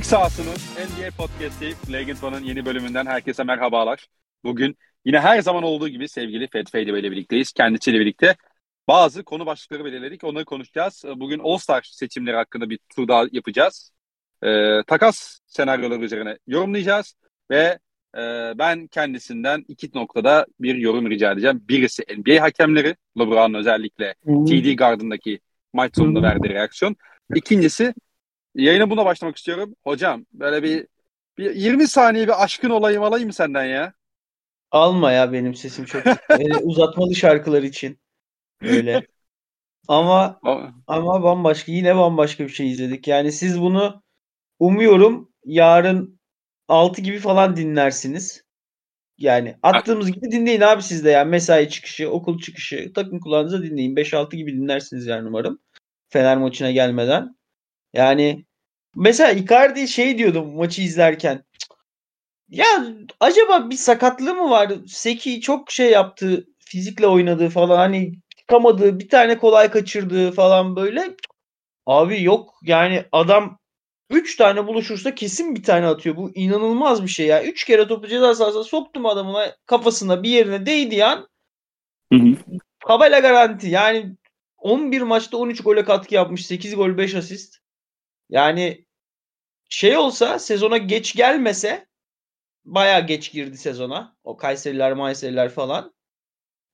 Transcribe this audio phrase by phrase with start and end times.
[0.00, 4.06] Taktik sahasının NBA Podcast'i Legend One'ın yeni bölümünden herkese merhabalar.
[4.44, 7.52] Bugün yine her zaman olduğu gibi sevgili Fed Feyde ile birlikteyiz.
[7.52, 8.36] Kendisiyle birlikte
[8.88, 10.24] bazı konu başlıkları belirledik.
[10.24, 11.04] Onları konuşacağız.
[11.16, 13.92] Bugün All-Star seçimleri hakkında bir tur daha yapacağız.
[14.42, 17.14] Ee, takas senaryoları üzerine yorumlayacağız.
[17.50, 17.78] Ve
[18.16, 18.20] e,
[18.58, 21.64] ben kendisinden iki noktada bir yorum rica edeceğim.
[21.68, 25.40] Birisi NBA hakemleri, LeBron'un özellikle TD Garden'daki
[25.72, 26.96] maç sonunda verdiği reaksiyon.
[27.34, 27.94] İkincisi
[28.54, 29.76] Yayına buna başlamak istiyorum.
[29.84, 30.86] Hocam böyle bir,
[31.38, 33.92] bir 20 saniye bir aşkın olayım alayım senden ya?
[34.70, 38.00] Alma ya benim sesim çok Öyle uzatmalı şarkılar için.
[38.62, 39.06] Öyle.
[39.88, 40.40] Ama
[40.86, 43.08] ama bambaşka yine bambaşka bir şey izledik.
[43.08, 44.02] Yani siz bunu
[44.58, 46.20] umuyorum yarın
[46.68, 48.44] 6 gibi falan dinlersiniz.
[49.18, 53.96] Yani attığımız gibi dinleyin abi siz de yani mesai çıkışı, okul çıkışı, takım kulağınıza dinleyin.
[53.96, 55.58] 5-6 gibi dinlersiniz yani umarım.
[56.08, 57.36] Fener maçına gelmeden.
[57.94, 58.44] Yani
[58.96, 61.44] mesela Icardi şey diyordum maçı izlerken.
[62.48, 62.66] Ya
[63.20, 64.72] acaba bir sakatlığı mı var?
[64.86, 66.46] Seki çok şey yaptı.
[66.58, 71.16] Fizikle oynadığı falan hani çıkamadığı bir tane kolay kaçırdığı falan böyle.
[71.86, 73.58] Abi yok yani adam
[74.10, 76.16] 3 tane buluşursa kesin bir tane atıyor.
[76.16, 77.44] Bu inanılmaz bir şey ya.
[77.44, 80.94] 3 kere topu ceza sahasına soktum adamına kafasına bir yerine değdi
[82.12, 82.36] hı.
[82.86, 83.68] Kabala garanti.
[83.68, 84.16] Yani
[84.58, 86.46] 11 maçta 13 gole katkı yapmış.
[86.46, 87.59] 8 gol 5 asist.
[88.30, 88.84] Yani
[89.68, 91.86] şey olsa sezona geç gelmese
[92.64, 94.16] baya geç girdi sezona.
[94.24, 95.94] O Kayseriler, Mayseriler falan.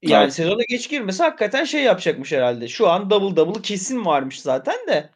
[0.03, 0.35] Yani evet.
[0.35, 2.69] sezona geç girmese hakikaten şey yapacakmış herhalde.
[2.69, 5.11] Şu an double double kesin varmış zaten de.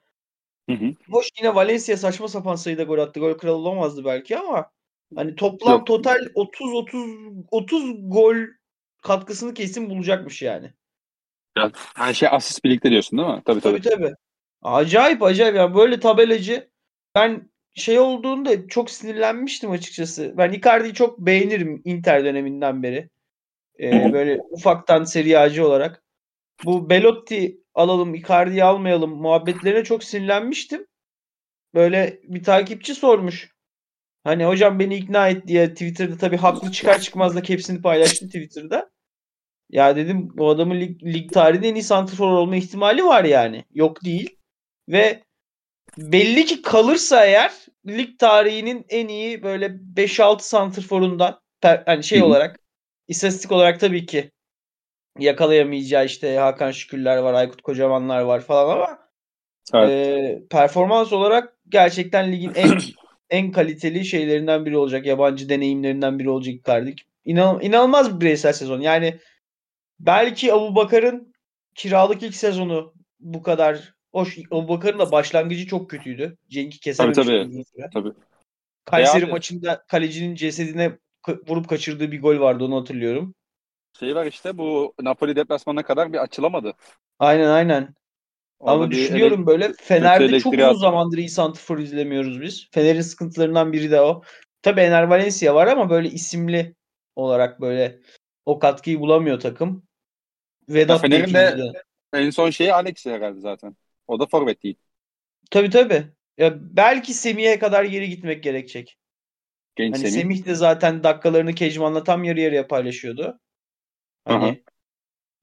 [0.70, 0.94] Hı hı.
[1.10, 3.20] Hoş yine Valencia saçma sapan sayıda gol attı.
[3.20, 4.70] Gol kralı olamazdı belki ama
[5.14, 5.86] hani toplam Yok.
[5.86, 7.10] total 30 30
[7.50, 8.36] 30 gol
[9.02, 10.72] katkısını kesin bulacakmış yani.
[11.58, 13.42] Ya, her şey asist birlikte diyorsun değil mi?
[13.44, 13.82] Tabii tabii.
[13.82, 14.14] Tabii tabii.
[14.62, 16.70] Acayip acayip ya böyle tabelacı
[17.14, 20.34] ben şey olduğunda çok sinirlenmiştim açıkçası.
[20.36, 23.10] Ben Icardi'yi çok beğenirim Inter döneminden beri.
[23.80, 26.02] Ee, böyle ufaktan seriyacı olarak.
[26.64, 30.86] Bu Belotti alalım, Icardi'yi almayalım muhabbetlerine çok sinirlenmiştim.
[31.74, 33.50] Böyle bir takipçi sormuş.
[34.24, 38.90] Hani hocam beni ikna et diye Twitter'da tabii haklı çıkar çıkmaz da hepsini paylaştı Twitter'da.
[39.70, 43.64] Ya dedim bu adamın lig, lig tarihinde en iyi santrfor olma ihtimali var yani.
[43.74, 44.39] Yok değil.
[44.90, 45.22] Ve
[45.98, 47.52] belli ki kalırsa eğer
[47.86, 52.60] lig tarihinin en iyi böyle 5-6 santrforundan hani şey olarak
[53.08, 54.30] istatistik olarak tabii ki
[55.18, 58.98] yakalayamayacağı işte Hakan Şükürler var, Aykut Kocamanlar var falan ama
[59.74, 59.90] evet.
[59.90, 62.78] e, performans olarak gerçekten ligin en
[63.30, 65.06] en kaliteli şeylerinden biri olacak.
[65.06, 66.94] Yabancı deneyimlerinden biri olacak Icardi.
[67.24, 68.80] İnan, inanılmaz bir bireysel sezon.
[68.80, 69.18] Yani
[70.00, 71.34] belki Abu Bakar'ın
[71.74, 76.36] kiralık ilk sezonu bu kadar Hoş Abubakar'ın da başlangıcı çok kötüydü.
[76.48, 77.16] Cenk'i kesememiş.
[77.16, 77.90] Tabii tabii.
[77.94, 78.12] tabii.
[78.84, 80.98] Kayseri e maçında kalecinin cesedine
[81.48, 83.34] vurup kaçırdığı bir gol vardı onu hatırlıyorum.
[83.98, 86.72] Şey var işte bu Napoli deplasmanına kadar bir açılamadı.
[87.18, 87.94] Aynen aynen.
[88.58, 92.68] Orada Ama düşünüyorum böyle Fener'de çok uzun zamandır iyi santrfor izlemiyoruz biz.
[92.70, 94.22] Fener'in sıkıntılarından biri de o.
[94.62, 96.74] Tabii Ener Valencia var ama böyle isimli
[97.16, 98.00] olarak böyle
[98.46, 99.82] o katkıyı bulamıyor takım.
[100.68, 101.72] Vedat Fener'in de
[102.12, 103.76] en son şeyi Alex herhalde zaten.
[104.10, 104.76] O da forvet değil.
[105.50, 106.04] Tabii tabii.
[106.38, 108.98] Ya belki Semih'e kadar geri gitmek gerekecek.
[109.76, 110.22] Genç hani Semih.
[110.22, 113.40] Semih de zaten dakikalarını Kecman'la tam yarı yarıya paylaşıyordu.
[114.24, 114.54] Hani Aha.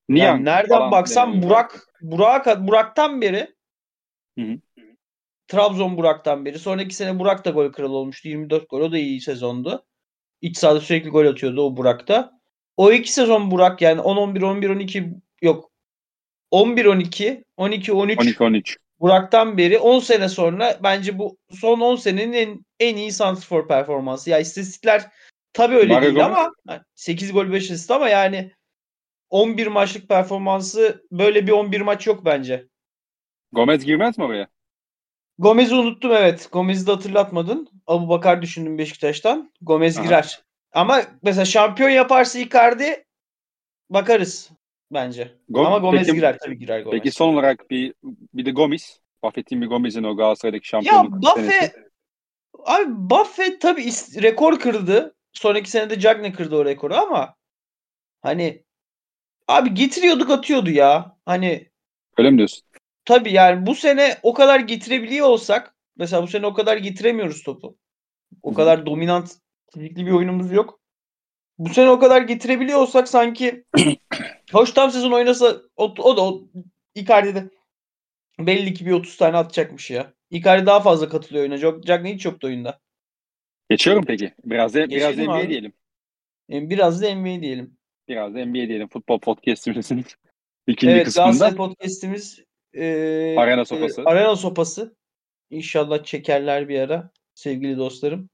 [0.09, 0.25] Niye?
[0.25, 3.55] Yani nereden baksam Burak Burak Burak'tan beri
[4.37, 4.57] hı hı.
[5.47, 6.59] Trabzon Burak'tan beri.
[6.59, 8.27] Sonraki sene Burak da gol kralı olmuştu.
[8.27, 8.81] 24 gol.
[8.81, 9.85] O da iyi sezondu.
[10.41, 12.39] İç sahada sürekli gol atıyordu o Burak'ta.
[12.77, 15.66] O iki sezon Burak yani 10-11, 11-12 yok
[16.51, 18.77] 11-12, 12-13 12-13.
[18.99, 24.29] Burak'tan beri 10 sene sonra bence bu son 10 senenin en, en iyi santrfor performansı.
[24.29, 25.11] Ya istatistikler
[25.53, 26.51] tabii öyle Mario değil ama
[26.95, 28.51] 8 gol 5 asist ama yani
[29.29, 32.67] 11 maçlık performansı böyle bir 11 maç yok bence.
[33.51, 34.47] Gomez girmez mi oraya?
[35.39, 36.49] Gomez'i unuttum evet.
[36.51, 37.69] Gomez'i de hatırlatmadın.
[37.87, 39.51] Abu Bakar düşündüm Beşiktaş'tan.
[39.61, 40.05] Gomez Aha.
[40.05, 40.41] girer.
[40.73, 43.05] Ama mesela şampiyon yaparsa Icardi
[43.89, 44.49] bakarız
[44.91, 45.37] bence.
[45.49, 46.99] Gom Ama Gomez peki, girer tabii girer Gomez.
[46.99, 47.93] Peki son olarak bir
[48.33, 48.99] bir de Gomez.
[49.23, 51.75] Bahsettiğim bir Gomez'in o Galatasaray'daki şampiyonluk Ya Buffett
[52.65, 53.91] Abi Buffett tabii
[54.21, 55.15] rekor kırdı.
[55.33, 57.35] Sonraki sene de Cagney kırdı o rekoru ama
[58.21, 58.63] hani
[59.47, 61.17] abi getiriyorduk atıyordu ya.
[61.25, 61.69] Hani
[62.17, 62.63] Öyle mi diyorsun?
[63.05, 67.77] Tabii yani bu sene o kadar getirebiliyor olsak mesela bu sene o kadar getiremiyoruz topu.
[68.43, 69.35] O kadar dominant
[69.73, 70.76] fizikli bir oyunumuz yok
[71.57, 73.63] bu sene o kadar getirebiliyor olsak sanki
[74.51, 76.47] hoş tam sezon oynasa o, o da o
[76.95, 77.49] Icardi'de
[78.39, 80.13] belli ki bir 30 tane atacakmış ya.
[80.29, 81.57] Icardi daha fazla katılıyor oyuna.
[81.57, 82.79] Jack hiç yoktu oyunda.
[83.69, 84.33] Geçiyorum peki.
[84.45, 85.73] Biraz da, biraz da NBA diyelim.
[86.49, 87.77] Biraz da NBA diyelim.
[88.07, 88.87] Biraz da NBA diyelim.
[88.87, 90.05] Futbol podcast'imizin
[90.67, 91.25] ikinci evet, kısmında.
[91.25, 92.43] Galatasaray podcast'imiz
[92.73, 94.01] e, Arena sopası.
[94.01, 94.95] E, arena sopası.
[95.49, 98.29] İnşallah çekerler bir ara sevgili dostlarım.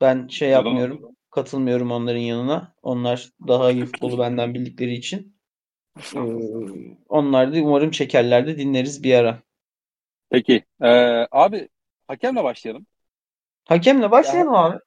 [0.00, 1.16] Ben şey yapmıyorum.
[1.34, 2.74] Katılmıyorum onların yanına.
[2.82, 5.36] Onlar daha iyi futbolu benden bildikleri için.
[6.14, 6.18] Ee,
[7.08, 9.42] onlar da umarım çekerler de dinleriz bir ara.
[10.30, 10.64] Peki.
[10.82, 11.68] Ee, abi
[12.08, 12.86] hakemle başlayalım.
[13.64, 14.78] Hakemle başlayalım ya, abi.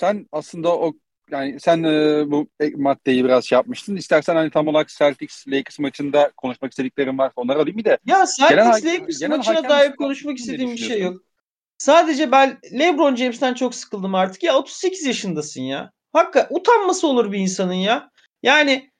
[0.00, 0.92] Sen aslında o
[1.30, 3.96] yani sen e, bu maddeyi biraz şey yapmıştın.
[3.96, 7.32] İstersen hani tam olarak Celtics Lakers maçında konuşmak istediklerim var.
[7.36, 7.98] Onları alayım bir de.
[8.06, 11.22] Ya Celtics Lakers maçına dair konuşmak istediğim bir şey yok.
[11.78, 14.42] Sadece ben LeBron James'ten çok sıkıldım artık.
[14.42, 15.92] Ya 38 yaşındasın ya.
[16.12, 18.10] Hakka utanması olur bir insanın ya.
[18.42, 18.90] Yani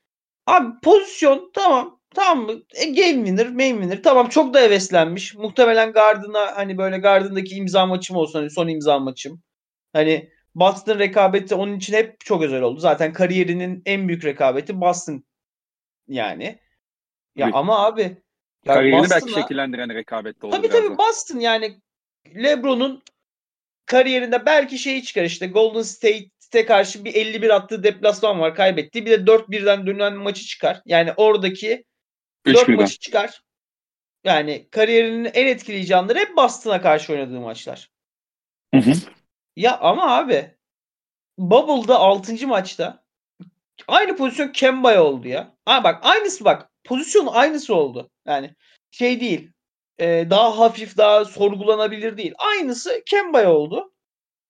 [0.47, 2.53] abi pozisyon tamam tamam mı?
[2.75, 4.03] E, game winner, main winner.
[4.03, 5.35] Tamam çok da heveslenmiş.
[5.35, 8.39] Muhtemelen gardına hani böyle gardındaki imza maçım olsun.
[8.39, 9.43] Hani son imza maçım.
[9.93, 12.81] Hani Boston rekabeti onun için hep çok özel oldu.
[12.81, 15.25] Zaten kariyerinin en büyük rekabeti Boston
[16.09, 16.45] yani.
[17.37, 17.55] Ya evet.
[17.55, 18.03] ama abi
[18.65, 20.57] ya kariyerini belki şekillendiren rekabette oldu.
[20.57, 21.81] Tabii tabii Boston yani
[22.35, 23.03] LeBron'un
[23.87, 29.07] kariyerinde belki şeyi çıkar işte Golden State'e karşı bir 51 attığı deplasman var kaybetti.
[29.07, 30.83] Bir de 4-1'den dönen maçı çıkar.
[30.87, 31.85] Yani oradaki
[32.47, 33.43] 4 maçı çıkar.
[34.25, 37.91] Yani kariyerinin en etkileyici anları hep Boston'a karşı oynadığı maçlar.
[38.75, 38.93] Hı hı.
[39.57, 40.51] Ya ama abi
[41.39, 42.47] Bubble'da 6.
[42.47, 43.05] maçta
[43.89, 45.55] aynı pozisyon Kemba'ya oldu ya.
[45.65, 46.71] Ha bak aynısı bak.
[46.85, 48.11] Pozisyon aynısı oldu.
[48.27, 48.55] Yani
[48.91, 49.51] şey değil.
[49.99, 52.35] E, daha hafif daha sorgulanabilir değil.
[52.39, 53.93] Aynısı Kemba'ya oldu.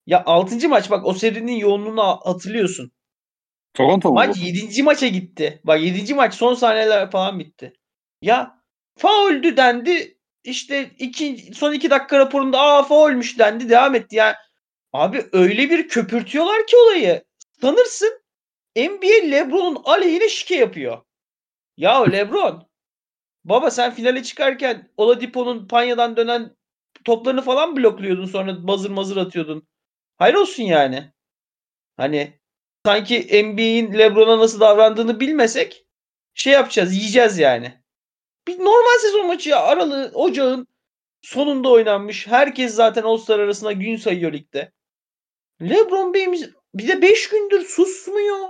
[0.06, 0.68] Ya 6.
[0.68, 2.92] maç bak o serinin yoğunluğunu hatırlıyorsun.
[3.74, 4.82] Toronto Maç 7.
[4.82, 5.60] maça gitti.
[5.64, 6.14] Bak 7.
[6.14, 7.72] maç son saniyeler falan bitti.
[8.22, 8.62] Ya
[8.98, 10.18] fauldü dendi.
[10.44, 13.68] İşte iki, son 2 dakika raporunda aa faulmüş dendi.
[13.68, 14.16] Devam etti.
[14.16, 14.34] Yani
[14.96, 17.24] Abi öyle bir köpürtüyorlar ki olayı.
[17.60, 18.20] Sanırsın
[18.76, 21.02] NBA LeBron'un aleyhine şike yapıyor.
[21.76, 22.65] Ya LeBron
[23.48, 26.56] baba sen finale çıkarken Oladipo'nun panyadan dönen
[27.04, 29.68] toplarını falan blokluyordun sonra bazır mazır atıyordun.
[30.16, 31.12] Hayır olsun yani.
[31.96, 32.40] Hani
[32.86, 35.86] sanki NBA'in LeBron'a nasıl davrandığını bilmesek
[36.34, 37.82] şey yapacağız, yiyeceğiz yani.
[38.48, 40.66] Bir normal sezon maçı ya aralığı ocağın
[41.22, 42.26] sonunda oynanmış.
[42.26, 44.72] Herkes zaten All-Star arasında gün sayıyor ligde.
[45.62, 48.48] LeBron James bir de 5 gündür susmuyor.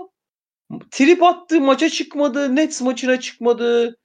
[0.90, 2.56] Trip attı maça çıkmadı.
[2.56, 3.96] Nets maçına çıkmadı.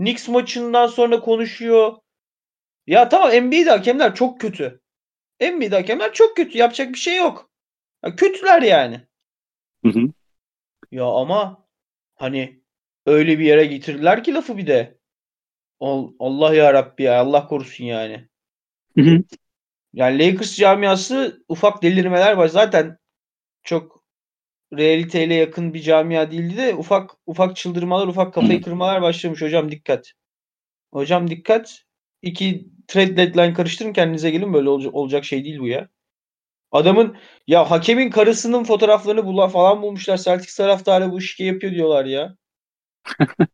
[0.00, 1.96] Knicks maçından sonra konuşuyor.
[2.86, 4.80] Ya tamam NBA'de hakemler çok kötü.
[5.40, 6.58] NBA'de hakemler çok kötü.
[6.58, 7.50] Yapacak bir şey yok.
[8.04, 9.00] Ya kötüler yani.
[9.84, 10.00] Hı hı.
[10.90, 11.66] Ya ama
[12.14, 12.62] hani
[13.06, 14.98] öyle bir yere getirdiler ki lafı bir de.
[16.18, 18.28] Allah ya Rabbi ya Allah korusun yani.
[18.96, 19.22] Hı hı.
[19.92, 22.48] Yani Lakers camiası ufak delirmeler var.
[22.48, 22.98] Zaten
[23.62, 23.99] çok
[24.76, 29.42] realiteyle yakın bir camia değildi de ufak ufak çıldırmalar, ufak kafayı kırmalar başlamış.
[29.42, 30.12] Hocam dikkat.
[30.92, 31.82] Hocam dikkat.
[32.22, 35.88] İki trade deadline karıştırın kendinize gelin böyle olacak, olacak şey değil bu ya.
[36.72, 40.16] Adamın ya hakemin karısının fotoğraflarını bula falan bulmuşlar.
[40.16, 42.36] Celtics taraftarı bu şike yapıyor diyorlar ya.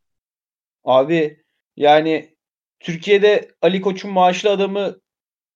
[0.84, 1.44] Abi
[1.76, 2.36] yani
[2.80, 5.00] Türkiye'de Ali Koç'un maaşlı adamı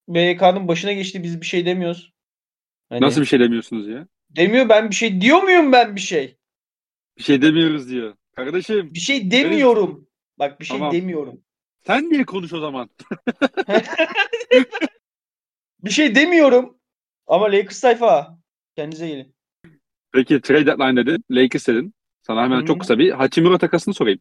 [0.07, 2.11] BYK'nın başına geçti biz bir şey demiyoruz.
[2.89, 4.07] Hani, Nasıl bir şey demiyorsunuz ya?
[4.35, 6.37] Demiyor ben bir şey diyor muyum ben bir şey?
[7.17, 8.15] Bir şey demiyoruz diyor.
[8.35, 8.93] Kardeşim.
[8.93, 9.95] Bir şey demiyorum.
[9.95, 10.07] Benim...
[10.39, 10.93] Bak bir şey tamam.
[10.93, 11.41] demiyorum.
[11.87, 12.89] Sen niye konuş o zaman?
[15.83, 16.77] bir şey demiyorum.
[17.27, 18.37] Ama Lakers sayfa.
[18.75, 19.35] Kendinize gelin.
[20.11, 21.23] Peki trade deadline dedin.
[21.31, 21.93] Lakers dedin.
[22.21, 22.65] Sana hemen Hı-hı.
[22.65, 24.19] çok kısa bir Hachimura takasını sorayım.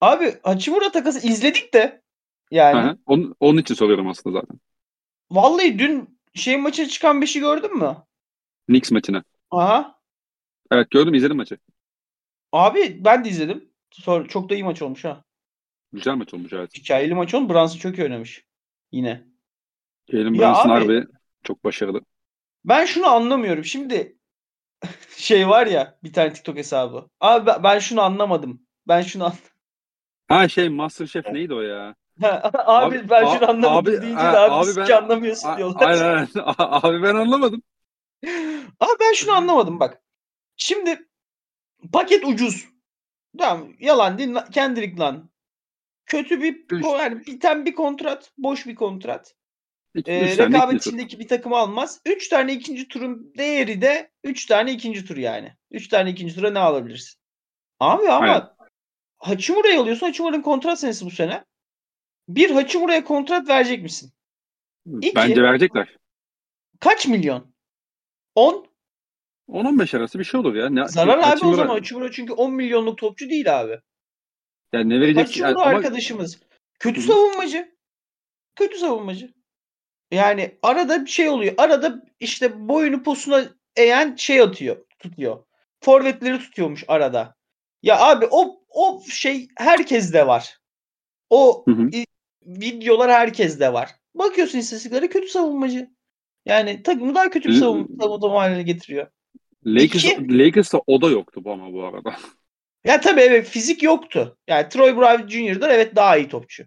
[0.00, 2.02] Abi Hachimura takası izledik de.
[2.50, 2.98] Yani.
[3.06, 4.60] Onun, onun için soruyorum aslında zaten.
[5.30, 7.96] Vallahi dün şey maçı çıkan beşi gördün mü?
[8.68, 9.24] Knicks maçını.
[9.50, 9.98] Aha.
[10.70, 11.58] Evet gördüm izledim maçı.
[12.52, 13.70] Abi ben de izledim.
[13.90, 15.24] Sonra çok da iyi maç olmuş ha.
[15.92, 16.74] Güzel maç olmuş evet.
[16.74, 17.54] Hikayeli maç olmuş.
[17.54, 18.44] Brunson çok iyi oynamış.
[18.92, 19.24] Yine.
[20.12, 21.06] Jalen Brunson harbi
[21.44, 22.00] çok başarılı.
[22.64, 23.64] Ben şunu anlamıyorum.
[23.64, 24.18] Şimdi
[25.16, 27.08] şey var ya bir tane TikTok hesabı.
[27.20, 28.62] Abi ben şunu anlamadım.
[28.88, 29.32] Ben şunu an...
[30.28, 31.94] Ha şey Masterchef neydi o ya?
[32.22, 35.88] abi, abi ben şunu anlamadım abi, deyince de abi, abi ben, anlamıyorsun diyorlar.
[35.88, 36.28] Aynen aynen.
[36.58, 37.62] Abi ben anlamadım.
[38.80, 40.02] Abi ben şunu anlamadım bak.
[40.56, 41.08] Şimdi
[41.92, 42.68] paket ucuz.
[43.38, 45.30] Tamam yalan değil kendilik lan.
[46.06, 49.34] Kötü bir yani biten bir kontrat, boş bir kontrat.
[50.06, 52.00] ee, rekabet içindeki bir takım almaz.
[52.06, 55.56] 3 tane ikinci turun değeri de 3 tane ikinci tur yani.
[55.70, 57.20] 3 tane ikinci tura ne alabilirsin?
[57.80, 58.48] Abi ama Aynen.
[59.18, 60.06] Hachimura'yı alıyorsun.
[60.06, 61.44] Hachimura'nın kontrat senesi bu sene
[62.28, 64.12] bir Hachimura'ya kontrat verecek misin?
[65.00, 65.16] İki.
[65.16, 65.96] Bence verecekler.
[66.80, 67.54] Kaç milyon?
[68.38, 68.66] 10?
[69.48, 70.70] 10-15 arası bir şey olur ya.
[70.70, 71.74] Ne, Zarar abi o zaman.
[71.74, 73.80] Hachimura çünkü 10 milyonluk topçu değil abi.
[74.72, 75.42] Yani ne vereceksin?
[75.42, 76.40] Hachimura Yani ama- arkadaşımız.
[76.78, 77.76] Kötü savunmacı.
[78.56, 79.34] Kötü savunmacı.
[80.10, 81.54] Yani arada bir şey oluyor.
[81.58, 83.44] Arada işte boyunu posuna
[83.76, 84.76] eğen şey atıyor.
[84.98, 85.44] Tutuyor.
[85.80, 87.34] Forvetleri tutuyormuş arada.
[87.82, 90.58] Ya abi o o şey herkeste var.
[91.30, 91.90] O Hı hı.
[92.46, 93.90] videolar herkeste var.
[94.14, 95.90] Bakıyorsun istatistiklere kötü savunmacı.
[96.48, 99.06] Yani takımı daha kötü bir savunma, savunma haline getiriyor.
[99.66, 100.38] Lakers, İki.
[100.38, 102.16] Lakers'ta o da yoktu bu ama bu arada.
[102.84, 104.38] Ya tabii evet fizik yoktu.
[104.48, 106.64] Yani Troy Brown Jr.'dan evet daha iyi topçu.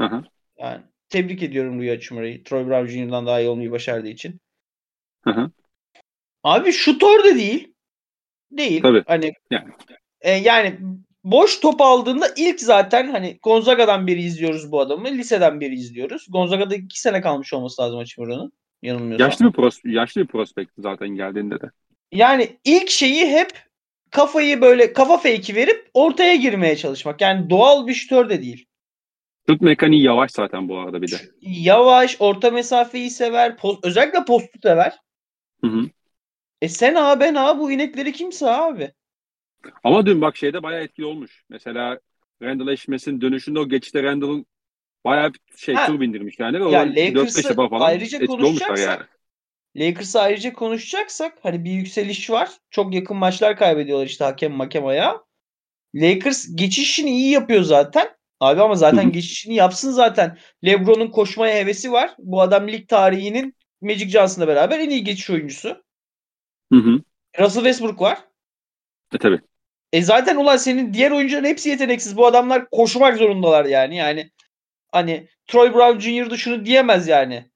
[0.00, 0.22] Hı hı.
[0.58, 2.44] Yani tebrik ediyorum Rui Hachimura'yı.
[2.44, 4.40] Troy Brown Jr.'dan daha iyi olmayı başardığı için.
[5.24, 5.50] Hı hı.
[6.42, 7.74] Abi şutör de değil.
[8.50, 8.82] Değil.
[8.82, 9.02] Tabii.
[9.06, 9.68] Hani Yani.
[10.20, 10.78] e, yani
[11.24, 15.08] boş top aldığında ilk zaten hani Gonzaga'dan beri izliyoruz bu adamı.
[15.08, 16.26] Liseden beri izliyoruz.
[16.28, 18.52] Gonzaga'da iki sene kalmış olması lazım Hachimura'nın.
[18.82, 19.28] Yanılmıyorsam.
[19.28, 21.70] Yaşlı bir pros yaşlı bir prospekti zaten geldiğinde de.
[22.12, 23.50] Yani ilk şeyi hep
[24.10, 27.20] kafayı böyle kafa fake'i verip ortaya girmeye çalışmak.
[27.20, 28.66] Yani doğal bir şutör de değil.
[29.50, 31.16] Şut mekaniği yavaş zaten bu arada bir de.
[31.40, 33.56] Yavaş, orta mesafeyi sever.
[33.56, 34.98] post- özellikle postu sever.
[35.64, 35.90] Hı hı.
[36.62, 38.92] E sen ha ben ha bu inekleri kimse abi.
[39.84, 41.44] Ama dün bak şeyde bayağı etkili olmuş.
[41.48, 41.98] Mesela
[42.42, 44.46] Randall Eşmes'in dönüşünde o geçişte Randall'ın
[45.04, 45.86] bayağı bir şey Ha.
[45.86, 46.60] tur bindirmiş yani.
[46.60, 49.02] Ve Ya Lakers'ı 4-5 defa falan ayrıca konuşacaksak- yani.
[49.76, 52.50] Lakers'ı ayrıca konuşacaksak hani bir yükseliş var.
[52.70, 55.24] Çok yakın maçlar kaybediyorlar işte hakem makem ayağı.
[55.94, 58.08] Lakers geçişini iyi yapıyor zaten.
[58.40, 60.38] Abi ama zaten geçişini yapsın zaten.
[60.64, 62.14] LeBron'un koşmaya hevesi var.
[62.18, 65.68] Bu adam lig tarihinin Magic Johnson'la beraber en iyi geçiş oyuncusu.
[66.72, 67.00] Hı hı.
[67.38, 68.18] Russell Westbrook var.
[69.14, 69.40] E tabii.
[69.92, 72.16] E zaten ulan senin diğer oyuncuların hepsi yeteneksiz.
[72.16, 73.96] Bu adamlar koşmak zorundalar yani.
[73.96, 74.30] Yani
[74.92, 76.30] hani Troy Brown Jr.
[76.30, 77.50] da şunu diyemez yani.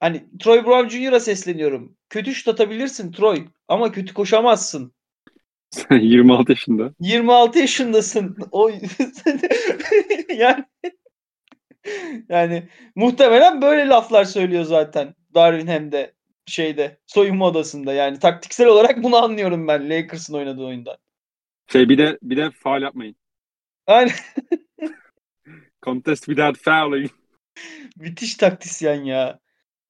[0.00, 1.96] Hani Troy Brown Jr.'a sesleniyorum.
[2.10, 4.92] Kötü şut atabilirsin Troy ama kötü koşamazsın.
[5.90, 6.94] 26 yaşında.
[7.00, 8.36] 26 yaşındasın.
[8.50, 8.70] O
[10.38, 10.64] yani
[12.28, 16.14] yani muhtemelen böyle laflar söylüyor zaten Darwin hem de
[16.46, 17.92] şeyde soyunma odasında.
[17.92, 20.98] Yani taktiksel olarak bunu anlıyorum ben Lakers'ın oynadığı oyunda.
[21.72, 23.16] Şey bir de bir de faul yapmayın.
[23.88, 24.10] Yani
[25.84, 27.10] Contest without fouling.
[27.96, 29.38] müthiş taktisyen ya.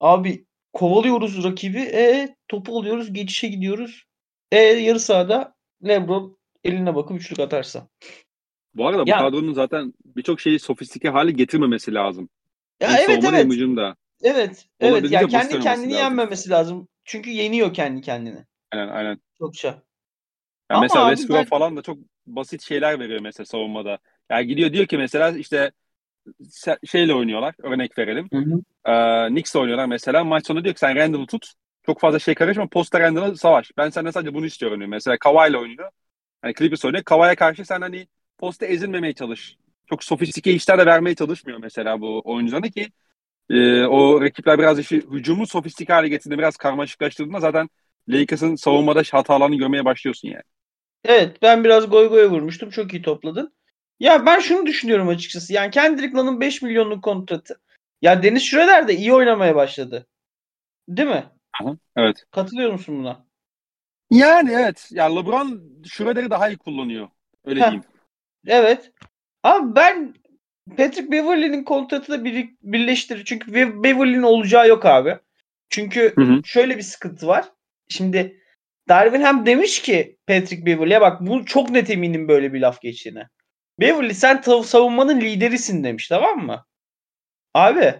[0.01, 1.79] Abi kovalıyoruz rakibi.
[1.81, 4.05] E topu alıyoruz, geçişe gidiyoruz.
[4.53, 5.55] E yarı sahada
[5.89, 7.89] LeBron eline bakıp üçlük atarsa.
[8.75, 12.29] Bu arada bu Ya- kadronun zaten birçok şeyi sofistike hale getirmemesi lazım.
[12.81, 13.47] Ya Hem evet evet.
[13.47, 13.97] hücumda.
[14.23, 14.67] Evet.
[14.81, 15.11] Evet.
[15.11, 15.91] Ya kendi kendini lazım.
[15.91, 16.89] yenmemesi lazım.
[17.05, 18.45] Çünkü yeniyor kendi kendini.
[18.73, 19.21] Aynen aynen.
[19.39, 19.69] Çokça.
[19.69, 19.83] Ya
[20.69, 23.99] Ama mesela Westbrook ben- falan da çok basit şeyler veriyor mesela savunmada.
[24.31, 25.73] Yani gidiyor diyor ki mesela işte
[26.85, 27.55] şeyle oynuyorlar.
[27.63, 28.29] Örnek verelim.
[28.87, 30.25] Ee, Knicks'le oynuyorlar mesela.
[30.25, 31.53] Maç sonu diyor ki sen Randall'ı tut.
[31.87, 32.69] Çok fazla şey karışma.
[32.69, 33.71] Posta Randall'ı savaş.
[33.77, 34.89] Ben senden sadece bunu istiyorum diyor.
[34.91, 35.91] Mesela Kawhi'yle oynuyor.
[36.43, 37.05] Hani Clippers oynuyor.
[37.05, 38.09] Kawhi'ye karşı sen hani
[38.39, 39.57] posta ezilmemeye çalış.
[39.87, 42.89] Çok sofistike işler de vermeye çalışmıyor mesela bu oyuncularına ki
[43.51, 47.69] e, o rakipler biraz işi hücumu sofistike hale getirdiğinde biraz karmaşıklaştırdığında zaten
[48.09, 50.43] Lakers'ın savunmada hatalarını görmeye başlıyorsun yani.
[51.05, 52.71] Evet ben biraz goy goya vurmuştum.
[52.71, 53.53] Çok iyi topladın.
[54.01, 55.53] Ya ben şunu düşünüyorum açıkçası.
[55.53, 57.61] Yani Kendrick Nunn'ın 5 milyonluk kontratı.
[58.03, 60.07] Ya Deniz Schroeder de iyi oynamaya başladı.
[60.89, 61.25] Değil mi?
[61.61, 62.25] Aha, evet.
[62.31, 63.27] Katılıyor musun buna?
[64.11, 64.89] Yani evet.
[64.91, 67.09] Ya LeBron Schroeder'i daha iyi kullanıyor.
[67.45, 67.65] Öyle Heh.
[67.65, 67.85] diyeyim.
[68.47, 68.93] Evet.
[69.43, 70.15] Abi ben
[70.77, 73.25] Patrick Beverley'nin kontratı da bir, birleştirir.
[73.25, 75.19] Çünkü Be- Beverley'nin olacağı yok abi.
[75.71, 76.41] Çünkü Hı hı.
[76.45, 77.45] şöyle bir sıkıntı var.
[77.89, 78.43] Şimdi
[78.89, 83.29] Darwin hem demiş ki Patrick Beverley'e bak bu çok net eminim böyle bir laf geçtiğine.
[83.81, 86.65] Beverley sen savunmanın liderisin demiş tamam mı?
[87.55, 87.95] Abi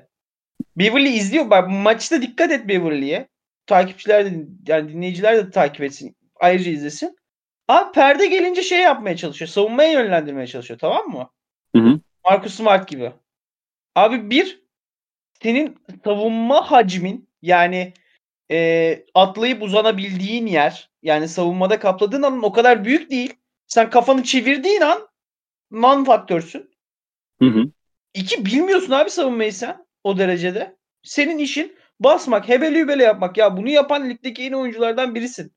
[0.77, 1.51] Beverley izliyor.
[1.51, 3.29] Bak maçta dikkat et Beverley'e.
[3.67, 6.17] Takipçiler de yani dinleyiciler de takip etsin.
[6.41, 7.17] Ayrıca izlesin.
[7.69, 9.49] Abi perde gelince şey yapmaya çalışıyor.
[9.49, 11.31] Savunmaya yönlendirmeye çalışıyor tamam mı?
[11.77, 12.01] Hı hı.
[12.25, 13.13] Marcus Smart gibi.
[13.95, 14.63] Abi bir
[15.43, 17.93] senin savunma hacmin yani
[18.51, 23.35] e, atlayıp uzanabildiğin yer yani savunmada kapladığın alan o kadar büyük değil.
[23.67, 25.09] Sen kafanı çevirdiğin an
[25.71, 26.71] non faktörsün.
[27.39, 27.65] Hı hı.
[28.15, 30.77] İki bilmiyorsun abi savunmayı sen o derecede.
[31.03, 33.37] Senin işin basmak, hebeli hübele yapmak.
[33.37, 35.53] Ya bunu yapan ligdeki en oyunculardan birisin.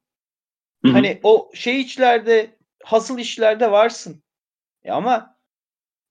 [0.85, 0.91] Hı hı.
[0.91, 4.23] Hani o şey içlerde, hasıl işlerde varsın.
[4.83, 5.37] Ya ama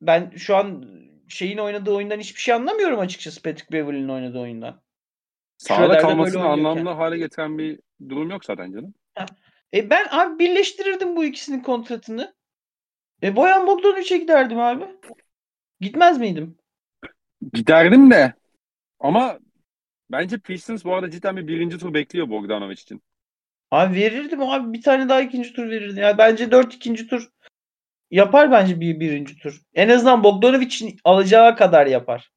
[0.01, 0.85] ben şu an
[1.29, 4.83] şeyin oynadığı oyundan hiçbir şey anlamıyorum açıkçası Patrick Beverley'nin oynadığı oyundan.
[5.59, 8.95] Schroeder'de kalmasını anlamlı hale getiren bir durum yok zaten canım.
[9.75, 12.35] E ben abi birleştirirdim bu ikisinin kontratını.
[13.23, 14.85] E Boyan Bogdanovic'e giderdim abi.
[15.81, 16.59] Gitmez miydim?
[17.53, 18.33] Giderdim de
[19.01, 19.39] ama
[20.13, 23.03] Bence Pistons bu arada cidden bir birinci tur bekliyor Bogdanovic için.
[23.71, 26.03] Abi verirdim abi bir tane daha ikinci tur verirdim.
[26.03, 27.29] Yani bence dört ikinci tur
[28.11, 29.63] yapar bence bir birinci tur.
[29.75, 32.31] En azından Bogdanovic'in alacağı kadar yapar.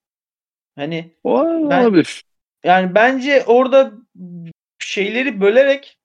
[0.75, 2.23] Hani olabilir.
[2.63, 3.91] Yani bence orada
[4.79, 5.99] şeyleri bölerek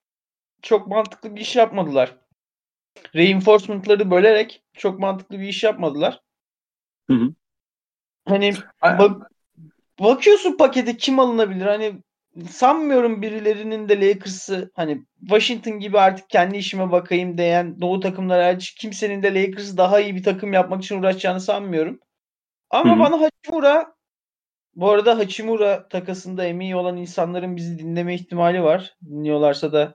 [0.62, 2.16] çok mantıklı bir iş yapmadılar.
[3.14, 6.20] Reinforcement'ları bölerek çok mantıklı bir iş yapmadılar.
[7.06, 7.34] Hı hı.
[8.24, 8.52] Hani
[8.82, 9.32] bak,
[10.00, 11.66] bakıyorsun pakete kim alınabilir?
[11.66, 12.02] Hani
[12.50, 18.74] sanmıyorum birilerinin de Lakers'ı hani Washington gibi artık kendi işime bakayım diyen doğu takımları hariç
[18.74, 22.00] kimsenin de Lakers'ı daha iyi bir takım yapmak için uğraşacağını sanmıyorum.
[22.70, 23.00] Ama Hı-hı.
[23.00, 23.92] bana Hachimura
[24.74, 28.94] bu arada Hachimura takasında emin olan insanların bizi dinleme ihtimali var.
[29.04, 29.94] Dinliyorlarsa da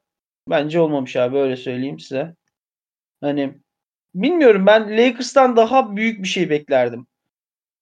[0.49, 2.35] bence olmamış abi öyle söyleyeyim size.
[3.23, 3.53] Hani
[4.15, 7.07] bilmiyorum ben Lakers'tan daha büyük bir şey beklerdim.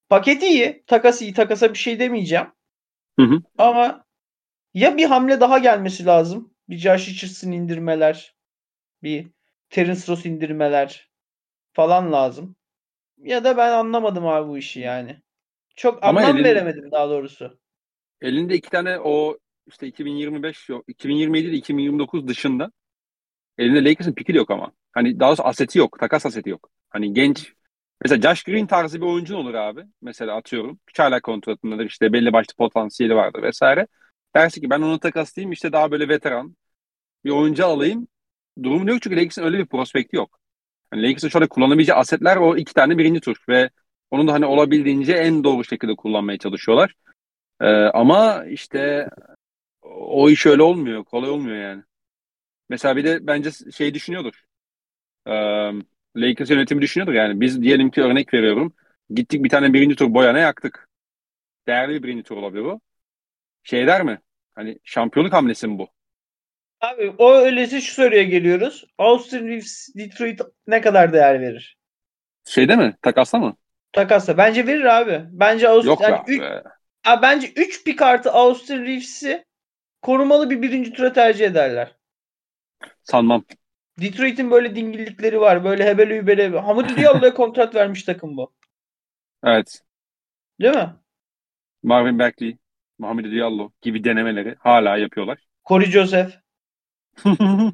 [0.09, 2.47] Paketi iyi, takas iyi, takasa bir şey demeyeceğim.
[3.19, 3.41] Hı hı.
[3.57, 4.05] Ama
[4.73, 6.53] ya bir hamle daha gelmesi lazım.
[6.69, 8.35] Bir Josh Richardson indirmeler,
[9.03, 9.27] bir
[9.69, 11.09] Terence Ross indirmeler
[11.73, 12.55] falan lazım.
[13.17, 15.21] Ya da ben anlamadım abi bu işi yani.
[15.75, 17.59] Çok Ama anlam elin, veremedim daha doğrusu.
[18.21, 22.71] Elinde iki tane o işte 2025 yok 2027 ile 2029 dışında
[23.57, 24.71] elinde Lakers'ın piki yok ama.
[24.93, 25.99] Hani daha doğrusu aseti yok.
[25.99, 26.69] Takas aseti yok.
[26.89, 27.53] Hani genç
[28.03, 29.85] mesela Josh Green tarzı bir oyuncun olur abi.
[30.01, 30.79] Mesela atıyorum.
[30.97, 33.87] Hala kontratındadır işte belli başlı potansiyeli vardır vesaire.
[34.35, 36.55] Dersi ki ben onu takaslayayım işte daha böyle veteran
[37.25, 38.07] bir oyuncu alayım.
[38.63, 40.39] Durumu yok çünkü Lakers'ın öyle bir prospekti yok.
[40.93, 43.69] Yani Lakers'ın anda kullanabileceği asetler o iki tane birinci tur ve
[44.11, 46.95] onu da hani olabildiğince en doğru şekilde kullanmaya çalışıyorlar.
[47.61, 49.09] Ee, ama işte
[49.83, 51.05] o iş öyle olmuyor.
[51.05, 51.83] Kolay olmuyor yani.
[52.69, 54.45] Mesela bir de bence şey düşünüyordur.
[55.27, 55.31] Ee,
[56.15, 57.41] Lakers yönetimi düşünüyordur yani.
[57.41, 58.73] Biz diyelim ki örnek veriyorum.
[59.09, 60.89] Gittik bir tane birinci tur boyana yaktık.
[61.67, 62.81] Değerli bir birinci tur olabilir bu.
[63.63, 64.21] Şey der mi?
[64.55, 65.87] Hani şampiyonluk hamlesi mi bu?
[66.81, 68.85] Abi o öyleyse şu soruya geliyoruz.
[68.97, 71.77] Austin Reeves Detroit ne kadar değer verir?
[72.45, 72.95] Şeyde mi?
[73.01, 73.55] Takasla mı?
[73.91, 74.37] Takasla.
[74.37, 75.21] Bence verir abi.
[75.31, 76.41] Bence Austin Yok yani üç,
[77.05, 79.45] abi bence 3 pik artı Austin Reeves'i
[80.01, 81.95] korumalı bir birinci tura tercih ederler.
[83.03, 83.43] Sanmam.
[84.01, 85.63] Detroit'in böyle dingillikleri var.
[85.63, 86.59] Böyle hebele hübele.
[86.59, 88.53] Hamidi Diallo'ya kontrat vermiş takım bu.
[89.43, 89.81] Evet.
[90.61, 90.95] Değil mi?
[91.83, 92.57] Marvin Bagley,
[92.99, 95.37] Muhammed Diallo gibi denemeleri hala yapıyorlar.
[95.65, 96.31] Corey Joseph.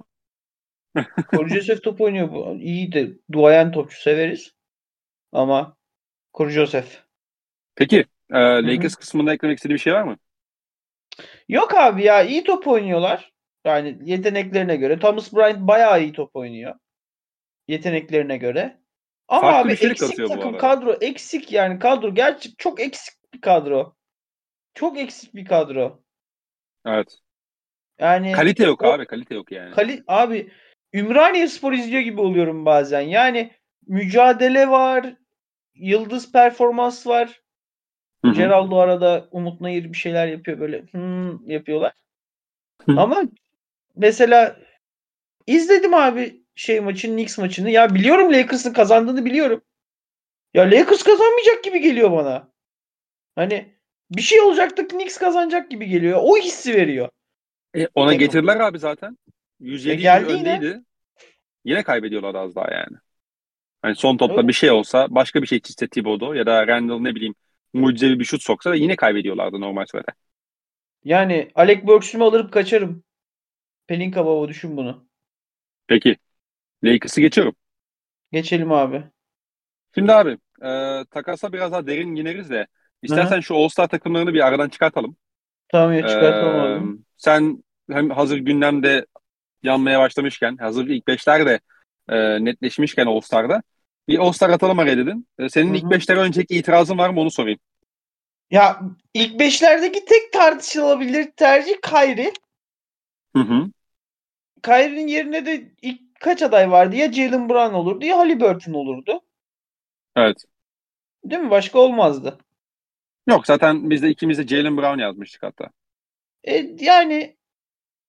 [1.31, 2.31] Corey Joseph top oynuyor.
[2.31, 2.57] Bu.
[2.59, 4.51] İyi de duayen topçu severiz.
[5.31, 5.77] Ama
[6.33, 6.87] Corey Joseph.
[7.75, 8.99] Peki e, Lakers Hı-hı.
[8.99, 10.17] kısmında eklemek istediği bir şey var mı?
[11.49, 13.33] Yok abi ya iyi top oynuyorlar.
[13.65, 14.99] Yani yeteneklerine göre.
[14.99, 16.75] Thomas Bryant bayağı iyi top oynuyor.
[17.67, 18.79] Yeteneklerine göre.
[19.27, 23.95] Ama Farklı abi eksik takım kadro eksik yani kadro gerçek çok eksik bir kadro.
[24.73, 26.03] Çok eksik bir kadro.
[26.85, 27.17] Evet.
[27.99, 29.71] Yani kalite yok o, abi, kalite yok yani.
[29.71, 30.51] Kali, abi
[30.93, 33.01] Ümraniye Spor izliyor gibi oluyorum bazen.
[33.01, 33.51] Yani
[33.87, 35.15] mücadele var,
[35.75, 37.41] yıldız performans var.
[38.25, 38.33] Hı-hı.
[38.33, 41.93] Geraldo arada Umut Nayır bir şeyler yapıyor böyle hmm yapıyorlar.
[42.85, 42.99] Hı.
[42.99, 43.23] Ama
[43.97, 44.59] mesela
[45.47, 47.69] izledim abi şey maçın Knicks maçını.
[47.69, 49.61] Ya biliyorum Lakers'ın kazandığını biliyorum.
[50.53, 52.51] Ya Lakers kazanmayacak gibi geliyor bana.
[53.35, 53.75] Hani
[54.11, 56.19] bir şey olacaktı Knicks kazanacak gibi geliyor.
[56.21, 57.09] O hissi veriyor.
[57.75, 58.19] E, ona Takım.
[58.19, 59.17] getirdiler abi zaten.
[59.59, 60.65] 107 e, öndeydi.
[60.65, 60.83] Yine.
[61.65, 62.97] yine kaybediyorlar az daha yani.
[63.81, 64.47] Hani son topta Öyle.
[64.47, 67.35] bir şey olsa başka bir şey çizse Thibodeau ya da Randall ne bileyim
[67.73, 70.11] mucizevi bir şut soksa da yine kaybediyorlardı normal sürede.
[71.03, 73.03] Yani Alec Burks'ümü alırıp kaçarım.
[73.87, 75.07] Pelinka baba düşün bunu.
[75.87, 76.17] Peki.
[76.83, 77.55] Lakers'ı geçiyorum.
[78.31, 79.03] Geçelim abi.
[79.95, 82.67] Şimdi abi e, takasa biraz daha derin ineriz de
[83.03, 83.43] istersen Hı-hı.
[83.43, 85.17] şu All-Star takımlarını bir aradan çıkartalım.
[85.69, 89.05] Tamam ya çıkartalım ee, Sen hem hazır gündemde
[89.63, 91.59] yanmaya başlamışken hazır ilk beşler de
[92.09, 93.63] e, netleşmişken All-Star'da
[94.07, 95.27] bir All-Star atalım araya dedin.
[95.39, 95.77] E, senin Hı-hı.
[95.77, 97.59] ilk beşlere önceki itirazın var mı onu sorayım.
[98.51, 98.81] Ya
[99.13, 102.33] ilk beşlerdeki tek tartışılabilir tercih Kyrie.
[103.35, 103.71] Hı hı.
[104.67, 106.95] Kyrie'nin yerine de ilk kaç aday vardı?
[106.95, 109.21] Ya Jalen Brown olurdu ya Halliburton olurdu.
[110.15, 110.37] Evet.
[111.23, 111.49] Değil mi?
[111.49, 112.37] Başka olmazdı.
[113.29, 115.69] Yok zaten biz de ikimiz de Jalen Brown yazmıştık hatta.
[116.43, 117.37] E, yani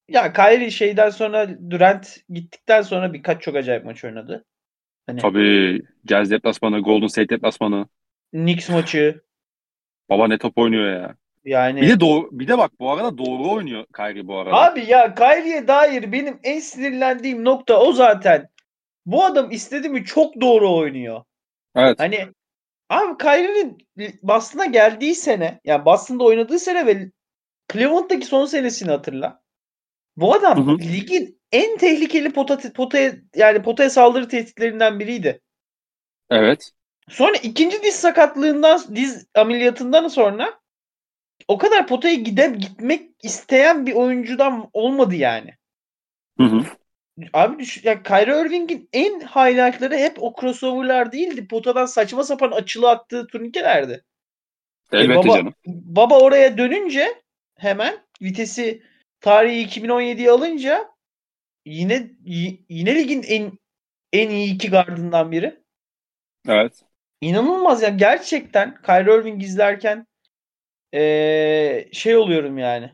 [0.08, 4.44] ya Kyrie şeyden sonra Durant gittikten sonra birkaç çok acayip maç oynadı.
[5.06, 5.82] Hani, Tabii.
[6.08, 7.86] Jazz deplasmanı, Golden State deplasmanı.
[8.30, 9.20] Knicks maçı.
[10.08, 11.16] Baba ne top oynuyor ya.
[11.48, 14.56] Yani bir de doğru, bir de bak bu arada doğru oynuyor Kyrie bu arada.
[14.56, 18.48] Abi ya Kyrie'ye dair benim en sinirlendiğim nokta o zaten.
[19.06, 21.24] Bu adam istedi mi çok doğru oynuyor.
[21.76, 22.00] Evet.
[22.00, 22.26] Hani
[22.88, 23.78] abi Kyrie'nin
[24.22, 27.10] Boston'a geldiği sene yani Boston'da oynadığı sene ve
[27.72, 29.40] Cleveland'daki son senesini hatırla.
[30.16, 30.78] Bu adam hı hı.
[30.78, 35.40] ligin en tehlikeli pota, potaya yani potaya saldırı tehditlerinden biriydi.
[36.30, 36.70] Evet.
[37.08, 40.58] Sonra ikinci diz sakatlığından diz ameliyatından sonra
[41.48, 45.54] o kadar potaya gide gitmek isteyen bir oyuncudan olmadı yani.
[46.36, 46.64] Hı hı.
[47.32, 51.48] Abi düş ya Kyrie Irving'in en highlightları hep o crossover'lar değildi.
[51.48, 54.04] Potadan saçma sapan açılı attığı turnikelerdi.
[54.92, 55.54] E, Elbette e baba, canım.
[55.66, 57.22] Baba oraya dönünce
[57.56, 58.82] hemen vitesi
[59.20, 60.88] tarihi 2017'yi alınca
[61.64, 62.10] yine
[62.68, 63.58] yine ligin en
[64.12, 65.62] en iyi iki gardından biri.
[66.48, 66.82] Evet.
[67.20, 70.06] İnanılmaz ya gerçekten Kyrie Irving izlerken
[70.94, 72.92] ee, şey oluyorum yani.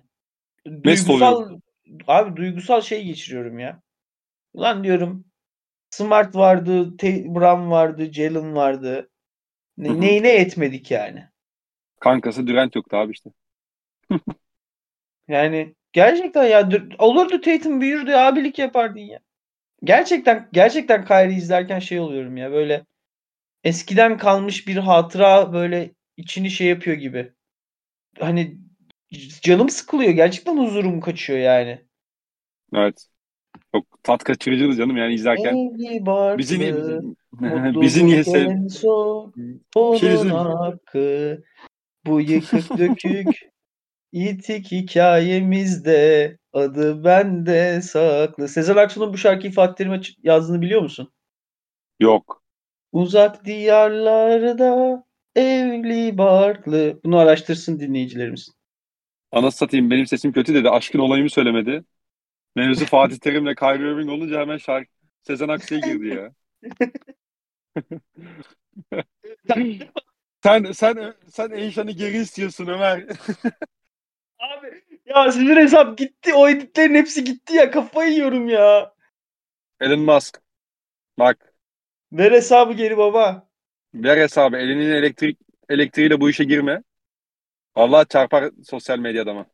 [0.83, 1.59] Duygusal
[2.07, 3.83] abi duygusal şey geçiriyorum ya.
[4.55, 5.25] Ulan diyorum
[5.91, 9.11] Smart vardı, T- Brown vardı, Jalen vardı.
[9.79, 11.29] Ne, neyine etmedik yani.
[12.01, 13.31] Kankası Durant yoktu abi işte.
[15.29, 19.21] yani gerçekten ya olurdu Tatum büyürdü abilik yapardın ya.
[19.85, 22.87] Gerçekten gerçekten Kyrie izlerken şey oluyorum ya böyle
[23.65, 27.34] eskiden kalmış bir hatıra böyle içini şey yapıyor gibi.
[28.21, 28.59] Hani
[29.43, 30.11] canım sıkılıyor.
[30.11, 31.85] Gerçekten huzurum kaçıyor yani.
[32.75, 33.07] Evet.
[33.75, 35.57] Çok tat kaçırıcıydı canım yani izlerken.
[36.39, 37.01] Bizi niye
[37.81, 38.51] bizi niye sev?
[39.75, 41.43] Onun hakkı
[42.07, 43.51] bu yıkık dökük
[44.13, 48.49] yitik hikayemizde adı bende saklı.
[48.49, 51.13] Sezen Aksu'nun bu şarkıyı Fatih Terim'e yazdığını biliyor musun?
[52.01, 52.43] Yok.
[52.93, 55.05] Uzak diyarlarda
[55.37, 57.01] evli barklı.
[57.05, 58.51] Bunu araştırsın dinleyicilerimiz.
[59.33, 60.71] Anası satayım benim sesim kötü dedi.
[60.71, 61.85] Aşkın olayımı söylemedi.
[62.57, 64.91] Mevzu Fatih Terim'le Kyrie Irving olunca hemen şarkı
[65.23, 66.33] Sezen Aksu'ya girdi ya.
[70.43, 72.99] sen sen sen Eyşan'ı geri istiyorsun Ömer.
[74.39, 76.35] Abi ya sizin hesap gitti.
[76.35, 77.71] O editlerin hepsi gitti ya.
[77.71, 78.95] Kafayı yiyorum ya.
[79.81, 80.43] Elon Musk.
[81.19, 81.55] Bak.
[82.13, 83.49] Ver hesabı geri baba.
[83.95, 84.57] Ver hesabı.
[84.57, 86.83] Elinin elektrik elektriğiyle bu işe girme.
[87.75, 89.47] Allah çarpar sosyal medyada mı?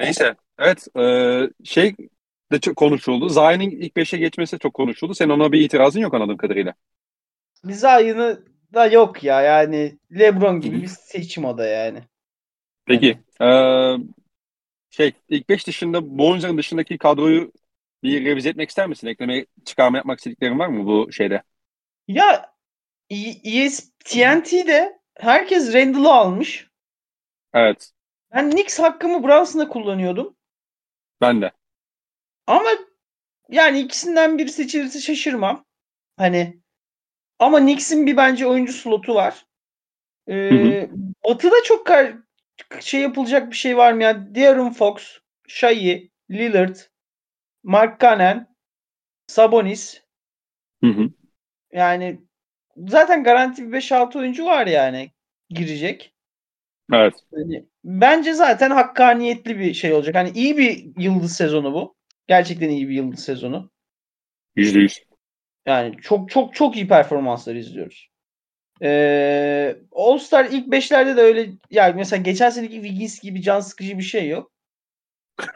[0.00, 0.34] Neyse.
[0.58, 0.88] Evet.
[0.96, 1.96] E, şey
[2.52, 3.28] de çok konuşuldu.
[3.28, 5.14] Zayn'in ilk beşe geçmesi çok konuşuldu.
[5.14, 6.74] Sen ona bir itirazın yok anladığım kadarıyla.
[7.64, 9.42] Zayn'ı da yok ya.
[9.42, 12.02] Yani LeBron gibi bir seçim o da yani.
[12.86, 13.18] Peki.
[13.40, 14.02] Yani.
[14.02, 14.04] E,
[14.90, 17.52] şey ilk beş dışında Bonzer'ın dışındaki kadroyu
[18.02, 19.06] bir revize etmek ister misin?
[19.06, 21.42] Ekleme çıkarma yapmak istediklerin var mı bu şeyde?
[22.08, 22.53] Ya
[23.10, 26.68] ESPN'de herkes Randall'ı almış.
[27.54, 27.92] Evet.
[28.34, 30.36] Ben Knicks hakkımı Brunson'a kullanıyordum.
[31.20, 31.52] Ben de.
[32.46, 32.70] Ama
[33.48, 35.64] yani ikisinden biri seçilirse şaşırmam.
[36.16, 36.60] Hani
[37.38, 39.46] ama Knicks'in bir bence oyuncu slotu var.
[40.28, 40.88] Ee, hı hı.
[41.24, 42.16] Batı'da çok kar-
[42.80, 44.34] şey yapılacak bir şey var mı ya?
[44.34, 46.76] De'Aaron Fox, Shai, Lillard,
[47.62, 48.46] Mark Cannon,
[49.26, 50.02] Sabonis.
[50.84, 51.10] Hı hı.
[51.72, 52.20] Yani
[52.76, 55.10] zaten garanti bir 5-6 oyuncu var yani
[55.50, 56.14] girecek.
[56.92, 57.14] Evet.
[57.32, 60.14] Yani, bence zaten hakkaniyetli bir şey olacak.
[60.14, 61.94] Hani iyi bir yıldız sezonu bu.
[62.26, 63.70] Gerçekten iyi bir yıldız sezonu.
[64.56, 65.04] Yüzde yüz.
[65.66, 68.08] Yani çok çok çok iyi performanslar izliyoruz.
[68.82, 73.98] Ee, All Star ilk beşlerde de öyle yani mesela geçen seneki Wiggins gibi can sıkıcı
[73.98, 74.52] bir şey yok.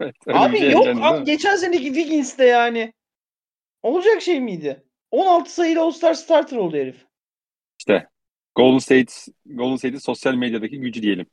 [0.00, 2.92] evet, abi şey yok abi geçen seneki Wiggins de yani
[3.82, 4.84] olacak şey miydi?
[5.10, 7.06] 16 sayılı All Star starter oldu herif.
[7.78, 8.08] İşte
[8.54, 9.12] Golden State
[9.46, 11.26] Golden State'in sosyal medyadaki gücü diyelim.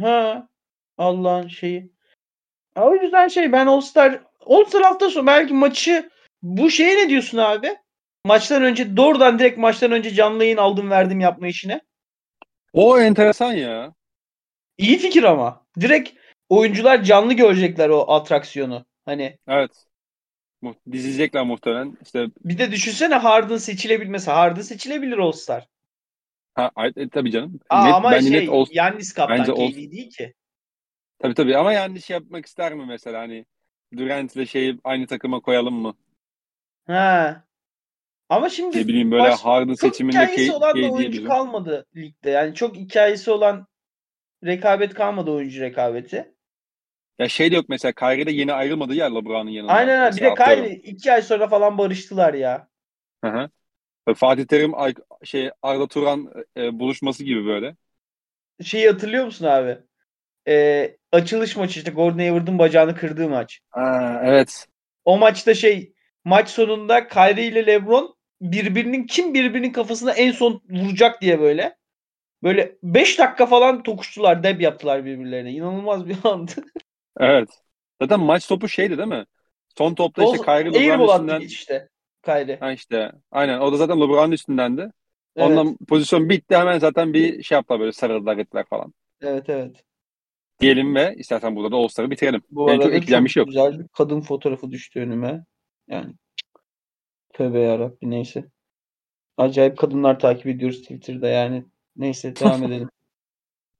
[0.00, 0.48] Ha
[0.98, 1.92] Allah'ın şeyi.
[2.76, 6.10] O yüzden şey ben All Star All Star hafta sonu belki maçı
[6.42, 7.76] bu şeye ne diyorsun abi?
[8.24, 11.80] Maçtan önce doğrudan direkt maçtan önce canlı yayın aldım verdim yapma işine.
[12.72, 13.94] O enteresan ya.
[14.78, 15.66] İyi fikir ama.
[15.80, 16.10] Direkt
[16.48, 18.86] oyuncular canlı görecekler o atraksiyonu.
[19.04, 19.38] Hani.
[19.48, 19.85] Evet.
[20.92, 21.98] Dizecekler muhtemelen.
[22.02, 24.30] İşte bir de düşünsene Harden seçilebilmesi.
[24.30, 25.68] Harden seçilebilir All Star.
[26.54, 27.60] Ha, e, tabii canım.
[27.70, 30.34] Aa, net, ama şey net ol, Yannis kaptan bence KD değil ki.
[31.18, 33.46] Tabii tabii ama şey yapmak ister mi mesela hani
[33.96, 35.94] Durant ile şeyi aynı takıma koyalım mı?
[36.86, 37.44] Ha.
[38.28, 42.30] Ama şimdi ne bileyim böyle baş, Harden seçiminde çok hikayesi olan da oyuncu kalmadı ligde.
[42.30, 43.66] Yani çok hikayesi olan
[44.44, 46.34] rekabet kalmadı oyuncu rekabeti.
[47.18, 49.72] Ya şey de yok mesela Kyrie de yeni ayrılmadı ya LeBron'un yanında.
[49.72, 50.16] Aynen öyle.
[50.16, 52.68] Bir de Kyrie iki ay sonra falan barıştılar ya.
[53.24, 53.48] Hı hı.
[54.14, 54.72] Fatih Terim
[55.24, 57.76] şey Arda Turan e, buluşması gibi böyle.
[58.64, 59.78] Şeyi hatırlıyor musun abi?
[60.48, 63.60] E, açılış maçı işte Gordon Hayward'ın bacağını kırdığı maç.
[63.72, 64.66] Aa, evet.
[65.04, 65.92] O maçta şey
[66.24, 71.76] maç sonunda Kyrie ile LeBron birbirinin kim birbirinin kafasına en son vuracak diye böyle.
[72.42, 75.52] Böyle 5 dakika falan tokuştular, deb yaptılar birbirlerine.
[75.52, 76.52] İnanılmaz bir andı.
[77.20, 77.48] evet.
[78.02, 79.24] Zaten maç topu şeydi değil mi?
[79.78, 81.40] Son topta işte Kyrie LeBron'un üstünden.
[81.40, 81.88] işte.
[82.24, 82.56] Kyrie.
[82.60, 83.12] Ha işte.
[83.30, 83.60] Aynen.
[83.60, 84.92] O da zaten LeBron'un üstündendi.
[85.36, 85.48] Evet.
[85.50, 86.56] Ondan pozisyon bitti.
[86.56, 88.94] Hemen zaten bir şey yaptılar böyle sarıldılar ettiler falan.
[89.20, 89.84] Evet evet.
[90.60, 92.42] Diyelim ve istersen burada da All-Star'ı bitirelim.
[92.50, 93.48] Bu Benim arada çok ekleyeceğim bir şey yok.
[93.48, 95.44] güzel bir kadın fotoğrafı düştü önüme.
[95.88, 96.14] Yani
[97.32, 98.44] tövbe yarabbim neyse.
[99.36, 101.64] Acayip kadınlar takip ediyoruz Twitter'da yani.
[101.96, 102.88] Neyse devam edelim.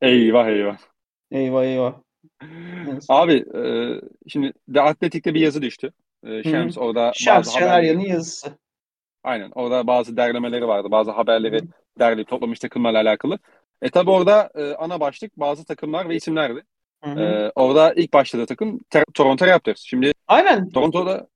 [0.01, 0.79] eyvah eyvah.
[1.31, 2.01] Eyvah eyvah.
[3.09, 3.61] Abi e,
[4.29, 5.93] şimdi The Athletic'te bir yazı düştü.
[6.25, 8.59] E, Şems orada Şems Şeneryan'ın yazısı.
[9.25, 9.51] Aynen.
[9.55, 10.91] Orada bazı derlemeleri vardı.
[10.91, 11.67] Bazı haberleri Hı.
[11.99, 13.39] derleyip toplamış takımlarla alakalı.
[13.83, 16.63] E tabi orada e, ana başlık bazı takımlar ve isimlerdi.
[17.05, 17.21] Hı hı.
[17.21, 18.81] E, orada ilk başladığı takım
[19.15, 19.83] Toronto Raptors.
[19.83, 20.71] Şimdi Aynen.
[20.71, 21.29] Toronto'da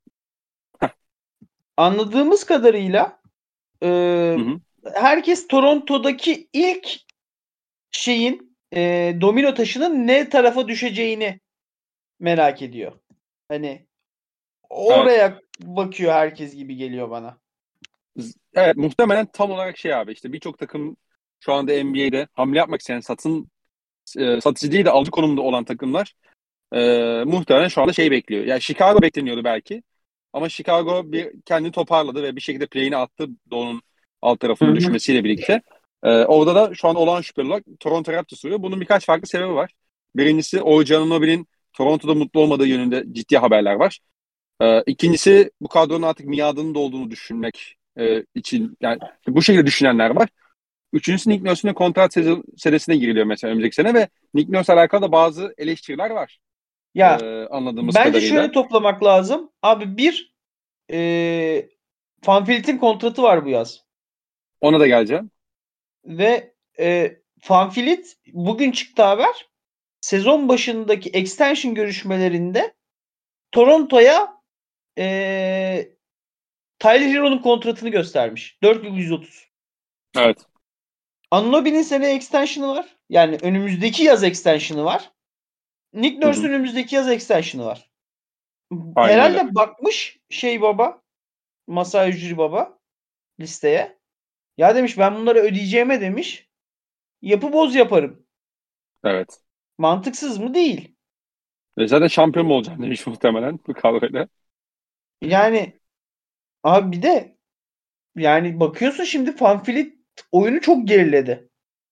[1.76, 3.20] anladığımız kadarıyla
[3.82, 4.36] e,
[4.94, 6.88] herkes Toronto'daki ilk
[7.90, 11.40] şeyin e, domino taşının ne tarafa düşeceğini
[12.20, 12.92] merak ediyor.
[13.48, 13.86] Hani
[14.70, 15.38] oraya evet.
[15.62, 17.38] bakıyor herkes gibi geliyor bana.
[18.54, 20.96] Evet muhtemelen tam olarak şey abi işte birçok takım
[21.40, 23.50] şu anda NBA'de hamle yapmak isteyen satın
[24.18, 26.14] e, satıcı değil de alıcı konumda olan takımlar
[26.72, 26.78] e,
[27.26, 28.44] muhtemelen şu anda şey bekliyor.
[28.44, 29.82] Yani Chicago bekleniyordu belki.
[30.32, 33.82] Ama Chicago bir kendini toparladı ve bir şekilde play'ini attı Doğu'nun
[34.22, 35.62] alt tarafının düşmesiyle birlikte.
[36.02, 38.62] E, orada da şu an olan şüpheli olarak Toronto Raptors duruyor.
[38.62, 39.70] Bunun birkaç farklı sebebi var.
[40.16, 43.98] Birincisi Oğuz Anunoby'nin Toronto'da mutlu olmadığı yönünde ciddi haberler var.
[44.60, 50.28] E, ikincisi bu kadronun artık miadının dolduğunu düşünmek e, için yani bu şekilde düşünenler var.
[50.92, 52.16] Üçüncüsü Nick Nurse'un kontrat
[52.56, 56.38] senesine giriliyor mesela önümüzdeki sene ve Nick Nurse alakalı da bazı eleştiriler var.
[56.94, 58.34] Ya ee, anladığımız bence kadarıyla.
[58.34, 59.50] şöyle toplamak lazım.
[59.62, 60.34] Abi bir
[60.92, 61.68] e,
[62.22, 63.84] Fanfilt'in kontratı var bu yaz.
[64.60, 65.30] Ona da geleceğim.
[66.04, 69.50] Ve e, Fanfilit bugün çıktı haber.
[70.00, 72.74] Sezon başındaki extension görüşmelerinde
[73.52, 74.42] Toronto'ya
[74.98, 75.90] e,
[76.78, 78.58] Tyler Hero'nun kontratını göstermiş.
[78.62, 79.44] 4.130.
[80.16, 80.46] Evet.
[81.30, 82.96] Anunoby'nin sene extension'ı var.
[83.08, 85.12] Yani önümüzdeki yaz extension'ı var.
[85.92, 87.90] Nick Nurse'un önümüzdeki yaz extension'ı var.
[88.96, 91.02] Aynen Herhalde bakmış şey baba
[91.66, 92.78] Masai Ujiri baba
[93.40, 93.99] listeye.
[94.60, 96.48] Ya demiş ben bunları ödeyeceğime demiş.
[97.22, 98.26] Yapı boz yaparım.
[99.04, 99.40] Evet.
[99.78, 100.54] Mantıksız mı?
[100.54, 100.96] Değil.
[101.78, 104.28] Ve zaten şampiyon mu olacağım demiş muhtemelen bu kadroyla.
[105.22, 105.80] Yani
[106.62, 107.36] abi bir de
[108.16, 109.98] yani bakıyorsun şimdi Fanfilit
[110.32, 111.48] oyunu çok geriledi.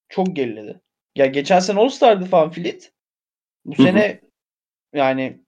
[0.09, 0.81] Çok geriledi.
[1.17, 2.93] Ya geçen sene All Star'dı Fanfilit.
[3.65, 3.87] Bu Hı-hı.
[3.87, 4.21] sene
[4.95, 5.41] yani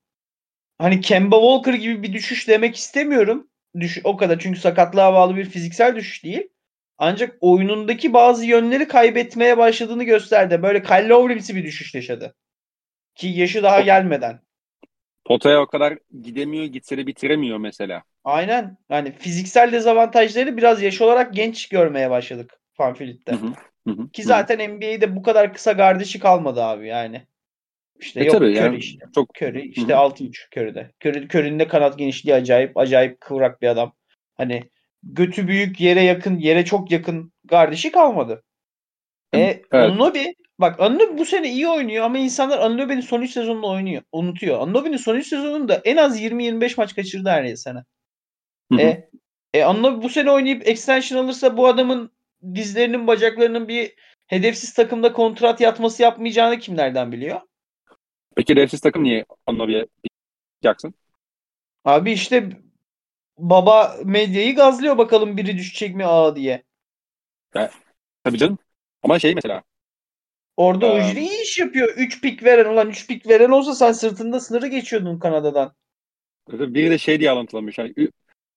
[0.79, 3.51] hani Kemba Walker gibi bir düşüş demek istemiyorum.
[3.81, 6.51] Düş o kadar çünkü sakatlığa bağlı bir fiziksel düşüş değil.
[7.03, 10.63] Ancak oyunundaki bazı yönleri kaybetmeye başladığını gösterdi.
[10.63, 12.35] Böyle Kyle bir düşüş yaşadı.
[13.15, 14.41] Ki yaşı daha gelmeden.
[15.25, 18.03] Potaya o kadar gidemiyor, gitse de bitiremiyor mesela.
[18.25, 18.77] Aynen.
[18.91, 23.35] Yani fiziksel dezavantajları biraz yaş olarak genç görmeye başladık Fanfilit'te.
[24.13, 27.27] Ki zaten NBA'de bu kadar kısa gardışı kalmadı abi yani.
[28.01, 29.07] İşte e yok Curry yani, işte.
[29.15, 30.91] Çok Curry işte 6.5 Curry'de.
[31.05, 32.77] Curry, Curry'nin de kanat genişliği acayip.
[32.77, 33.93] Acayip kıvrak bir adam.
[34.37, 34.71] Hani
[35.03, 38.43] götü büyük yere yakın yere çok yakın kardeşi kalmadı.
[39.35, 39.65] E evet.
[39.73, 44.03] Anunobi bak Anunobi bu sene iyi oynuyor ama insanlar Anunobi'nin son 3 sezonunu oynuyor.
[44.13, 44.61] Unutuyor.
[44.61, 47.85] Anunobi'nin son 3 sezonunda en az 20-25 maç kaçırdı her sene.
[48.79, 49.09] E,
[49.55, 52.11] e Anunobi bu sene oynayıp extension alırsa bu adamın
[52.55, 53.95] dizlerinin bacaklarının bir
[54.27, 57.41] hedefsiz takımda kontrat yatması yapmayacağını kimlerden biliyor?
[58.37, 59.87] Peki hedefsiz takım niye Anunobi'ye
[60.63, 60.95] Jackson?
[61.85, 62.49] Abi işte
[63.41, 66.63] baba medyayı gazlıyor bakalım biri düşecek mi ağa diye.
[67.55, 67.71] Ya,
[68.25, 68.59] tabii canım.
[69.03, 69.63] Ama şey mesela.
[70.57, 71.89] Orada ee, Ujri iyi iş yapıyor.
[71.97, 75.75] 3 pik veren olan 3 pik veren olsa sen sırtında sınırı geçiyordun Kanada'dan.
[76.49, 77.79] Biri de şey diye alıntılamış.
[77.79, 77.95] Yani,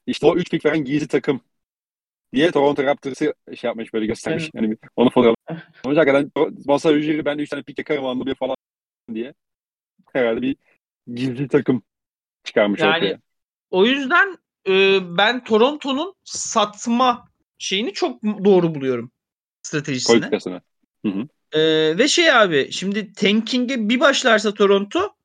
[0.08, 1.42] işte o 3 pik veren gizli takım
[2.34, 4.44] diye Toronto Raptors'ı şey yapmış böyle göstermiş.
[4.44, 4.54] Evet.
[4.56, 5.36] Yani onu fotoğraf.
[5.86, 6.32] Onun hakikaten
[6.66, 8.56] masa Ujri ben de 3 tane pik yakarım anlı bir falan
[9.14, 9.34] diye.
[10.14, 10.58] Herhalde bir
[11.16, 11.84] gizli takım
[12.44, 13.20] çıkarmış yani, ortaya.
[13.72, 14.38] O yüzden
[14.68, 19.12] e, ben Toronto'nun satma şeyini çok doğru buluyorum.
[19.62, 20.16] Stratejisini.
[20.16, 20.62] Politikasını.
[21.06, 21.28] Hı hı.
[21.60, 21.62] E,
[21.98, 25.16] ve şey abi şimdi tanking'e bir başlarsa Toronto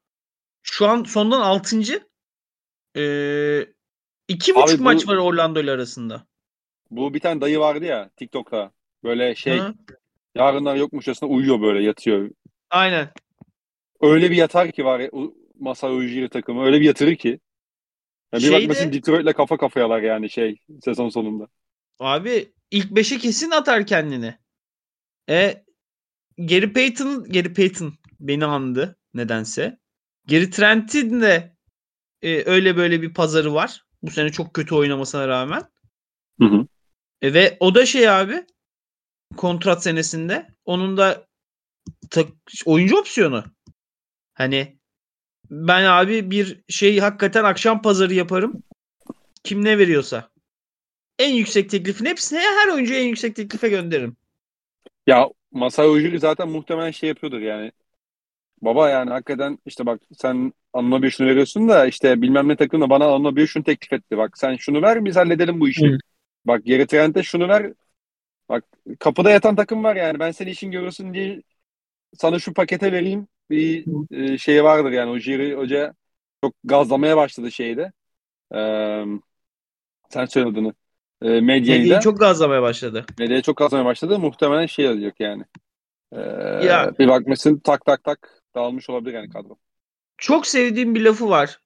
[0.62, 1.76] şu an sondan 6.
[2.96, 3.02] E,
[4.28, 6.26] iki abi buçuk bu, maç var Orlando ile arasında.
[6.90, 8.72] Bu bir tane dayı vardı ya TikTok'ta.
[9.04, 9.74] Böyle şey hı.
[10.34, 12.30] yarınlar yokmuşçasına uyuyor böyle yatıyor.
[12.70, 13.10] Aynen.
[14.00, 15.10] Öyle bir yatar ki var ya
[15.60, 16.64] Masai Ujiri takımı.
[16.64, 17.40] Öyle bir yatırır ki.
[18.32, 21.48] Yani bir Şeyde, bakmasın Detroit'le kafa kafayalar yani şey sezon sonunda.
[21.98, 24.38] Abi ilk 5'e kesin atar kendini.
[25.30, 25.64] E
[26.38, 29.78] Gary Payton, Gary Payton beni andı nedense.
[30.28, 31.56] Gary Trent'in de
[32.22, 33.84] e, öyle böyle bir pazarı var.
[34.02, 35.62] Bu sene çok kötü oynamasına rağmen.
[36.40, 36.66] Hı hı.
[37.22, 38.46] E, ve o da şey abi
[39.36, 41.26] kontrat senesinde onun da
[42.10, 42.24] ta,
[42.66, 43.44] oyuncu opsiyonu.
[44.34, 44.77] Hani
[45.50, 48.62] ben abi bir şey hakikaten akşam pazarı yaparım.
[49.44, 50.30] Kim ne veriyorsa.
[51.18, 54.16] En yüksek teklifin hepsine her oyuncuyu en yüksek teklife gönderirim.
[55.06, 57.72] Ya Masai Ujiri zaten muhtemelen şey yapıyordur yani.
[58.62, 63.04] Baba yani hakikaten işte bak sen Anunobi'ye şunu veriyorsun da işte bilmem ne takımda bana
[63.06, 64.16] Anunobi'ye şunu teklif etti.
[64.18, 65.86] Bak sen şunu ver biz halledelim bu işi.
[65.86, 65.98] Hı.
[66.44, 67.72] Bak geri Trent'e şunu ver.
[68.48, 68.64] Bak
[69.00, 70.18] kapıda yatan takım var yani.
[70.18, 71.42] Ben seni işin görürsün diye
[72.14, 73.28] sana şu pakete vereyim.
[73.50, 75.10] Bir e, şey vardır yani.
[75.10, 75.94] O Jiri Hoca
[76.44, 77.92] çok gazlamaya başladı şeyde.
[78.54, 79.04] Ee,
[80.10, 80.74] sen söyle adını.
[81.22, 83.06] E, medyayı Medyayı çok gazlamaya başladı.
[83.18, 84.18] Medyayı çok gazlamaya başladı.
[84.18, 85.44] Muhtemelen şey olacak yani.
[86.12, 86.20] Ee,
[86.66, 89.56] ya, bir bakmışsın tak tak tak dağılmış olabilir yani kadro.
[90.18, 91.60] Çok sevdiğim bir lafı var.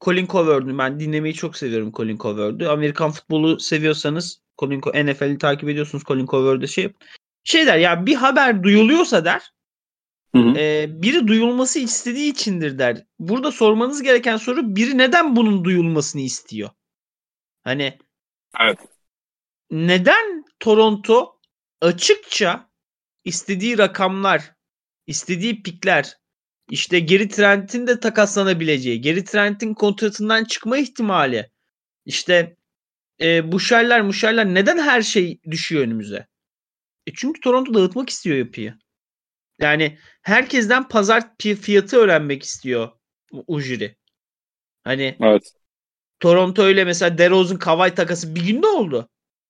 [0.00, 2.66] Colin Cowherd'ün ben dinlemeyi çok seviyorum Colin Cowherd'ü.
[2.66, 6.92] Amerikan futbolu seviyorsanız Colin NFL'i takip ediyorsunuz Colin Cowherd'ı şey
[7.44, 9.52] şey der ya bir haber duyuluyorsa der
[10.34, 10.58] hı hı.
[10.58, 13.04] E, biri duyulması istediği içindir der.
[13.18, 16.70] Burada sormanız gereken soru biri neden bunun duyulmasını istiyor?
[17.64, 17.98] Hani
[18.60, 18.78] Evet.
[19.70, 21.40] Neden Toronto
[21.80, 22.70] açıkça
[23.24, 24.54] istediği rakamlar,
[25.06, 26.16] istediği pikler,
[26.70, 31.50] işte geri Trent'in de takaslanabileceği, geri Trent'in kontratından çıkma ihtimali,
[32.04, 32.56] işte
[33.20, 36.26] e, Buşerler, Muşerler neden her şey düşüyor önümüze?
[37.06, 38.74] E çünkü Toronto dağıtmak istiyor yapıyı.
[39.60, 42.88] Yani herkesten pazar fiyatı öğrenmek istiyor
[43.46, 43.96] Ujiri.
[44.84, 45.52] Hani evet.
[46.20, 49.08] Toronto öyle mesela DeRozan Kawhi takası bir günde oldu.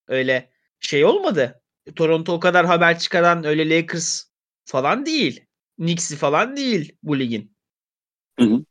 [0.08, 1.62] Öyle şey olmadı.
[1.96, 4.24] Toronto o kadar haber çıkaran öyle Lakers
[4.64, 5.44] falan değil.
[5.76, 7.56] Knicks'i falan değil bu ligin.
[8.38, 8.64] Hı hı.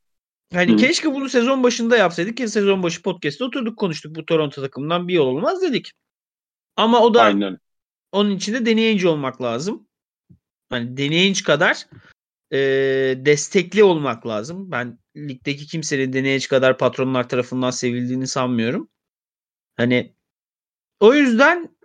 [0.54, 0.78] Hani hı.
[0.78, 5.13] keşke bunu sezon başında yapsaydık ki sezon başı podcast'te oturduk konuştuk bu Toronto takımından bir
[5.13, 5.91] yol olmaz dedik.
[6.76, 7.58] Ama o da Aynen.
[8.12, 9.87] onun için de deneyici olmak lazım.
[10.69, 11.88] Hani deneyici kadar
[12.51, 12.58] e,
[13.25, 14.71] destekli olmak lazım.
[14.71, 18.89] Ben ligdeki kimsenin deneyici kadar patronlar tarafından sevildiğini sanmıyorum.
[19.77, 20.13] Hani
[20.99, 21.77] o yüzden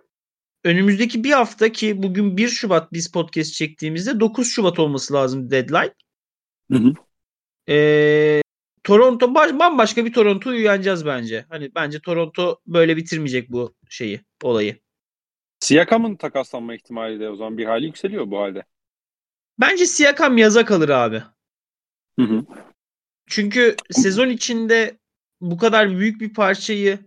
[0.63, 5.93] önümüzdeki bir hafta ki bugün 1 Şubat biz podcast çektiğimizde 9 Şubat olması lazım deadline.
[6.71, 6.93] Hı hı.
[7.69, 8.41] Ee,
[8.83, 11.45] Toronto bambaşka bir Toronto uyanacağız bence.
[11.49, 14.79] Hani bence Toronto böyle bitirmeyecek bu şeyi, olayı.
[15.59, 18.63] Siakam'ın takaslanma ihtimali de o zaman bir hali yükseliyor bu halde.
[19.59, 21.23] Bence Siakam yaza kalır abi.
[22.19, 22.45] Hı hı.
[23.27, 24.97] Çünkü sezon içinde
[25.41, 26.99] bu kadar büyük bir parçayı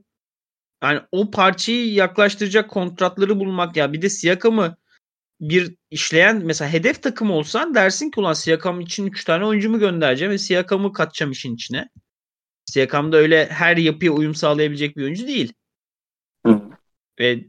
[0.82, 4.76] yani o parçayı yaklaştıracak kontratları bulmak ya bir de Siakam'ı
[5.40, 10.32] bir işleyen mesela hedef takım olsan dersin ki ulan Siakam için 3 tane oyuncumu göndereceğim
[10.32, 11.88] ve Siakam'ı katacağım işin içine.
[12.64, 15.52] Siakam da öyle her yapıya uyum sağlayabilecek bir oyuncu değil.
[16.46, 16.62] Hı.
[17.20, 17.44] Ve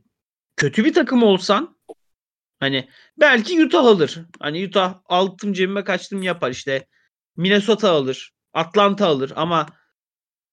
[0.56, 1.77] kötü bir takım olsan
[2.60, 4.20] hani belki Utah alır.
[4.40, 6.88] Hani Utah altım cebime kaçtım yapar işte.
[7.38, 8.34] Minnesota alır.
[8.54, 9.68] Atlanta alır ama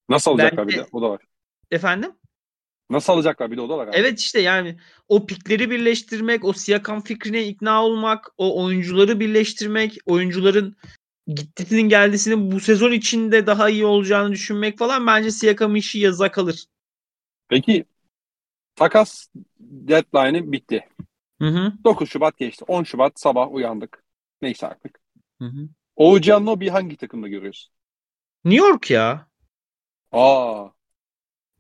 [0.09, 0.77] Nasıl alacaklar bence...
[0.77, 0.89] bir de?
[0.93, 1.23] O da var.
[1.71, 2.13] Efendim?
[2.91, 3.89] Nasıl alacaklar bir de o da var.
[3.89, 3.97] Abi.
[3.97, 10.77] Evet işte yani o pikleri birleştirmek, o Siakam fikrine ikna olmak, o oyuncuları birleştirmek, oyuncuların
[11.27, 16.65] gittisinin geldisinin bu sezon içinde daha iyi olacağını düşünmek falan bence Siakam işi yaza kalır.
[17.49, 17.85] Peki
[18.77, 19.29] takas
[19.61, 20.89] deadline'ı bitti.
[21.45, 21.73] Hı hı.
[21.85, 22.65] 9 Şubat geçti.
[22.69, 24.03] 10 Şubat sabah uyandık.
[24.43, 25.01] Neyse artık.
[25.39, 25.69] Hı hı.
[25.97, 27.73] Oğuzcan bir hangi takımda görüyorsun?
[28.45, 29.27] New York ya.
[30.13, 30.69] Aa.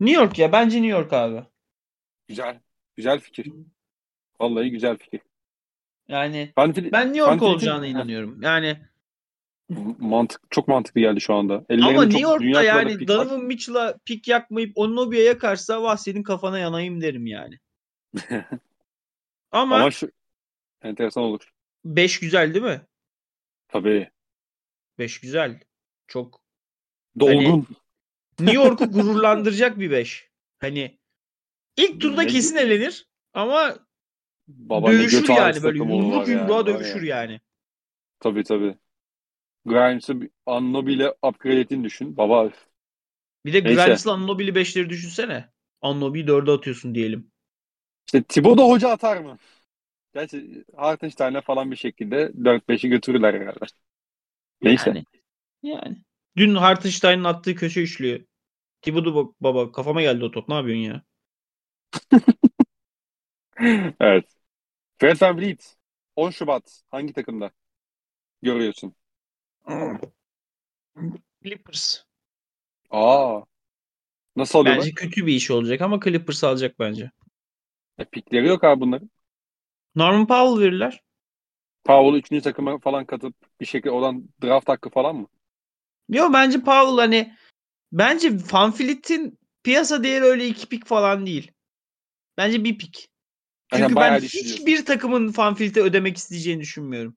[0.00, 0.52] New York ya.
[0.52, 1.44] Bence New York abi.
[2.28, 2.60] Güzel.
[2.96, 3.52] Güzel fikir.
[4.40, 5.20] Vallahi güzel fikir.
[6.08, 8.42] Yani ben, ben New York olacağına inanıyorum.
[8.42, 8.78] Yani
[9.98, 11.64] mantık çok mantıklı geldi şu anda.
[11.68, 17.00] Ellerinde Ama New York'ta yani Donovan Mitchell'a pik yakmayıp Onobi'ye yakarsa vah senin kafana yanayım
[17.00, 17.58] derim yani.
[19.54, 20.10] Ama, Ama şu
[20.82, 21.52] enteresan olur.
[21.84, 22.86] 5 güzel değil mi?
[23.68, 24.10] Tabii.
[24.98, 25.60] 5 güzel.
[26.06, 26.40] Çok
[27.20, 27.44] dolgun.
[27.44, 27.64] Hani,
[28.40, 30.30] New York'u gururlandıracak bir 5.
[30.58, 30.98] Hani
[31.76, 33.76] ilk turda ne, kesin elenir ama
[34.48, 37.16] Baba dövüşür yani böyle yumruk yumruğa yani, dövüşür ya.
[37.16, 37.40] yani.
[38.20, 38.78] Tabii tabii.
[39.66, 42.16] Grimes'ı Annobi ile upgrade ettiğini düşün.
[42.16, 42.50] Baba.
[43.46, 45.48] Bir de Grimes'la Annobi'li 5'leri düşünsene.
[45.82, 47.33] Annobi'yi 4'e atıyorsun diyelim.
[48.06, 49.38] İşte Thibodeau hoca atar mı?
[50.14, 53.66] Gerçi Hartenstein'e falan bir şekilde 4-5'i götürürler herhalde.
[54.62, 54.90] Neyse.
[54.90, 55.04] Yani,
[55.62, 55.96] yani.
[56.36, 58.20] Dün Hartenstein'ın attığı köşe üçlüyor.
[58.82, 60.48] Thibodeau baba kafama geldi o top.
[60.48, 61.02] Ne yapıyorsun ya?
[64.00, 64.24] evet.
[64.98, 65.76] Fred Van Vliet
[66.16, 67.50] 10 Şubat hangi takımda
[68.42, 68.94] görüyorsun?
[71.42, 72.04] Clippers.
[72.90, 73.40] Aa.
[74.36, 74.84] Nasıl alıyorlar?
[74.84, 77.10] Bence kötü bir iş olacak ama Clippers alacak bence.
[77.98, 79.10] E, pikleri yok abi bunların.
[79.94, 81.02] Norman Powell verirler.
[81.84, 82.42] Powell 3.
[82.42, 85.26] takıma falan katıp bir şekilde olan draft hakkı falan mı?
[86.08, 87.34] Yok bence Powell hani
[87.92, 91.52] bence Van Vliet'in piyasa değeri öyle iki pik falan değil.
[92.36, 93.08] Bence bir pik.
[93.72, 97.16] Çünkü Yani ben hiçbir takımın Van Vliet'e ödemek isteyeceğini düşünmüyorum.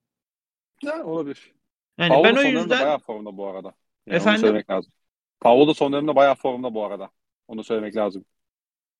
[0.82, 1.52] Ya olabilir.
[1.98, 3.74] Yani Powell ben o yüzden bayağı formda bu arada.
[4.06, 4.38] Yani Efendim?
[4.38, 4.92] Onu söylemek lazım.
[5.40, 7.10] Powell da son dönemde bayağı formda bu arada.
[7.48, 8.24] Onu söylemek lazım.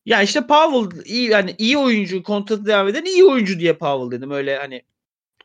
[0.08, 4.30] Ya işte Powell iyi yani iyi oyuncu kontratı devam eden iyi oyuncu diye Powell dedim.
[4.30, 4.82] Öyle hani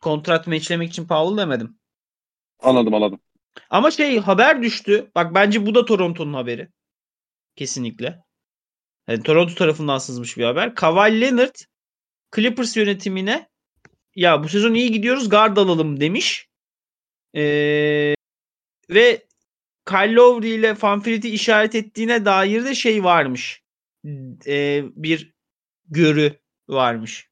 [0.01, 1.78] kontrat meçlemek için Powell demedim.
[2.59, 3.20] Anladım anladım.
[3.70, 5.11] Ama şey haber düştü.
[5.16, 6.70] Bak bence bu da Toronto'nun haberi.
[7.55, 8.24] Kesinlikle.
[9.07, 10.76] Yani Toronto tarafından sızmış bir haber.
[10.76, 11.55] Kawhi Leonard
[12.36, 13.49] Clippers yönetimine
[14.16, 16.47] ya bu sezon iyi gidiyoruz guard alalım demiş.
[17.36, 18.16] Ee,
[18.89, 19.26] ve
[19.86, 23.62] Kyle Lowry ile Van Fleet'i işaret ettiğine dair de şey varmış.
[24.47, 25.34] Ee, bir
[25.89, 27.30] görü varmış.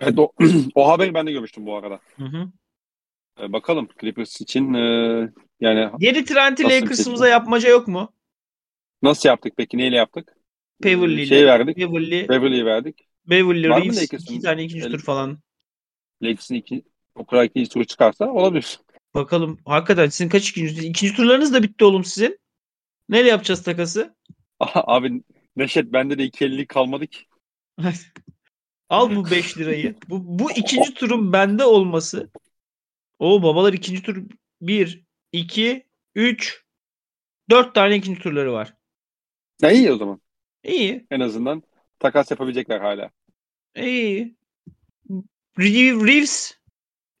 [0.00, 0.32] Evet o,
[0.74, 2.00] o haberi ben de görmüştüm bu arada.
[2.16, 2.52] Hı hı.
[3.40, 4.80] Ee, bakalım Clippers için e,
[5.60, 8.12] yani Geri Trent'i Lakers'ımıza yapmaca yok mu?
[9.02, 9.78] nasıl yaptık peki?
[9.78, 10.36] Neyle yaptık?
[10.84, 11.26] Beverly ile.
[11.26, 11.76] Şey verdik.
[11.76, 13.08] Beverly, Beverly'yi verdik.
[13.26, 15.38] Beverly Var Reeves iki tane ikinci tur falan.
[16.22, 16.82] Lakers'ın iki,
[17.14, 18.80] o kadar ikinci turu çıkarsa olabilir.
[19.14, 19.58] Bakalım.
[19.64, 22.38] Hakikaten sizin kaç ikinci ikinci turlarınız da bitti oğlum sizin.
[23.08, 24.16] Neyle yapacağız takası?
[24.74, 25.22] Abi
[25.56, 27.20] Neşet bende de iki ellilik kalmadı ki.
[28.88, 29.94] Al bu 5 lirayı.
[30.08, 32.30] Bu, bu ikinci turun bende olması.
[33.18, 34.22] O babalar ikinci tur
[34.60, 36.64] 1, 2, 3,
[37.50, 38.74] 4 tane ikinci turları var.
[39.62, 40.20] Ya iyi o zaman.
[40.64, 41.06] İyi.
[41.10, 41.62] En azından
[41.98, 43.10] takas yapabilecekler hala.
[43.76, 44.36] iyi.
[45.58, 46.58] Re- Reeves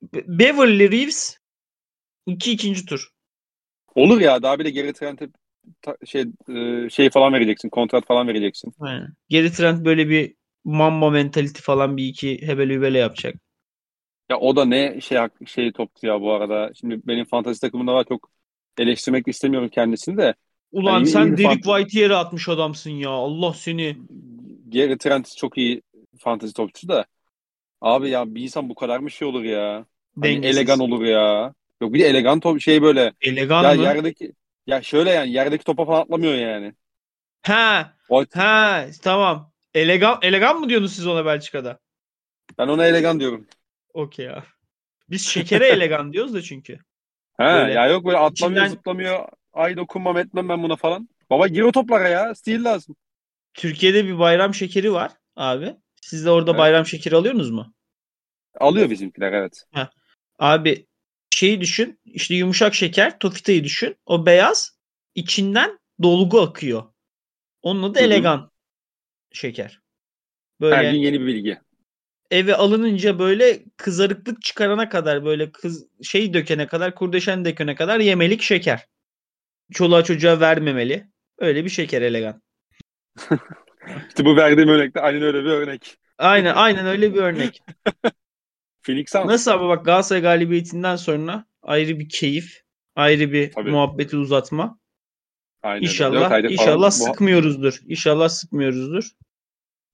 [0.02, 1.38] Be- Beverly Reeves
[2.26, 3.08] 2 ikinci tur.
[3.94, 5.28] Olur ya daha bir de geri Trent'e
[6.06, 6.24] şey
[6.84, 7.68] e, şey falan vereceksin.
[7.68, 8.72] Kontrat falan vereceksin.
[8.80, 9.08] Aynen.
[9.28, 10.34] Geri Trent böyle bir
[10.64, 13.34] Mamba mentality falan bir iki hebele hübele yapacak.
[14.30, 16.70] Ya o da ne şey şey toptu ya bu arada.
[16.74, 18.30] Şimdi benim fantasy takımımda var çok
[18.78, 20.34] eleştirmek istemiyorum kendisini de.
[20.72, 23.10] Ulan Yani sen Derek fan- White'i yere atmış adamsın ya.
[23.10, 23.96] Allah seni.
[24.68, 25.82] Geri Trent çok iyi
[26.18, 27.06] fantasy topçusu da.
[27.80, 29.86] Abi ya bir insan bu kadar mı şey olur ya?
[30.20, 30.56] Hani Dengesiz.
[30.56, 31.54] elegan olur ya.
[31.82, 33.12] Yok bir de elegan top şey böyle.
[33.20, 33.82] Elegan ya mı?
[33.82, 34.32] yerdeki
[34.66, 36.74] ya şöyle yani yerdeki topa falan atlamıyor yani.
[37.42, 39.52] Ha, O, ha, tamam.
[39.74, 41.78] Elegan, elegan mı diyorsunuz siz ona Belçika'da?
[42.58, 43.46] ben ona elegan diyorum.
[43.94, 44.44] Okey ya.
[45.10, 46.78] Biz şekere elegan diyoruz da çünkü.
[47.36, 49.28] Ha Böyle ya yok böyle atlamıyor içinden- zıplamıyor.
[49.52, 51.08] Ay dokunmam etmem ben buna falan.
[51.30, 52.34] Baba gir o toplara ya.
[52.34, 52.96] Steal lazım.
[53.54, 55.76] Türkiye'de bir bayram şekeri var abi.
[56.02, 56.58] Siz de orada Evet.
[56.58, 57.74] bayram şekeri alıyorsunuz mu?
[58.60, 59.64] Alıyor bizimkiler evet.
[60.38, 60.86] Abi
[61.34, 62.00] şeyi düşün.
[62.04, 63.96] işte yumuşak şeker, tofitayı düşün.
[64.06, 64.78] O beyaz
[65.14, 66.82] içinden dolgu akıyor.
[67.62, 68.50] Onun adı elegan
[69.32, 69.80] şeker.
[70.68, 71.60] Her Böyle gün yeni bir bilgi.
[72.30, 78.42] eve alınınca böyle kızarıklık çıkarana kadar böyle kız şey dökene kadar kurdeşen dökene kadar yemelik
[78.42, 78.86] şeker.
[79.72, 81.08] Çoluğa çocuğa vermemeli.
[81.38, 82.42] Öyle bir şeker elegan.
[84.08, 85.98] İşte bu verdiğim örnekte aynen öyle bir örnek.
[86.18, 87.62] Aynen aynen öyle bir örnek.
[88.86, 89.24] Phoenix Suns.
[89.26, 92.62] Nasıl abi bak Galatasaray galibiyetinden sonra ayrı bir keyif,
[92.96, 93.70] ayrı bir Tabii.
[93.70, 94.78] muhabbeti uzatma.
[95.62, 95.86] Aynen öyle.
[95.86, 97.80] Dört İnşallah falan inşallah sıkmıyoruzdur.
[97.86, 99.10] İnşallah sıkmıyoruzdur.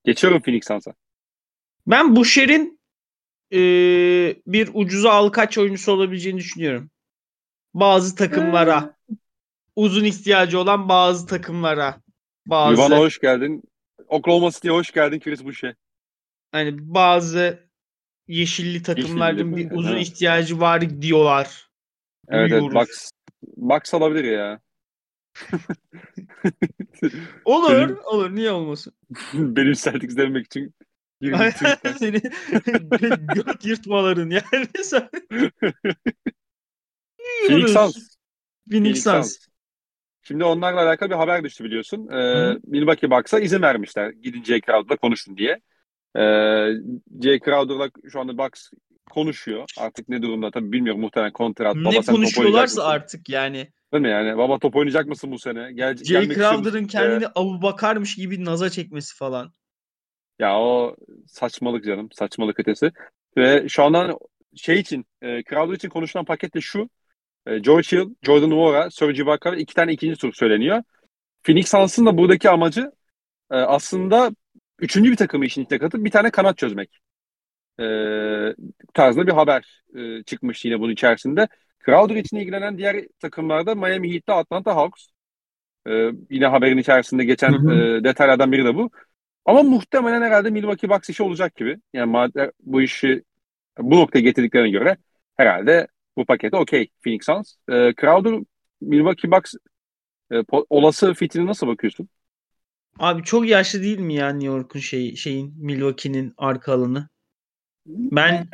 [0.04, 0.94] Geçiyorum Phoenix Suns'a.
[1.86, 2.80] Ben Buşer'in
[3.50, 6.90] eee, bir ucuza al kaç oyuncusu olabileceğini düşünüyorum.
[7.74, 8.96] Bazı takımlara.
[9.76, 12.00] Uzun ihtiyacı olan bazı takımlara.
[12.46, 13.62] Bazı Yuvan'a hoş geldin.
[14.08, 15.74] Oklahoma City'ye hoş geldin Chris Boucher.
[16.52, 17.69] hani bazı
[18.30, 20.06] yeşilli takımların bir uzun evet.
[20.06, 21.70] ihtiyacı var diyorlar.
[22.28, 22.74] Evet evet Duyuyoruz.
[22.74, 23.10] Bucks,
[23.56, 24.60] Bucks alabilir ya.
[27.44, 28.34] Olur, Benim- olur.
[28.34, 28.92] Niye olmasın?
[29.34, 30.74] Benim Celtics demek için.
[31.98, 32.20] Seni
[33.34, 34.66] göt yırtmaların yani.
[34.82, 35.08] Sen...
[37.46, 38.16] Phoenix Suns.
[38.70, 39.38] Phoenix Suns.
[40.22, 42.08] Şimdi onlarla alakalı bir haber düştü biliyorsun.
[42.08, 42.58] Ee.
[42.64, 44.10] Milwaukee Bucks'a izin vermişler.
[44.10, 45.60] Gidin Jay Crowder'la konuşun diye.
[46.16, 46.20] Ee,
[47.22, 48.70] Jay Crowder'la şu anda Bucks
[49.10, 49.64] konuşuyor.
[49.78, 51.76] Artık ne durumda tabii bilmiyorum muhtemelen kontrat.
[51.76, 53.68] Ne Baba konuşuyorlarsa artık yani.
[53.92, 54.38] Değil mi yani?
[54.38, 55.72] Baba top oynayacak mısın bu sene?
[55.72, 56.28] Gel, Jay?
[56.28, 59.52] Crowder'ın kendini Abu Bakar'mış gibi naza çekmesi falan.
[60.38, 60.96] Ya o
[61.26, 62.08] saçmalık canım.
[62.12, 62.92] Saçmalık ötesi.
[63.36, 64.18] Ve şu andan
[64.56, 66.88] şey için, e, Crowder için konuşulan paket de şu.
[67.46, 70.82] E, George Hill, Jordan Nwora, Serge Ibaka ve iki tane ikinci tur söyleniyor.
[71.42, 72.92] Phoenix Suns'ın da buradaki amacı
[73.50, 74.30] e, aslında
[74.80, 77.00] üçüncü bir takımı işin içine katıp bir tane kanat çözmek.
[77.80, 77.84] e,
[78.94, 81.48] tarzda bir haber e, çıkmış yine bunun içerisinde.
[81.86, 85.06] Crowder için ilgilenen diğer takımlarda Miami Heat'te Atlanta Hawks.
[85.88, 87.74] E, yine haberin içerisinde geçen hı hı.
[87.98, 88.90] E, detaylardan biri de bu.
[89.44, 91.78] Ama muhtemelen herhalde Milwaukee Bucks işi olacak gibi.
[91.92, 93.22] Yani madde bu işi
[93.78, 94.96] bu noktaya getirdiklerine göre
[95.36, 97.54] herhalde bu pakete okey Phoenix Suns.
[97.68, 98.40] E, Crowder
[98.80, 99.54] Milwaukee Bucks
[100.32, 100.36] e,
[100.70, 102.08] olası fitine nasıl bakıyorsun?
[102.98, 107.08] Abi çok yaşlı değil mi ya New York'un şey, şeyin Milwaukee'nin arka alanı?
[107.86, 108.48] Ben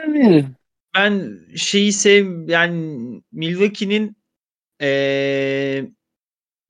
[0.95, 4.17] ben şeyi sev yani Milwaukee'nin
[4.83, 5.89] ee,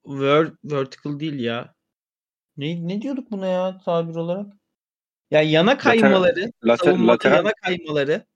[0.06, 1.74] ver, vertical değil ya.
[2.56, 4.52] Ne ne diyorduk buna ya tabir olarak?
[5.30, 8.26] Ya yana kaymaları, later, later, yana kaymaları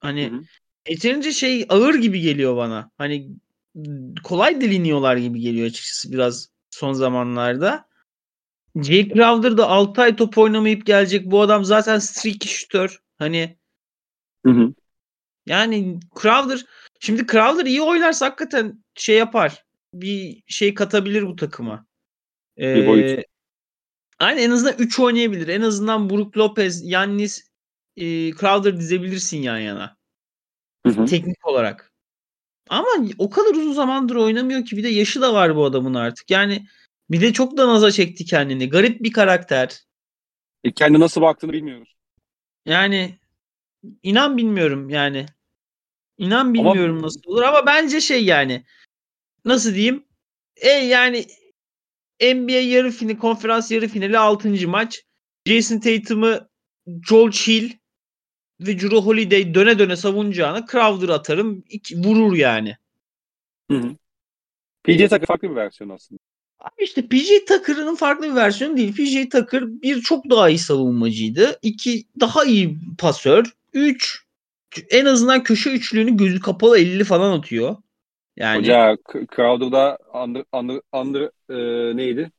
[0.00, 0.42] hani hı hı.
[0.88, 2.90] yeterince şey ağır gibi geliyor bana.
[2.98, 3.30] Hani
[4.24, 7.88] kolay deliniyorlar gibi geliyor açıkçası biraz son zamanlarda.
[8.82, 11.30] Jay Crowder da 6 ay top oynamayıp gelecek.
[11.30, 13.00] Bu adam zaten streaky şütör.
[13.18, 13.58] Hani
[14.46, 14.74] hı hı.
[15.46, 16.64] yani Crowder
[17.00, 19.64] şimdi Crowder iyi oynarsa hakikaten şey yapar.
[19.94, 21.86] Bir şey katabilir bu takıma.
[22.58, 23.24] Ee, bir boyut.
[24.18, 25.48] Aynen en azından 3 oynayabilir.
[25.48, 27.50] En azından Brook Lopez, Yannis,
[27.96, 29.96] e, Crowder dizebilirsin yan yana.
[30.86, 31.06] Hı hı.
[31.06, 31.92] Teknik olarak.
[32.68, 36.30] Ama o kadar uzun zamandır oynamıyor ki bir de yaşı da var bu adamın artık.
[36.30, 36.66] Yani
[37.10, 38.68] bir de çok da naza çekti kendini.
[38.68, 39.84] Garip bir karakter.
[40.64, 41.94] E kendi nasıl baktığını bilmiyoruz.
[42.66, 43.18] Yani
[44.02, 45.26] inan bilmiyorum yani.
[46.18, 47.06] İnan bilmiyorum ama...
[47.06, 48.64] nasıl olur ama bence şey yani
[49.44, 50.04] nasıl diyeyim?
[50.56, 51.26] E yani
[52.20, 54.68] NBA yarı finali, konferans yarı finali 6.
[54.68, 55.04] maç.
[55.46, 56.48] Jason Tatum'ı
[57.08, 57.72] Joel Chill
[58.60, 61.64] ve Drew Holiday döne döne savunacağına Crowder atarım.
[61.94, 62.76] Vurur yani.
[63.70, 63.96] Hı hı.
[64.84, 66.18] PJ Tucker farklı bir versiyon aslında.
[66.64, 68.94] Abi işte PJ Tucker'ın farklı bir versiyonu değil.
[68.94, 71.58] PJ Tucker bir çok daha iyi savunmacıydı.
[71.62, 73.44] İki daha iyi pasör.
[73.72, 74.24] Üç
[74.90, 77.76] en azından köşe üçlüğünü gözü kapalı 50 falan atıyor.
[78.36, 78.96] Yani Hoca
[79.36, 82.30] Crowder'da under, under, under e, neydi?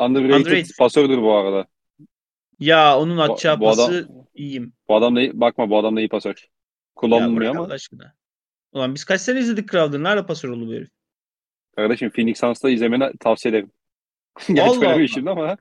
[0.00, 1.66] Underrated, underrated pasördür bu arada.
[2.60, 4.72] Ya onun atacağı bu, bu pası adam, iyiyim.
[4.88, 6.48] Bu adam da bakma bu adam da iyi pasör.
[6.94, 7.64] Kullanılmıyor ama.
[7.64, 8.14] Allah aşkına.
[8.72, 10.02] Ulan biz kaç sene izledik Crowder.
[10.02, 10.88] Nerede pasör oldu bu herif?
[11.78, 13.70] Kardeşim Phoenix Suns'ta izlemeni tavsiye ederim.
[14.52, 15.56] Gerçi böyle bir işin ama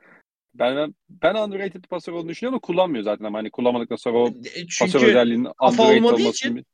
[0.54, 4.44] ben ben underrated pasör olduğunu düşünüyorum ama kullanmıyor zaten ama hani kullanmadıktan sonra o e,
[4.44, 6.66] Çünkü pasör özelliğinin underrated olması için...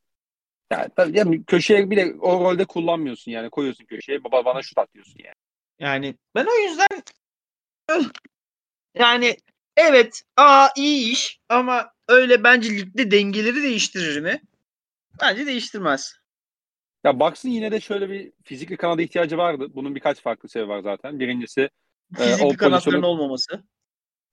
[0.72, 5.20] Yani, tabii, yani köşeye bile o rolde kullanmıyorsun yani koyuyorsun köşeye baba bana şut atıyorsun
[5.24, 5.36] yani.
[5.80, 7.04] Yani ben o yüzden
[8.96, 9.38] yani
[9.78, 14.41] evet aa iyi iş ama öyle bence ligde dengeleri değiştirir mi?
[15.22, 16.22] Bence değiştirmez.
[17.04, 19.68] Ya Bucks'ın yine de şöyle bir fizikli kanada ihtiyacı vardı.
[19.74, 21.20] Bunun birkaç farklı sebebi var zaten.
[21.20, 21.70] Birincisi
[22.20, 23.64] e, fizikli e, kanatların olmaması.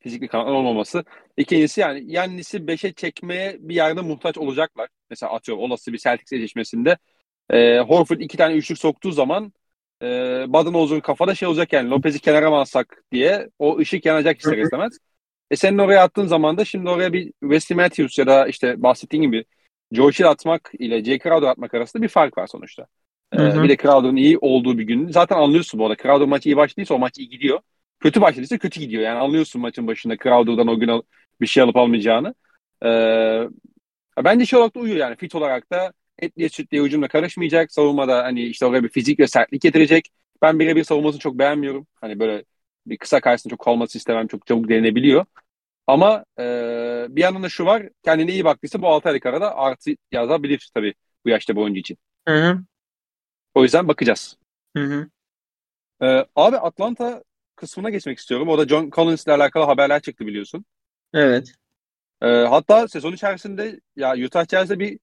[0.01, 1.05] Fizikli kanatların olmaması.
[1.37, 4.89] İkincisi yani Yannis'i 5'e çekmeye bir yerde muhtaç olacaklar.
[5.11, 6.99] Mesela atıyorum olası bir Celtics eşleşmesinde
[7.51, 9.53] e, Horford iki tane üçlük soktuğu zaman
[10.03, 10.07] e,
[10.49, 14.99] Budenholzer'ın kafada şey olacak yani Lopez'i kenara mı alsak diye o ışık yanacak ister istemez.
[15.51, 19.23] E senin oraya attığın zaman da şimdi oraya bir Wesley Matthews ya da işte bahsettiğin
[19.23, 19.45] gibi
[19.93, 22.87] Joe Hill atmak ile Jay Crowder atmak arasında bir fark var sonuçta.
[23.35, 25.09] Ee, bir de Crowder'ın iyi olduğu bir gün.
[25.09, 26.03] Zaten anlıyorsun bu arada.
[26.03, 27.61] Crowder maçı iyi başladıysa o maç iyi gidiyor.
[28.01, 29.03] Kötü başladıysa kötü gidiyor.
[29.03, 31.03] Yani anlıyorsun maçın başında Crowder'dan o gün
[31.41, 32.35] bir şey alıp almayacağını.
[32.85, 33.43] Ee,
[34.25, 35.17] bence şey olarak da uyuyor yani.
[35.17, 37.73] Fit olarak da etliye sütliye hücumla karışmayacak.
[37.73, 40.09] Savunmada hani işte oraya bir fizik ve sertlik getirecek.
[40.43, 41.87] Ben birebir savunmasını çok beğenmiyorum.
[42.01, 42.45] Hani böyle
[42.87, 44.27] bir kısa karşısında çok kalması istemem.
[44.27, 45.25] Çok çabuk denenebiliyor.
[45.87, 47.89] Ama e, bir yanında şu var.
[48.05, 51.99] Kendine iyi baktıysa bu 6 aylık arada artı yazabilir tabii bu yaşta bu oyuncu için.
[52.29, 52.61] Hı hı.
[53.55, 54.37] O yüzden bakacağız.
[54.77, 55.09] Hı hı.
[56.07, 57.25] E, abi Atlanta
[57.57, 58.49] kısmına geçmek istiyorum.
[58.49, 60.65] O da John Collins ile alakalı haberler çıktı biliyorsun.
[61.15, 61.55] Evet.
[62.23, 64.99] E, hatta sezon içerisinde ya Utah Jazz'de bir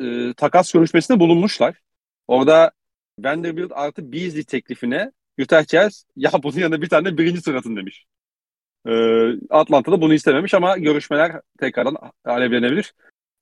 [0.00, 1.80] e, takas görüşmesinde bulunmuşlar.
[2.28, 2.72] Orada
[3.18, 8.06] Vanderbilt artı Beasley teklifine Utah Jazz ya bunun yanında bir tane birinci sırasın demiş.
[8.86, 12.94] Ee, Atlanta'da bunu istememiş ama görüşmeler tekrardan alevlenebilir.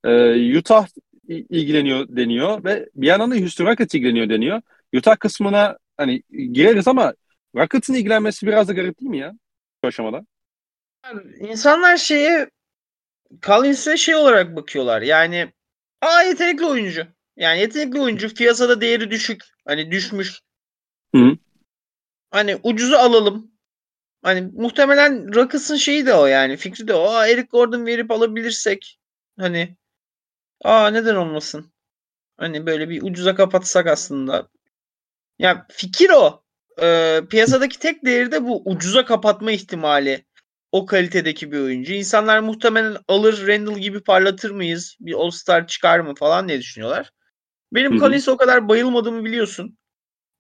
[0.05, 0.87] Ee, Utah
[1.29, 4.63] ilgileniyor deniyor ve bir yandan da Houston Rockets ilgileniyor deniyor.
[4.95, 6.23] Utah kısmına hani
[6.53, 7.15] gireriz ama
[7.57, 9.33] Rockets'ın ilgilenmesi biraz da garip değil mi ya?
[9.83, 10.27] Bu aşamada.
[11.41, 12.51] İnsanlar şeye
[13.43, 15.03] Collins'e şey olarak bakıyorlar.
[15.03, 15.53] Yani
[16.01, 17.07] aa yetenekli oyuncu.
[17.37, 19.43] Yani yetenekli oyuncu piyasada değeri düşük.
[19.67, 20.41] Hani düşmüş.
[21.15, 21.37] Hı.
[22.31, 23.54] Hani ucuzu alalım.
[24.25, 26.57] Hani muhtemelen Rockets'ın şeyi de o yani.
[26.57, 27.11] Fikri de o.
[27.11, 28.99] Aa, Eric Gordon verip alabilirsek
[29.39, 29.77] hani
[30.65, 31.73] aa neden olmasın?
[32.37, 34.49] Hani böyle bir ucuza kapatsak aslında.
[35.39, 36.45] Ya fikir o.
[36.83, 40.25] Ee, piyasadaki tek değeri de bu ucuza kapatma ihtimali
[40.73, 41.93] o kalitedeki bir oyuncu.
[41.93, 44.97] İnsanlar muhtemelen alır Randall gibi parlatır mıyız?
[45.01, 47.11] Bir All-Star çıkar mı falan diye düşünüyorlar.
[47.73, 49.79] Benim Collins'e o kadar bayılmadığımı biliyorsun.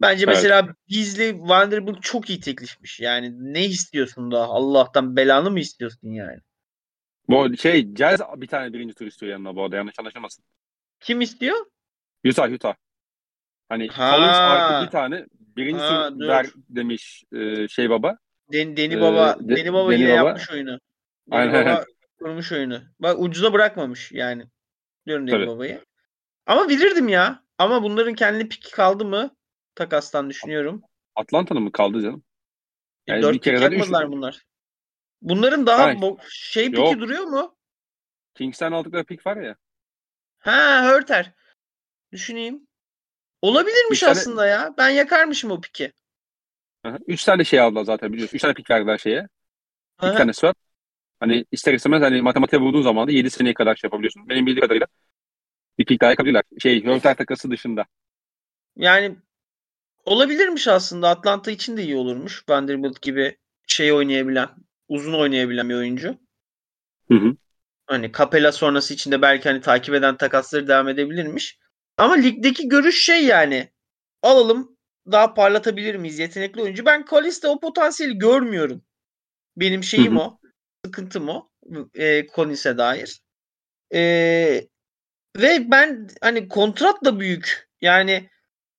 [0.04, 0.34] Bence evet.
[0.34, 3.00] mesela Beasley Vanderbilt çok iyi teklifmiş.
[3.00, 4.44] Yani ne istiyorsun daha?
[4.44, 6.38] Allah'tan belanı mı istiyorsun yani?
[7.28, 10.44] Bu şey Jazz bir tane birinci tur istiyor yanına bu arada yanlış anlaşılmasın.
[11.00, 11.56] Kim istiyor?
[12.26, 12.74] Utah Utah.
[13.68, 14.10] Hani ha.
[14.10, 15.26] Collins artı bir tane
[15.56, 18.18] birinci ha, tur ver demiş e, şey baba.
[18.52, 20.28] Den, Deni Baba, ee, Deni Baba Deni yine Baba.
[20.28, 20.78] yapmış oyunu.
[21.30, 21.66] Deni Aynen.
[21.66, 21.84] Baba
[22.18, 22.82] kurmuş oyunu.
[22.98, 24.44] Bak ucuza bırakmamış yani.
[25.06, 25.84] Diyorum Deni Baba'yı.
[26.46, 27.44] Ama bilirdim ya.
[27.58, 29.36] Ama bunların kendi piki kaldı mı?
[29.74, 30.82] Takastan düşünüyorum.
[31.16, 32.24] Atlanta'nın mı kaldı canım?
[33.06, 34.12] Yani 4 pik yapmadılar üç...
[34.12, 34.46] bunlar.
[35.22, 36.98] Bunların daha bo- şey piki Yok.
[36.98, 37.56] duruyor mu?
[38.34, 39.56] Kings'ten aldıkları pik var ya.
[40.38, 41.32] Ha Hörter.
[42.12, 42.66] Düşüneyim.
[43.42, 44.50] Olabilirmiş Üç aslında tane...
[44.50, 44.74] ya.
[44.78, 45.92] Ben yakarmışım o piki.
[46.84, 46.98] Aha.
[47.06, 48.36] Üç tane şey aldılar zaten biliyorsun.
[48.36, 49.28] Üç tane pik verdiler şeye.
[49.98, 50.12] Aha.
[50.12, 50.54] Bir tanesi var.
[51.20, 54.28] Hani ister istemez hani matematiğe vurduğun zaman da 7 seneye kadar şey yapabiliyorsun.
[54.28, 54.86] Benim bildiğim kadarıyla
[55.78, 56.42] bir pik daha yakabilirler.
[56.62, 57.86] Şey, Hörter takası dışında.
[58.76, 59.16] Yani
[60.04, 61.08] olabilirmiş aslında.
[61.08, 62.44] Atlanta için de iyi olurmuş.
[62.48, 64.48] Vanderbilt gibi şey oynayabilen,
[64.88, 66.18] uzun oynayabilen bir oyuncu.
[67.08, 67.36] Hı hı.
[67.86, 71.58] Hani Capella sonrası için de belki hani takip eden takasları devam edebilirmiş.
[71.96, 73.72] Ama ligdeki görüş şey yani.
[74.22, 74.76] Alalım
[75.10, 76.86] daha parlatabilir miyiz yetenekli oyuncu?
[76.86, 78.82] Ben Collins'te o potansiyeli görmüyorum.
[79.56, 80.38] Benim şeyim o.
[80.84, 81.50] Sıkıntım o.
[81.94, 83.20] E, Collins'e dair.
[83.94, 84.00] E,
[85.36, 87.68] ve ben hani kontrat da büyük.
[87.80, 88.30] Yani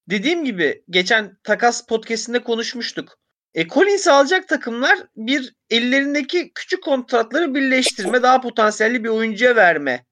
[0.10, 3.18] dediğim gibi geçen takas podcastinde konuşmuştuk.
[3.53, 10.06] E, Collins'i alacak takımlar bir ellerindeki küçük kontratları birleştirme, daha potansiyelli bir oyuncuya verme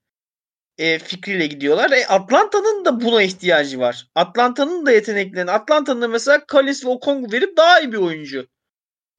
[0.78, 1.92] e, fikriyle gidiyorlar.
[1.92, 4.08] E, Atlanta'nın da buna ihtiyacı var.
[4.16, 8.48] Atlanta'nın da yeteneklerini, Atlanta'nın da mesela Collins ve Okongu verip daha iyi bir oyuncu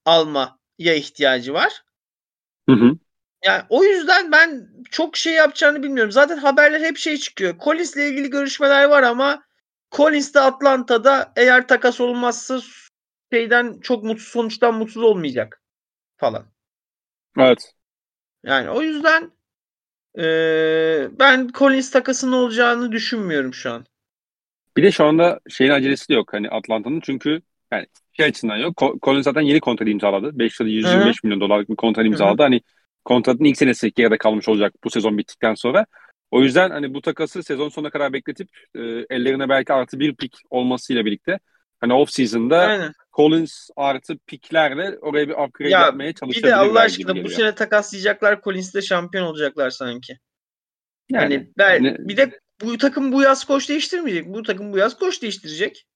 [0.04, 1.82] almaya ihtiyacı var.
[2.68, 2.90] Hı hı.
[3.44, 6.12] Yani o yüzden ben çok şey yapacağını bilmiyorum.
[6.12, 7.58] Zaten haberler hep şey çıkıyor.
[7.58, 9.44] Collins'le ilgili görüşmeler var ama
[9.96, 12.60] Collins de Atlanta'da eğer takas olmazsa
[13.32, 15.62] şeyden çok mutsuz sonuçtan mutsuz olmayacak
[16.16, 16.46] falan.
[17.38, 17.72] Evet.
[18.44, 19.32] Yani o yüzden
[20.18, 23.84] ee, ben Collins takasının olacağını düşünmüyorum şu an.
[24.76, 27.42] Bir de şu anda şeyin acelesi de yok hani Atlanta'nın çünkü
[27.72, 28.82] yani şey açısından yok.
[29.02, 30.38] Collins zaten yeni kontrat imzaladı.
[30.38, 31.12] 5 yıl 125 Hı-hı.
[31.24, 32.42] milyon dolarlık bir kontrat imzaladı.
[32.42, 32.42] Hı-hı.
[32.42, 32.60] Hani
[33.04, 35.86] kontratın ilk senesi geride kalmış olacak bu sezon bittikten sonra.
[36.34, 38.80] O yüzden hani bu takası sezon sonuna kadar bekletip e,
[39.10, 41.38] ellerine belki artı bir pik olmasıyla birlikte
[41.80, 42.92] hani off season'da Aynen.
[43.12, 46.52] Collins artı piklerle oraya bir upgrade ya, yapmaya çalışabilirler.
[46.52, 50.18] Bir de Allah aşkına bu sene takaslayacaklar Collins'le şampiyon olacaklar sanki.
[51.10, 54.26] Yani, hani ben, ne, bir de bu takım bu yaz koç değiştirmeyecek.
[54.26, 55.86] Bu takım bu yaz koç değiştirecek.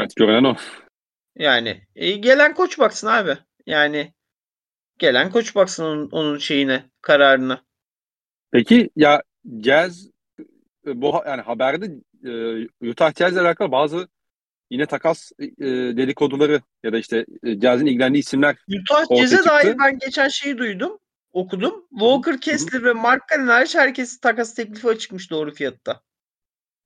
[0.00, 0.56] Evet görünen o.
[1.36, 3.38] Yani e, gelen koç baksın abi.
[3.66, 4.14] Yani
[4.98, 7.62] gelen koç baksın onun, onun şeyine, kararına.
[8.50, 9.22] Peki ya
[9.62, 10.08] Jazz
[10.86, 11.90] e, bu yani haberde
[12.24, 14.08] e, Utah Jazz'le alakalı bazı
[14.70, 15.66] yine takas e,
[15.96, 20.98] dedikoduları ya da işte e, Jazz'in ilgilendiği isimler Utah Jazz'e dair ben geçen şeyi duydum,
[21.32, 21.86] okudum.
[21.90, 26.00] Walker Kessler ve Mark Cannon hariç herkes takas teklifi açıkmış doğru fiyatta.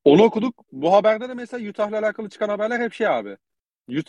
[0.05, 0.65] Onu okuduk.
[0.73, 3.37] Bu haberde de mesela Utah'la alakalı çıkan haberler hep şey abi.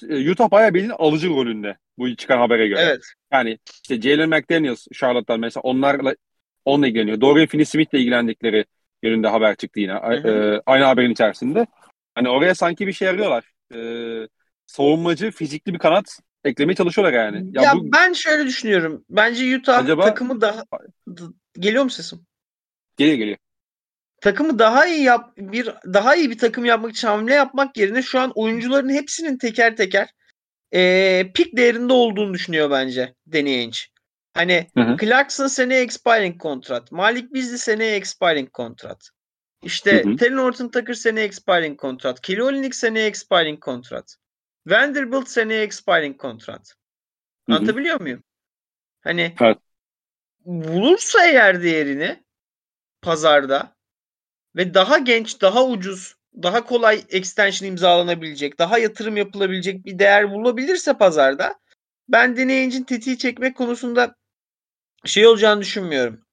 [0.09, 2.79] E, Utah bayağı bildiğin alıcı rolünde bu çıkan habere göre.
[2.81, 3.01] Evet.
[3.31, 6.15] Yani işte Jalen McDaniels, Charlotte'dan mesela onlarla
[6.65, 7.21] onunla ilgileniyor.
[7.21, 8.65] Dorian Finney-Smith'le ilgilendikleri
[9.03, 9.91] yönünde haber çıktı yine.
[9.91, 11.67] E, aynı haberin içerisinde.
[12.15, 13.51] Hani oraya sanki bir şey arıyorlar.
[13.75, 13.79] E,
[14.65, 17.49] savunmacı, fizikli bir kanat eklemeye çalışıyorlar yani.
[17.53, 17.91] Ya, ya bu...
[17.91, 19.05] ben şöyle düşünüyorum.
[19.09, 20.05] Bence Utah Acaba...
[20.05, 20.63] takımı daha
[21.59, 22.25] geliyor mu sesim?
[22.97, 23.37] Geliyor geliyor.
[24.21, 28.19] Takımı daha iyi yap bir daha iyi bir takım yapmak için hamle yapmak yerine şu
[28.19, 30.09] an oyuncuların hepsinin teker teker
[30.73, 33.77] e, pik değerinde olduğunu düşünüyor bence Danny Ainge.
[34.33, 34.97] Hani hı hı.
[34.97, 36.91] Clarkson seneye expiring kontrat.
[36.91, 39.09] Malik Beasley seneye expiring kontrat.
[39.63, 42.21] İşte Taylor Norton Tucker seneye expiring kontrat.
[42.21, 44.15] Kelly Olynyk seneye expiring kontrat.
[44.67, 46.75] Vanderbilt seneye expiring kontrat.
[47.47, 48.03] Anlatabiliyor hı hı.
[48.03, 48.23] muyum?
[49.01, 49.57] Hani evet.
[50.45, 52.23] bulursa eğer değerini
[53.01, 53.75] pazarda
[54.55, 60.93] ve daha genç, daha ucuz, daha kolay extension imzalanabilecek, daha yatırım yapılabilecek bir değer bulabilirse
[60.93, 61.59] pazarda
[62.09, 64.15] ben deneyicinin tetiği çekmek konusunda
[65.05, 66.25] şey olacağını düşünmüyorum.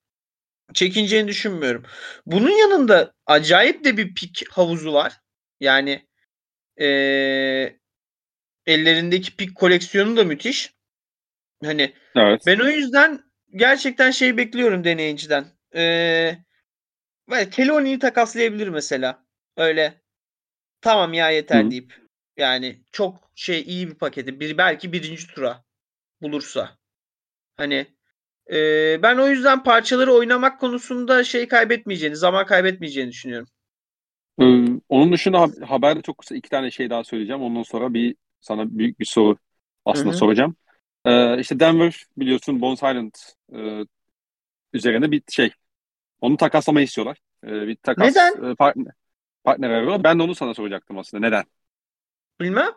[0.75, 1.85] Çekineceğini düşünmüyorum.
[2.27, 5.21] Bunun yanında acayip de bir pik havuzu var.
[5.61, 6.09] Yani
[6.81, 7.79] ee,
[8.67, 10.75] ellerindeki pik koleksiyonu da müthiş.
[11.65, 12.43] Hani evet.
[12.47, 15.47] ben o yüzden gerçekten şey bekliyorum deneyiciden.
[15.75, 16.39] Ee,
[17.51, 19.27] Keloni'yi takaslayabilir mesela.
[19.57, 20.03] Öyle
[20.81, 21.71] tamam ya yeter Hı.
[21.71, 21.95] deyip
[22.37, 24.41] yani çok şey iyi bir paketi.
[24.41, 25.65] Bir belki birinci tura
[26.23, 26.79] bulursa.
[27.57, 27.87] Hani
[28.53, 33.49] Ee, ben o yüzden parçaları oynamak konusunda şey kaybetmeyeceğini, zaman kaybetmeyeceğini düşünüyorum.
[34.41, 34.45] Ee,
[34.89, 37.43] onun dışında haberde çok kısa iki tane şey daha söyleyeceğim.
[37.43, 39.37] Ondan sonra bir sana büyük bir soru
[39.85, 40.19] aslında Hı-hı.
[40.19, 40.57] soracağım.
[41.05, 43.13] Ee, işte Denver biliyorsun Bones Island
[43.55, 43.87] e,
[44.73, 45.51] üzerinde bir şey.
[46.21, 47.19] Onu takaslamayı istiyorlar.
[47.45, 48.51] Ee, bir takas Neden?
[48.51, 48.93] E, partner,
[49.45, 50.05] partner arıyor.
[50.05, 51.27] Ben de onu sana soracaktım aslında.
[51.27, 51.45] Neden?
[52.41, 52.71] Bilmem.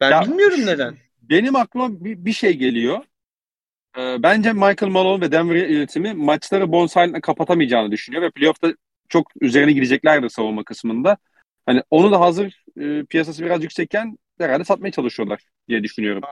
[0.00, 0.96] Ben ya, bilmiyorum neden.
[1.22, 3.04] Benim aklıma bir, bir şey geliyor.
[3.98, 8.74] Ee, bence Michael Malone ve Denver yönetimi maçları Island'la kapatamayacağını düşünüyor ve playoff'ta
[9.08, 11.16] çok üzerine gideceklerdir savunma kısmında.
[11.66, 16.22] Hani onu da hazır e, piyasası biraz yüksekken herhalde satmaya çalışıyorlar diye düşünüyorum.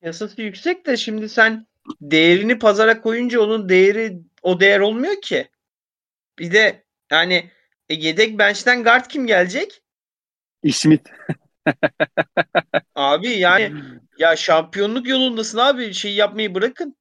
[0.00, 1.66] Piyasası yüksek de şimdi sen
[2.00, 5.48] değerini pazara koyunca onun değeri o değer olmuyor ki.
[6.38, 7.50] Bir de yani
[7.88, 9.82] e, yedek bench'ten guard kim gelecek?
[10.62, 11.08] İsmit.
[12.94, 13.72] abi yani
[14.18, 15.94] ya şampiyonluk yolundasın abi.
[15.94, 16.96] Şey yapmayı bırakın.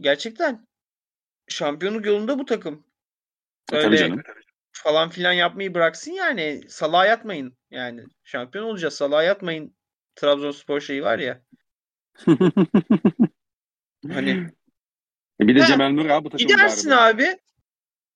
[0.00, 0.66] Gerçekten.
[1.48, 2.84] Şampiyonluk yolunda bu takım.
[3.72, 4.22] Öyle Tabii canım.
[4.72, 6.62] falan filan yapmayı bıraksın yani.
[6.68, 7.56] Salağa yatmayın.
[7.70, 8.94] Yani şampiyon olacağız.
[8.94, 9.76] Salağa yatmayın.
[10.14, 11.42] Trabzonspor şeyi var ya.
[14.08, 14.50] hani
[15.40, 17.38] e, bir de ha, Cemal Nur abi bu takımın Gidersin abi.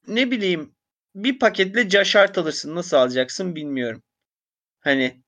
[0.07, 0.75] Ne bileyim
[1.15, 2.75] bir paketle Caşart alırsın.
[2.75, 4.03] Nasıl alacaksın bilmiyorum.
[4.81, 5.23] Hani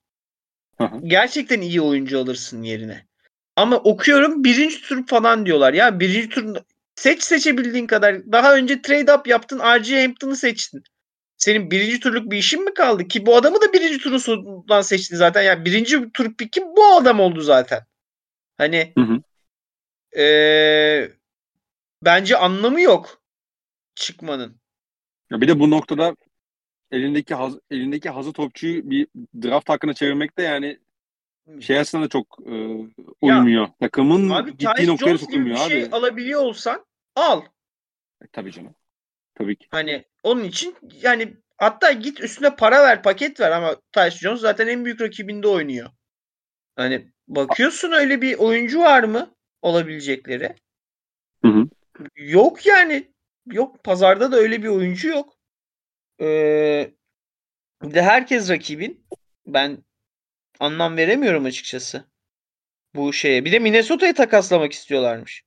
[1.05, 3.07] gerçekten iyi oyuncu alırsın yerine.
[3.57, 5.75] Ama okuyorum birinci tur falan diyorlar.
[5.75, 6.57] Ya birinci tur
[6.95, 8.33] seç seçebildiğin kadar.
[8.33, 9.59] Daha önce trade up yaptın.
[9.59, 10.03] R.J.
[10.03, 10.83] Hampton'ı seçtin.
[11.37, 13.09] Senin birinci turluk bir işin mi kaldı?
[13.09, 15.43] Ki bu adamı da birinci turundan seçtin zaten.
[15.43, 17.81] Yani birinci tur piki bu adam oldu zaten.
[18.59, 19.23] Hani hı hı.
[20.21, 21.11] Ee,
[22.03, 23.23] bence anlamı yok
[23.95, 24.61] çıkmanın.
[25.31, 26.17] Ya bir de bu noktada
[26.91, 29.07] elindeki haz, elindeki hazı topçuyu bir
[29.43, 30.79] draft hakkına çevirmek de yani
[31.61, 32.53] şey aslında da çok e,
[33.21, 33.67] uymuyor.
[33.67, 35.69] Ya, Takımın abi, gittiği noktaya çok uymuyor abi.
[35.69, 36.87] şey alabiliyor olsan
[37.17, 37.43] al.
[38.23, 38.75] E, tabii canım.
[39.35, 39.67] Tabii ki.
[39.71, 44.67] Hani onun için yani hatta git üstüne para ver, paket ver ama Tyus Jones zaten
[44.69, 45.91] en büyük rakibinde oynuyor.
[46.77, 50.55] Hani bakıyorsun öyle bir oyuncu var mı olabilecekleri?
[51.45, 51.69] Hı hı.
[52.17, 53.13] Yok yani.
[53.47, 53.85] Yok.
[53.85, 55.37] Pazarda da öyle bir oyuncu yok.
[56.21, 56.91] Ee,
[57.83, 59.07] bir de herkes rakibin.
[59.47, 59.79] Ben
[60.63, 62.05] anlam veremiyorum açıkçası.
[62.95, 63.45] Bu şeye.
[63.45, 65.43] Bir de Minnesota'yı takaslamak istiyorlarmış.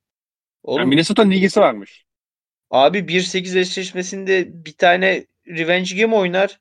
[0.63, 2.05] Oğlum, yani Minnesota'nın ilgisi varmış.
[2.70, 6.59] Abi 1-8 eşleşmesinde bir tane Revenge Game oynar.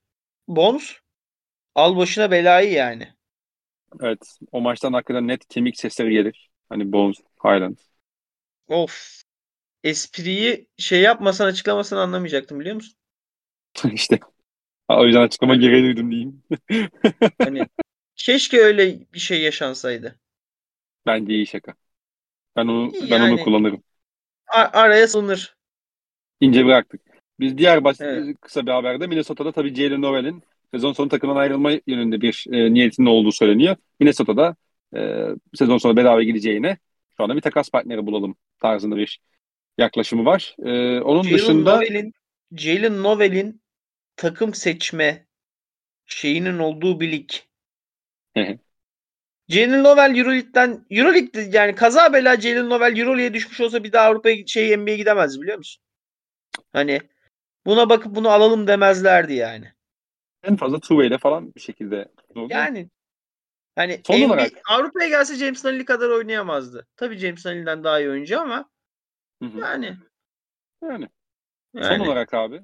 [0.48, 0.92] Bones.
[1.74, 3.08] Al başına belayı yani.
[4.00, 4.38] Evet.
[4.52, 6.50] O maçtan hakikaten net kemik sesleri gelir.
[6.68, 7.76] Hani Bones, Highland.
[8.68, 9.22] Of.
[9.84, 12.94] Espriyi şey yapmasan açıklamasan anlamayacaktım biliyor musun?
[13.92, 14.18] İşte.
[14.88, 16.42] O yüzden açıklama gereği duydum diyeyim.
[17.38, 17.66] hani
[18.24, 20.20] keşke öyle bir şey yaşansaydı.
[21.06, 21.74] Bence iyi şaka.
[22.56, 23.82] Ben onu yani, ben onu kullanırım.
[24.52, 25.56] araya sınır.
[26.40, 27.00] İnce bıraktık.
[27.40, 28.36] Biz diğer baş, evet.
[28.40, 30.42] kısa bir haberde Minnesota'da tabii Jalen Noel'in
[30.74, 33.76] sezon sonu takımdan ayrılma yönünde bir e, niyetinin olduğu söyleniyor.
[34.00, 34.56] Minnesota'da
[34.96, 36.78] e, sezon sonu bedava gideceğine
[37.16, 39.20] şu anda bir takas partneri bulalım tarzında bir
[39.78, 40.56] yaklaşımı var.
[40.58, 42.12] E, onun Jalen dışında Novel'in
[42.52, 43.62] Jalen Novel'in
[44.16, 45.26] takım seçme
[46.06, 47.30] şeyinin olduğu bir lig.
[49.48, 54.46] Jalen Novel Euroleague'den Euroleague yani kaza bela Jalen Novel Euroleague'e düşmüş olsa bir daha Avrupa'ya
[54.46, 55.82] şey NBA'ye gidemez biliyor musun?
[56.72, 57.00] Hani
[57.66, 59.72] buna bakıp bunu alalım demezlerdi yani.
[60.42, 62.08] En fazla two ile falan bir şekilde.
[62.48, 62.90] Yani
[63.76, 64.52] hani Son NBA, olarak...
[64.70, 66.86] Avrupa'ya gelse James Nunnally kadar oynayamazdı.
[66.96, 68.70] Tabii James Nunnally'den daha iyi oyuncu ama
[69.42, 69.58] Hı-hı.
[69.58, 69.96] yani
[70.82, 71.08] yani.
[71.74, 71.98] yani.
[71.98, 72.62] Son olarak abi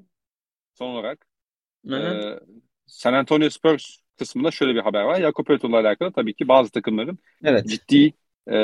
[0.75, 1.27] son olarak
[1.93, 2.39] e,
[2.87, 5.21] San Antonio Spurs kısmında şöyle bir haber var.
[5.21, 7.69] Jakob Poeltl'la alakalı tabii ki bazı takımların evet.
[7.69, 8.13] ciddi
[8.47, 8.55] e,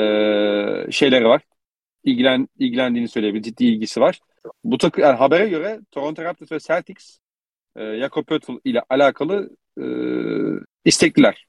[0.91, 1.41] şeyleri var.
[2.03, 3.43] İlgilen, ilgilendiğini söyleyebilir.
[3.43, 4.19] Ciddi ilgisi var.
[4.63, 7.19] Bu takı, yani habere göre Toronto Raptors ve Celtics
[7.75, 9.83] e, Jakob Poeltl ile alakalı e,
[10.85, 11.47] istekliler.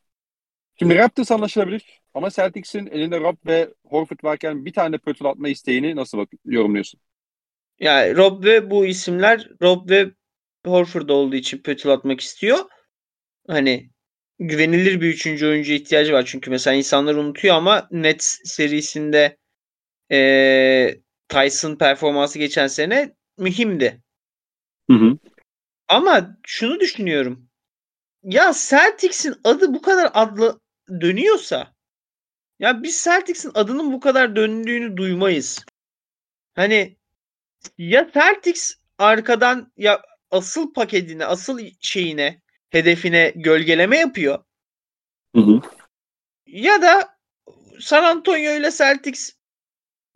[0.79, 5.97] Şimdi Raptors anlaşılabilir ama Celtics'in elinde Rob ve Horford varken bir tane Poeltl atma isteğini
[5.97, 7.01] nasıl bak yorumluyorsun?
[7.81, 10.11] Yani Rob ve bu isimler Rob ve
[10.67, 12.59] Horford olduğu için Poeltl atmak istiyor.
[13.49, 13.91] Hani
[14.39, 16.25] güvenilir bir üçüncü oyuncu ihtiyacı var.
[16.27, 19.37] Çünkü mesela insanlar unutuyor ama Nets serisinde
[20.13, 24.03] e, Tyson performansı geçen sene mühimdi.
[24.91, 25.19] Hı hı.
[25.89, 27.49] Ama şunu düşünüyorum.
[28.23, 30.61] Ya Celtics'in adı bu kadar adlı
[31.01, 31.75] dönüyorsa
[32.59, 35.65] ya biz Celtics'in adının bu kadar döndüğünü duymayız.
[36.55, 36.97] Hani
[37.79, 44.45] ya Celtics arkadan ya asıl paketine, asıl şeyine, hedefine gölgeleme yapıyor.
[45.37, 45.61] Hı hı.
[46.47, 47.19] Ya da
[47.81, 49.33] San Antonio ile Celtics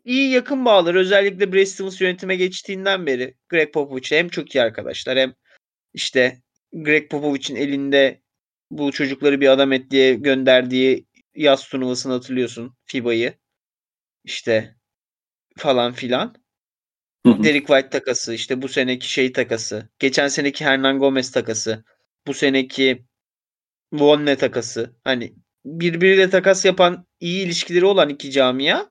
[0.05, 0.95] iyi yakın bağlar.
[0.95, 5.35] Özellikle Brad Stevens yönetime geçtiğinden beri Greg Popovich'le hem çok iyi arkadaşlar hem
[5.95, 6.43] işte
[6.73, 8.23] Greg Popovich'in elinde
[8.71, 13.35] bu çocukları bir adam et diye gönderdiği yaz turnuvasını hatırlıyorsun FIBA'yı.
[14.25, 14.77] İşte
[15.57, 16.35] falan filan.
[17.27, 17.45] Hı hı.
[17.45, 21.85] Derek White takası, işte bu seneki şey takası, geçen seneki Hernan Gomez takası,
[22.27, 23.05] bu seneki
[23.93, 24.97] Vonne takası.
[25.05, 28.91] Hani birbiriyle takas yapan iyi ilişkileri olan iki camia.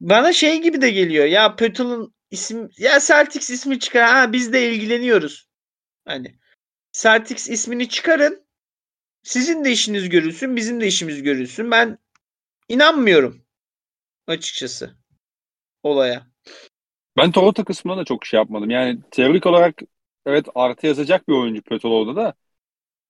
[0.00, 1.26] Bana şey gibi de geliyor.
[1.26, 4.10] Ya Pötül'ün isim ya Celtics ismi çıkar.
[4.10, 5.48] Ha biz de ilgileniyoruz.
[6.04, 6.38] Hani
[6.92, 8.48] Celtics ismini çıkarın.
[9.22, 11.70] Sizin de işiniz görülsün, bizim de işimiz görülsün.
[11.70, 11.98] Ben
[12.68, 13.44] inanmıyorum
[14.26, 14.96] açıkçası
[15.82, 16.26] olaya.
[17.16, 18.70] Ben Toronto kısmına da çok şey yapmadım.
[18.70, 19.80] Yani teorik olarak
[20.28, 22.34] evet artı yazacak bir oyuncu Pötoloğlu'da da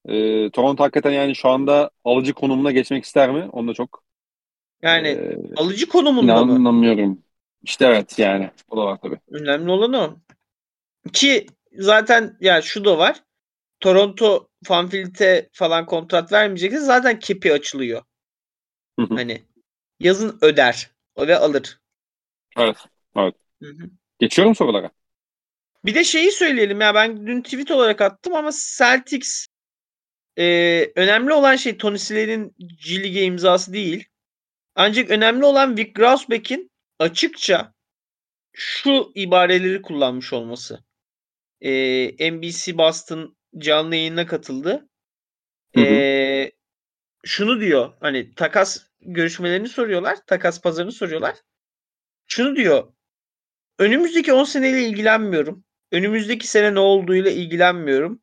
[0.08, 3.48] e, Toronto hakikaten yani şu anda alıcı konumuna geçmek ister mi?
[3.52, 4.02] Onu da çok
[4.82, 6.60] yani e, alıcı konumunda mı?
[6.60, 7.22] İnanmıyorum.
[7.62, 8.50] İşte evet yani.
[8.70, 9.18] O da var tabii.
[9.30, 10.16] Önemli olan o.
[11.12, 13.22] Ki zaten ya şu da var.
[13.80, 18.02] Toronto Fanfilt'e falan kontrat vermeyecekse zaten kepi açılıyor.
[18.98, 19.14] Hı hı.
[19.14, 19.42] Hani
[20.00, 21.80] yazın öder ve alır.
[22.56, 22.76] Evet.
[23.16, 23.34] Evet.
[23.62, 23.90] Hı hı.
[24.18, 24.90] Geçiyorum sorulara.
[25.84, 29.46] Bir de şeyi söyleyelim ya ben dün tweet olarak attım ama Celtics
[30.38, 30.44] e,
[30.96, 34.08] önemli olan şey Tony Slayer'in G League imzası değil.
[34.74, 37.74] Ancak önemli olan Vic Grausbeck'in açıkça
[38.52, 40.84] şu ibareleri kullanmış olması.
[41.60, 44.88] E, NBC Boston canlı yayına katıldı.
[45.74, 45.84] Hı hı.
[45.84, 46.52] E,
[47.24, 50.18] şunu diyor hani takas görüşmelerini soruyorlar.
[50.26, 51.36] Takas pazarını soruyorlar.
[52.26, 52.92] Şunu diyor.
[53.78, 55.64] Önümüzdeki 10 seneyle ilgilenmiyorum.
[55.92, 58.22] Önümüzdeki sene ne olduğuyla ilgilenmiyorum.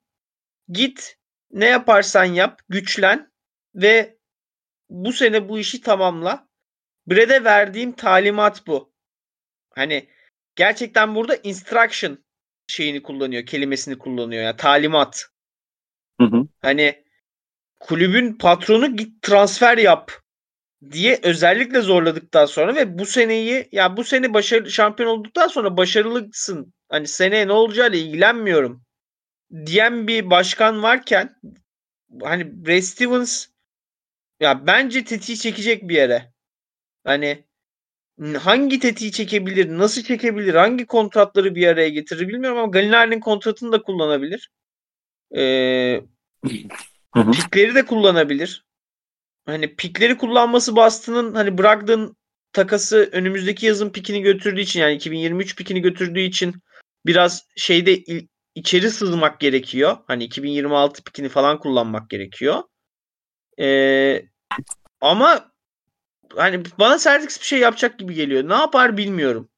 [0.70, 1.18] Git
[1.52, 3.32] ne yaparsan yap, güçlen
[3.76, 4.18] ve
[4.90, 6.50] bu sene bu işi tamamla.
[7.08, 8.94] Bred'e verdiğim talimat bu.
[9.70, 10.10] Hani
[10.56, 12.26] gerçekten burada instruction
[12.68, 15.26] şeyini kullanıyor, kelimesini kullanıyor ya yani talimat.
[16.22, 16.48] Hı hı.
[16.62, 17.06] Hani
[17.80, 20.25] kulübün patronu git transfer yap
[20.92, 26.74] diye özellikle zorladıktan sonra ve bu seneyi ya bu sene başarılı şampiyon olduktan sonra başarılısın.
[26.90, 28.86] Hani seneye ne olacağıyla ilgilenmiyorum
[29.66, 31.36] diyen bir başkan varken
[32.24, 33.48] hani Brad Stevens
[34.40, 36.34] ya bence tetiği çekecek bir yere.
[37.04, 37.44] Hani
[38.42, 43.82] hangi tetiği çekebilir, nasıl çekebilir, hangi kontratları bir araya getirir bilmiyorum ama Galinari'nin kontratını da
[43.82, 44.52] kullanabilir.
[45.36, 46.02] Ee,
[47.14, 48.65] pikleri de kullanabilir.
[49.46, 52.16] Hani pikleri kullanması Boston'ın hani Brogdon
[52.54, 56.56] takası önümüzdeki yazın pikini götürdüğü için yani 2023 pikini götürdüğü için
[57.06, 58.04] biraz şeyde
[58.56, 59.98] içeri sızmak gerekiyor.
[60.08, 62.64] Hani 2026 pikini falan kullanmak gerekiyor.
[63.60, 64.26] Ee,
[65.02, 65.52] ama
[66.36, 68.50] hani bana Celtics bir şey yapacak gibi geliyor.
[68.50, 69.50] Ne yapar bilmiyorum.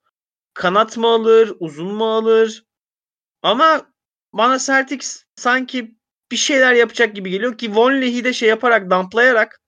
[0.54, 2.66] Kanat mı alır, uzun mu alır?
[3.42, 3.92] Ama
[4.34, 5.96] bana Celtics sanki
[6.32, 9.60] bir şeyler yapacak gibi geliyor ki Von Lee'yi de şey yaparak, damplayarak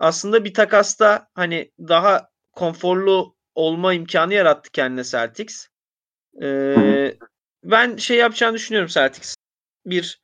[0.00, 5.66] aslında bir takasta hani daha konforlu olma imkanı yarattı kendine Celtics.
[6.42, 7.16] Ee,
[7.64, 9.34] ben şey yapacağını düşünüyorum Celtics.
[9.86, 10.20] Bir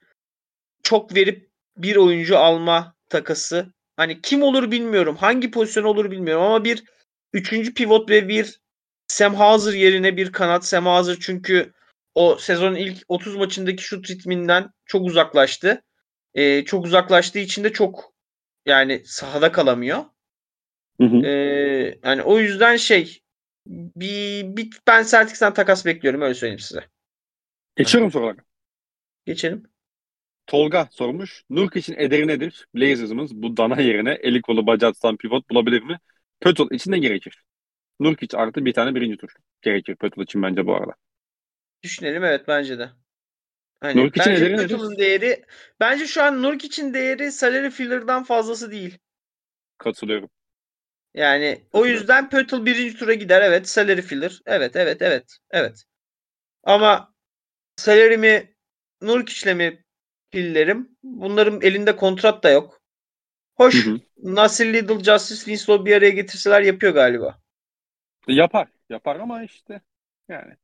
[0.83, 3.73] çok verip bir oyuncu alma takası.
[3.97, 5.17] Hani kim olur bilmiyorum.
[5.17, 6.85] Hangi pozisyon olur bilmiyorum ama bir
[7.33, 8.61] üçüncü pivot ve bir
[9.09, 11.73] Sam Hauser yerine bir kanat Sam Hauser çünkü
[12.15, 15.83] o sezonun ilk 30 maçındaki şut ritminden çok uzaklaştı.
[16.35, 18.16] Ee, çok uzaklaştığı için de çok
[18.67, 20.05] yani sahada kalamıyor.
[21.01, 21.17] Hı hı.
[21.27, 23.21] Ee, yani o yüzden şey
[23.67, 26.85] bir, bir ben Celtics'ten takas bekliyorum öyle söyleyeyim size.
[27.77, 28.37] Geçiyorum sorulara.
[29.27, 29.71] Geçelim.
[30.47, 31.45] Tolga sormuş.
[31.51, 32.69] Nurk için ederi nedir?
[32.75, 35.99] Blazers'ımız bu dana yerine eli kolu bacağı tutan pivot bulabilir mi?
[36.41, 37.45] Pötol için ne gerekir?
[38.01, 39.31] Nurkic artı bir tane birinci tur
[39.63, 40.93] gerekir Pötol için bence bu arada.
[41.83, 42.91] Düşünelim evet bence de.
[43.81, 45.45] Hani Nurk için bence Pötol'un değeri
[45.81, 48.99] bence şu an Nurk için değeri salary filler'dan fazlası değil.
[49.79, 50.31] Katılıyorum.
[51.15, 53.43] Yani o yüzden Pötl birinci tura gider.
[53.43, 53.69] Evet.
[53.69, 54.41] Salary filler.
[54.47, 55.37] Evet, evet, evet.
[55.51, 55.85] Evet.
[56.63, 57.15] Ama
[57.77, 58.55] salary'mi
[59.03, 59.85] Nurkic'le mi
[60.31, 60.97] pillerim?
[61.03, 62.81] Bunların elinde kontrat da yok.
[63.55, 63.87] Hoş.
[63.87, 64.01] Hı hı.
[64.23, 67.41] Nasir Lidl, Justice Winslow bir araya getirseler yapıyor galiba.
[68.29, 68.69] Yapar.
[68.89, 69.81] Yapar ama işte
[70.29, 70.55] yani.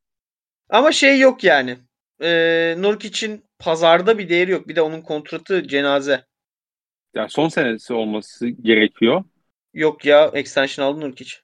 [0.69, 1.77] Ama şey yok yani.
[2.23, 4.67] Ee, Nurkic'in pazarda bir değeri yok.
[4.67, 6.25] Bir de onun kontratı cenaze.
[7.13, 9.23] Yani son senesi olması gerekiyor.
[9.73, 11.35] Yok ya extension aldın Nurkic.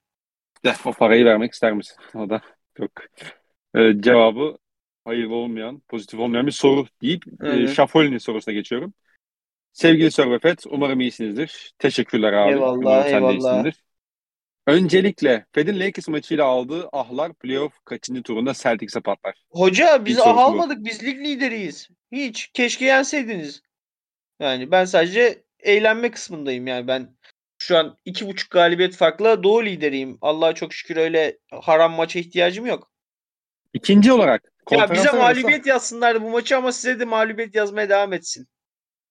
[0.85, 1.95] O parayı vermek ister misin?
[2.15, 2.41] O da
[2.77, 2.91] çok
[3.75, 4.57] e, cevabı
[5.05, 8.93] hayırlı olmayan, pozitif olmayan bir soru deyip e, sorusuna geçiyorum.
[9.73, 11.71] Sevgili Sörvefet, umarım iyisinizdir.
[11.79, 12.51] Teşekkürler abi.
[12.51, 13.11] Eyvallah, umarım eyvallah.
[13.11, 13.83] Sen de iyisindir.
[14.69, 19.45] Öncelikle Fed'in Lakers maçıyla aldığı ahlar playoff kaçıncı turunda Celtics'e patlar?
[19.49, 20.77] Hoca biz ah almadık.
[20.85, 21.89] Biz lig lideriyiz.
[22.11, 22.47] Hiç.
[22.53, 23.61] Keşke yenseydiniz.
[24.39, 27.17] Yani ben sadece eğlenme kısmındayım yani ben
[27.57, 30.17] şu an iki buçuk galibiyet farklı doğu lideriyim.
[30.21, 32.91] Allah'a çok şükür öyle haram maça ihtiyacım yok.
[33.73, 35.69] İkinci olarak ya bize mağlubiyet arası...
[35.69, 38.47] yazsınlar bu maçı ama size de mağlubiyet yazmaya devam etsin.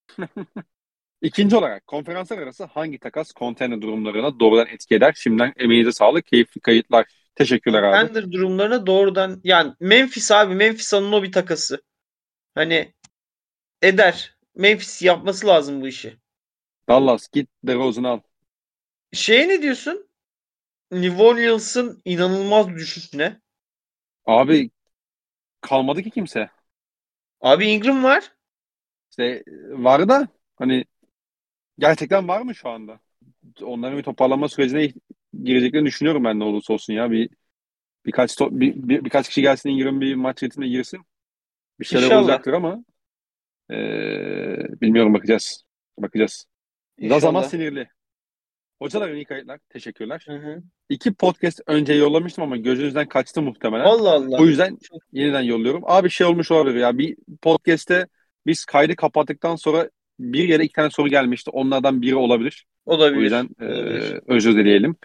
[1.22, 5.14] İkinci olarak konferanslar arası hangi takas konteyner durumlarına doğrudan etki eder?
[5.16, 6.26] Şimdiden emeğinize sağlık.
[6.26, 7.06] Keyifli kayıtlar.
[7.34, 8.00] Teşekkürler abi.
[8.00, 11.82] Konteyner durumlarına doğrudan yani Memphis abi Memphis o bir takası.
[12.54, 12.94] Hani
[13.82, 14.36] eder.
[14.56, 16.16] Memphis yapması lazım bu işi.
[16.88, 18.20] Dallas git DeRozan'ı al.
[19.12, 20.08] Şeye ne diyorsun?
[20.90, 23.40] New Orleans'ın inanılmaz düşüşüne.
[24.26, 24.70] Abi
[25.60, 26.50] kalmadı ki kimse.
[27.40, 28.32] Abi Ingram var.
[29.10, 30.84] İşte var da hani
[31.78, 33.00] gerçekten var mı şu anda?
[33.62, 34.92] Onların bir toparlanma sürecine
[35.42, 37.10] gireceklerini düşünüyorum ben ne olursa olsun ya.
[37.10, 37.30] Bir
[38.06, 41.00] birkaç to, bir, bir, birkaç kişi gelsin Ingram bir maç ritmine girsin.
[41.80, 42.22] Bir şeyler İnşallah.
[42.22, 42.84] olacaktır ama
[43.70, 45.64] ee, bilmiyorum bakacağız.
[45.98, 46.46] Bakacağız.
[46.98, 47.20] İnşallah.
[47.20, 47.88] Zaman sinirli.
[48.78, 49.60] Hocalar iyi kayıtlar.
[49.68, 50.24] Teşekkürler.
[50.26, 50.62] Hı hı.
[50.88, 53.84] İki podcast önce yollamıştım ama gözünüzden kaçtı muhtemelen.
[53.84, 54.36] Allah Allah.
[54.38, 54.78] O yüzden
[55.12, 55.82] yeniden yolluyorum.
[55.86, 56.98] Abi şey olmuş olabilir ya.
[56.98, 58.06] Bir podcast'te
[58.46, 61.50] biz kaydı kapattıktan sonra bir yere iki tane soru gelmişti.
[61.50, 62.66] Onlardan biri olabilir.
[62.86, 63.18] Olabilir.
[63.18, 64.14] O yüzden olabilir.
[64.14, 64.96] E, özür dileyelim.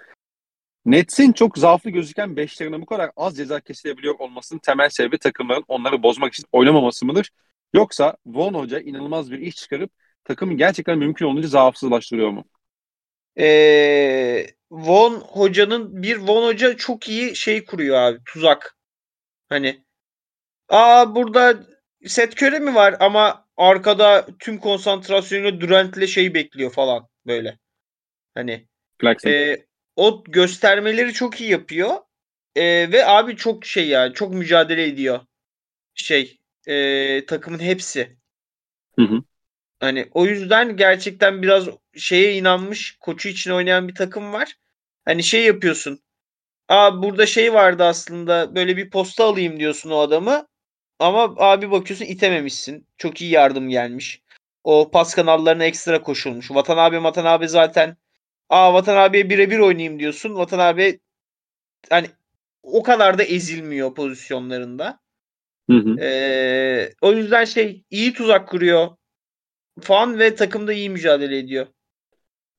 [0.86, 6.03] Nets'in çok zaaflı gözüken beşlerine bu kadar az ceza kesilebiliyor olmasının temel sebebi takımların onları
[6.03, 7.30] bozmak için oynamaması mıdır?
[7.74, 9.91] Yoksa Von Hoca inanılmaz bir iş çıkarıp
[10.24, 12.45] takımı gerçekten mümkün olduğunca zaafsızlaştırıyor mu?
[13.39, 18.78] Ee, Von Hoca'nın bir Von Hoca çok iyi şey kuruyor abi tuzak.
[19.49, 19.84] Hani
[20.70, 21.64] aa burada
[22.05, 27.60] set köre mi var ama arkada tüm konsantrasyonu Durant'le şey bekliyor falan böyle.
[28.34, 28.68] Hani
[29.26, 31.91] e, o göstermeleri çok iyi yapıyor.
[32.56, 35.20] E, ve abi çok şey yani çok mücadele ediyor.
[35.95, 38.18] Şey e, takımın hepsi.
[38.99, 39.24] Hı hı.
[39.80, 44.58] Hani o yüzden gerçekten biraz şeye inanmış koçu için oynayan bir takım var.
[45.06, 45.99] Hani şey yapıyorsun.
[46.68, 50.47] Aa burada şey vardı aslında böyle bir posta alayım diyorsun o adamı.
[51.00, 52.88] Ama abi bakıyorsun itememişsin.
[52.98, 54.22] Çok iyi yardım gelmiş.
[54.64, 56.52] O pas kanallarına ekstra koşulmuş.
[56.52, 57.98] Vatan abi Vatan abi zaten
[58.50, 60.36] aa Vatan abiye birebir oynayayım diyorsun.
[60.36, 61.00] Vatan abi
[61.89, 62.08] hani
[62.64, 65.00] o kadar da ezilmiyor pozisyonlarında.
[65.70, 66.00] Hı hı.
[66.00, 68.88] Ee, o yüzden şey iyi tuzak kuruyor
[69.82, 71.68] falan ve takımda iyi mücadele ediyor.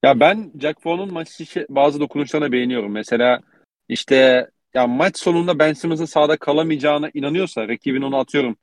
[0.02, 2.92] Ya ben Jack Vaughn'un maç içi bazı dokunuşlarına beğeniyorum.
[2.92, 3.40] Mesela
[3.88, 8.56] işte ya maç sonunda Ben Simmons'ın sahada kalamayacağına inanıyorsa, rakibin onu atıyorum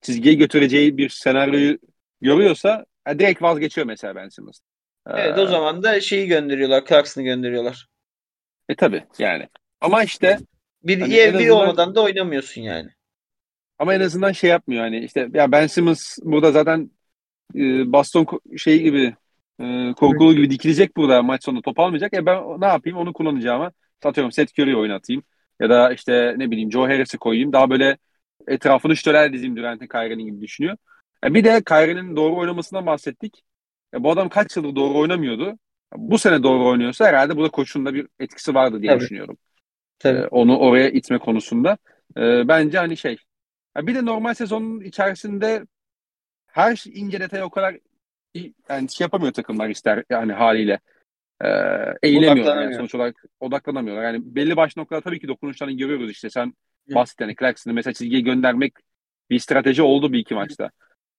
[0.00, 1.78] çizgiye götüreceği bir senaryoyu
[2.20, 4.60] görüyorsa ya direkt vazgeçiyor mesela Ben Simmons.
[5.06, 7.86] Evet ee, o zaman da şeyi gönderiyorlar, Clarkson'ı gönderiyorlar.
[8.68, 9.48] E tabi yani.
[9.80, 10.38] Ama işte
[10.82, 12.88] bir hani bir azından, olmadan da oynamıyorsun yani.
[13.78, 16.90] Ama en azından şey yapmıyor hani işte ya Ben Simmons burada zaten
[17.54, 19.14] e, baston şey gibi
[19.60, 22.12] e, korkulu gibi dikilecek burada maç sonu top almayacak.
[22.12, 25.22] Ya ben ne yapayım onu kullanacağıma satıyorum Seth Curry'i oynatayım.
[25.60, 27.52] Ya da işte ne bileyim Joe Harris'i koyayım.
[27.52, 27.98] Daha böyle
[28.48, 30.76] etrafını ştöler dizeyim Durant'in Kyrie'nin gibi düşünüyor.
[31.24, 33.42] E bir de Kyrie'nin doğru oynamasından bahsettik.
[33.94, 35.58] E bu adam kaç yıldır doğru oynamıyordu.
[35.96, 39.00] Bu sene doğru oynuyorsa herhalde burada koçun da bir etkisi vardı diye Tabii.
[39.00, 39.36] düşünüyorum.
[39.98, 40.18] Tabii.
[40.18, 41.78] E, onu oraya itme konusunda.
[42.16, 43.16] E, bence hani şey.
[43.76, 45.66] bir de normal sezonun içerisinde
[46.46, 47.76] her şey ince detay o kadar
[48.68, 50.80] yani şey yapamıyor takımlar ister yani haliyle.
[51.44, 51.48] Ee,
[52.02, 54.04] eğilemiyorlar yani sonuç olarak odaklanamıyorlar.
[54.04, 56.30] Yani belli başlı noktalar tabii ki dokunuşlarını görüyoruz işte.
[56.30, 56.54] Sen
[56.88, 56.94] Hı.
[56.94, 58.72] basit yani Clarkson'ı mesela çizgiye göndermek
[59.30, 60.70] bir strateji oldu bir iki maçta.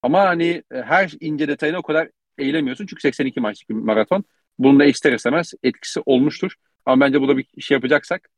[0.01, 2.85] Ama hani e, her ince detayına o kadar eğilemiyorsun.
[2.85, 4.23] Çünkü 82 maçlık bir maraton.
[4.59, 6.55] Bunun da ister istemez etkisi olmuştur.
[6.85, 8.29] Ama bence burada bir şey yapacaksak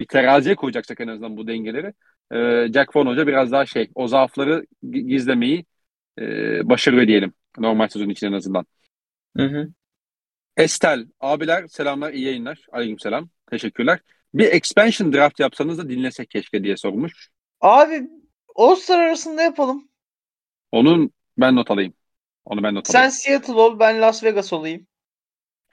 [0.00, 1.92] bir teraziye koyacaksak en azından bu dengeleri
[2.32, 5.64] e, Jack Vaughn Hoca biraz daha şey o zaafları gizlemeyi
[6.18, 6.24] e,
[6.68, 7.32] başarıyor diyelim.
[7.58, 8.66] Normal sezon için en azından.
[9.36, 9.68] Hı hı.
[10.56, 12.66] Estel, abiler selamlar, iyi yayınlar.
[12.72, 13.28] Aleyküm selam.
[13.50, 14.00] Teşekkürler.
[14.34, 17.30] Bir expansion draft yapsanız da dinlesek keşke diye sormuş.
[17.60, 18.08] Abi
[18.56, 19.88] All-Star arasında yapalım.
[20.72, 21.94] Onun ben not alayım.
[22.44, 23.10] Onu ben not alayım.
[23.10, 24.86] Sen Seattle ol, ben Las Vegas olayım.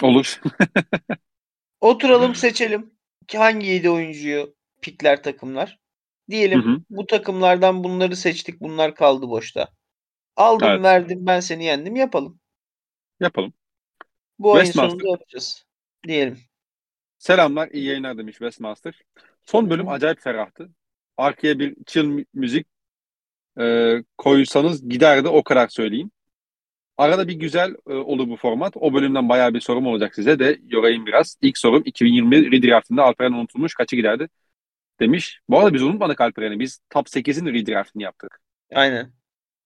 [0.02, 0.42] Olur.
[1.82, 2.92] Oturalım seçelim.
[3.36, 5.80] Hangi 7 oyuncuyu pikler takımlar.
[6.30, 6.78] Diyelim hı hı.
[6.90, 8.62] bu takımlardan bunları seçtik.
[8.62, 9.68] Bunlar kaldı boşta.
[10.36, 10.84] Aldım evet.
[10.84, 12.40] verdim ben seni yendim yapalım.
[13.20, 13.54] Yapalım.
[14.42, 15.66] Bu ayın sonunda yapacağız.
[16.08, 16.40] Diyelim.
[17.18, 19.02] Selamlar iyi yayınlar demiş Westmaster.
[19.42, 20.70] Son bölüm acayip ferahtı.
[21.18, 22.68] Arkaya bir chill müzik
[23.60, 26.12] e, koysanız giderdi o kadar söyleyeyim.
[26.98, 28.74] arada bir güzel e, olur bu format.
[28.78, 31.38] O bölümden bayağı bir sorum olacak size de yorayım biraz.
[31.42, 34.30] İlk sorum 2020 redraftında Alperen unutulmuş kaçı giderdi
[35.00, 35.40] demiş.
[35.50, 36.60] Bu arada biz unutmadık Alperen'i.
[36.60, 38.42] Biz top 8'in redraftını yaptık.
[38.74, 39.14] Aynen.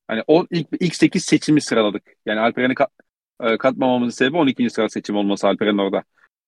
[0.07, 2.03] Hani o ilk, ilk 8 seçimi sıraladık.
[2.25, 2.91] Yani Alperen'i kat,
[3.43, 4.69] e, katmamamızın sebebi 12.
[4.69, 6.03] sıra seçim olması Alperen'in orada.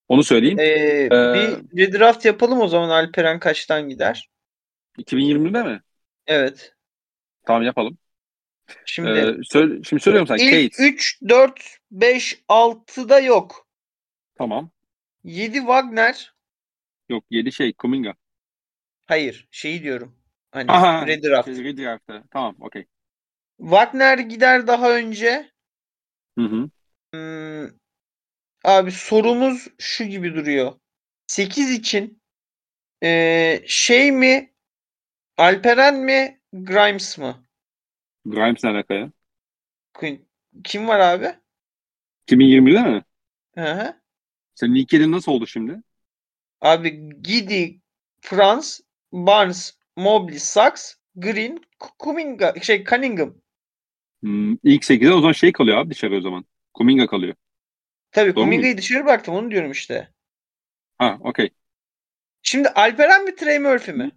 [0.08, 0.58] Onu söyleyeyim.
[0.60, 4.30] Ee, Ee, bir redraft yapalım o zaman Alperen kaçtan gider?
[4.98, 5.82] 2020'de mi?
[6.28, 6.74] Evet.
[7.46, 7.98] Tamam yapalım.
[8.86, 10.38] Şimdi Ee, söyle, şimdi söylüyorum sana.
[10.38, 10.84] ilk Kate.
[10.84, 13.68] 3, 4, 5, 6'da yok.
[14.36, 14.70] Tamam.
[15.24, 16.34] 7 Wagner.
[17.10, 18.16] Yok 7 şey Kuminga.
[19.06, 20.16] Hayır şeyi diyorum.
[20.52, 21.06] Hani Aha.
[21.08, 21.56] redraft.
[21.56, 22.24] Şey, redraft'ta.
[22.32, 22.86] Tamam okey.
[23.60, 25.52] Wagner gider daha önce.
[26.38, 26.70] Hı hı.
[27.18, 27.70] Hmm,
[28.65, 30.74] abi sorumuz şu gibi duruyor.
[31.28, 32.22] 8 için
[33.03, 34.53] ee, şey mi
[35.38, 37.47] Alperen mi Grimes mı?
[38.26, 39.11] Grimes ne alaka ya?
[40.63, 41.39] Kim- var abi?
[42.24, 43.03] 2020'de mi?
[43.55, 44.01] Hı hı.
[44.55, 45.82] Senin ilk nasıl oldu şimdi?
[46.61, 46.89] Abi
[47.24, 47.82] Gidi,
[48.22, 51.57] Franz, Barnes, Mobley, Sachs, Green,
[51.99, 53.36] Kuminga, şey Cunningham.
[54.24, 56.45] Hmm, ilk 8'de o zaman şey kalıyor abi dışarı o zaman.
[56.78, 57.36] Kuminga kalıyor.
[58.12, 58.44] Tabii Doğru?
[58.44, 60.10] Kuminga'yı dışarı bıraktım onu diyorum işte.
[61.00, 61.50] Ha okey.
[62.42, 64.12] Şimdi Alperen mi Trey Murphy mi?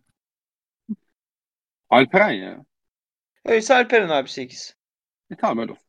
[1.91, 2.65] Alperen ya.
[3.45, 4.77] Öyleyse Alperen abi 8.
[5.31, 5.87] E tamam öyle olsun.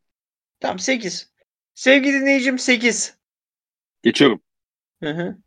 [0.60, 1.34] Tamam 8.
[1.74, 3.18] Sevgili dinleyicim 8.
[4.04, 4.42] Geçiyorum.
[5.02, 5.38] Hı hı.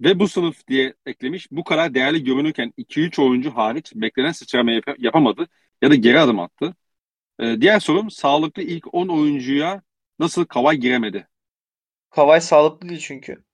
[0.00, 1.48] Ve bu sınıf diye eklemiş.
[1.50, 5.48] Bu kadar değerli görünürken 2-3 oyuncu hariç beklenen sıçrama yap- yapamadı
[5.82, 6.74] ya da geri adım attı.
[7.40, 9.82] Ee, diğer sorum sağlıklı ilk 10 oyuncuya
[10.20, 11.28] nasıl Kavay giremedi?
[12.10, 13.44] Kavay sağlıklı değil çünkü.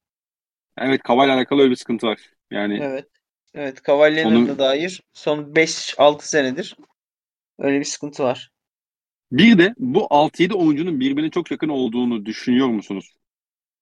[0.79, 2.31] Evet Kavay'la alakalı öyle bir sıkıntı var.
[2.51, 3.07] Yani Evet.
[3.55, 6.77] Evet Onu- Leonard'a dair son 5-6 senedir
[7.59, 8.51] öyle bir sıkıntı var.
[9.33, 13.15] bir de bu 6-7 oyuncunun birbirine çok yakın olduğunu düşünüyor musunuz?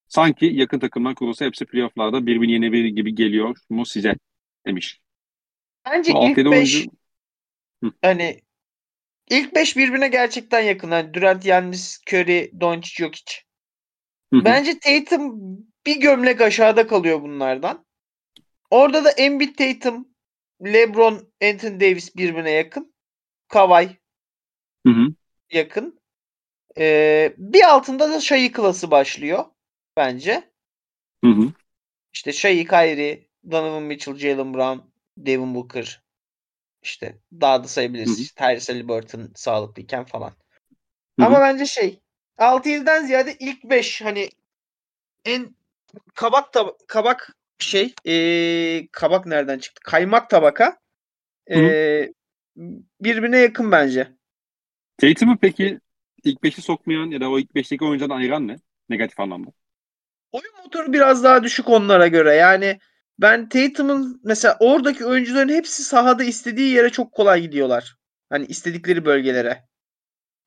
[0.09, 4.14] Sanki yakın takımlar kurulsa hepsi playofflarda birbirini yenebilir gibi geliyor mu size?
[4.66, 5.01] Demiş.
[5.87, 6.91] Bence Bu ilk 6-7 5 oyuncu
[8.03, 8.41] hani
[9.30, 10.90] ilk 5 birbirine gerçekten yakın.
[10.90, 13.34] Hani Durant, Giannis, Curry, Doncic, Jokic.
[14.32, 15.40] Bence Tatum
[15.86, 17.86] bir gömlek aşağıda kalıyor bunlardan.
[18.70, 20.08] Orada da Embiid, Tatum,
[20.64, 22.94] LeBron, Anthony Davis birbirine yakın.
[23.48, 23.98] Kawhi
[24.86, 25.14] Hı hı.
[25.52, 26.00] yakın.
[26.78, 29.44] Ee, bir altında da Shai klası başlıyor
[29.96, 30.50] bence.
[31.24, 31.52] Hı hı.
[32.12, 34.78] İşte Shai, Kyrie, Donovan Mitchell, Jalen Brown,
[35.16, 36.03] Devin Booker.
[36.85, 38.20] İşte daha da sayabiliriz.
[38.20, 40.32] İşte Tyrese Haliburton sağlıklıyken falan.
[41.20, 42.01] Hı Ama bence şey
[42.39, 44.30] 6-7'den ziyade ilk 5 hani
[45.24, 45.57] en
[46.14, 49.80] kabak tab kabak şey ee, kabak nereden çıktı?
[49.85, 50.78] Kaymak tabaka
[51.51, 52.12] ee,
[53.01, 54.09] birbirine yakın bence.
[54.99, 55.80] Tatum'u peki
[56.24, 58.57] ilk 5'i sokmayan ya da o ilk 5'teki oyuncudan ayıran ne?
[58.89, 59.51] Negatif anlamda.
[60.32, 62.35] Oyun motoru biraz daha düşük onlara göre.
[62.35, 62.78] Yani
[63.18, 67.96] ben Tatum'un mesela oradaki oyuncuların hepsi sahada istediği yere çok kolay gidiyorlar.
[68.30, 69.64] Hani istedikleri bölgelere.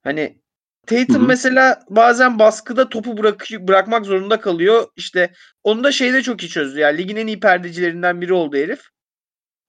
[0.03, 0.41] Hani
[0.87, 1.27] Tatum Hı hı.
[1.27, 4.87] mesela bazen baskıda topu bırak bırakmak zorunda kalıyor.
[4.95, 5.33] İşte
[5.63, 6.79] onu da şeyde çok iyi çözdü.
[6.79, 8.81] Yani ligin en iyi perdecilerinden biri oldu herif.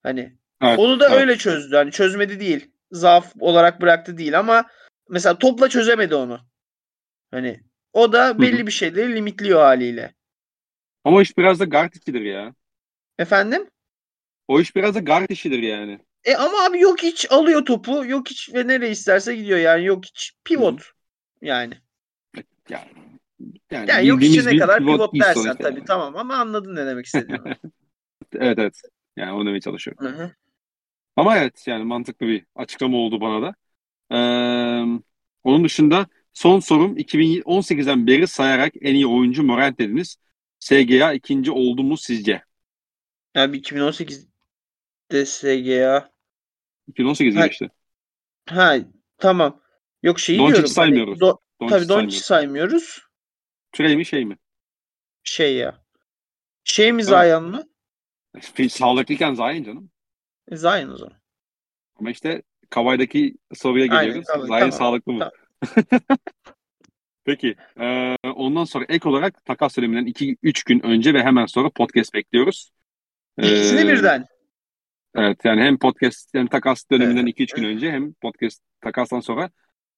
[0.02, 0.78] Hani Evet.
[0.78, 1.18] onu da evet.
[1.20, 1.76] öyle çözdü.
[1.76, 2.70] Hani çözmedi değil.
[2.92, 4.64] Zaaf olarak bıraktı değil ama
[5.08, 6.40] mesela topla çözemedi onu.
[7.30, 7.60] Hani
[7.92, 10.14] o da belli bir şeyleri limitliyor haliyle.
[11.04, 12.54] Ama iş biraz da guard işidir ya.
[13.18, 13.70] Efendim?
[14.48, 15.98] O iş biraz da guard işidir yani.
[16.24, 18.04] E ama abi yok hiç alıyor topu.
[18.06, 19.84] Yok hiç ve nereye isterse gidiyor yani.
[19.84, 20.82] Yok hiç pivot.
[21.42, 21.74] Yani.
[22.68, 22.88] Yani,
[23.70, 25.84] yani Yani yok içine kadar pivot pivot dersen tabii yani.
[25.84, 27.56] tamam ama anladın ne demek istediğimi.
[28.34, 28.82] Evet evet.
[29.16, 30.06] Yani onu demeye çalışıyorum.
[30.06, 30.30] Hı hı.
[31.16, 33.54] Ama evet yani mantıklı bir açıklama oldu bana da.
[34.10, 35.00] Ee,
[35.44, 40.16] onun dışında son sorum 2018'den beri sayarak en iyi oyuncu Morant dediniz.
[40.58, 42.42] SGA ikinci oldu mu sizce?
[43.38, 46.10] Abi 2018'de SGA.
[46.88, 47.68] 2018 Ha, işte.
[48.48, 48.76] ha
[49.18, 49.60] tamam.
[50.02, 50.64] Yok şeyi Doncic diyorum.
[50.64, 51.20] Hani saymıyoruz.
[51.20, 52.98] do, Doncic tabii Doncic saymıyoruz.
[53.72, 54.36] Trey mi şey mi?
[55.22, 55.84] Şey ya.
[56.64, 57.24] Şey mi Tamam.
[57.24, 57.64] Zion mı?
[58.70, 59.90] Sağlıklıyken Zion canım.
[60.50, 61.18] E, Zion o zaman.
[61.96, 64.26] Ama işte Kavay'daki soruya Aynen geliyoruz.
[64.32, 64.46] tamam.
[64.46, 64.72] Zion Tamam.
[64.72, 65.18] sağlıklı mı?
[65.18, 66.00] tamam.
[67.24, 67.56] Peki.
[67.80, 72.70] Ee, ondan sonra ek olarak takas döneminden 2-3 gün önce ve hemen sonra podcast bekliyoruz.
[73.38, 74.26] İkisini Ee, birden.
[75.14, 77.40] Evet yani hem podcast hem takas döneminden Evet.
[77.40, 79.50] 2-3 gün önce hem podcast takastan sonra.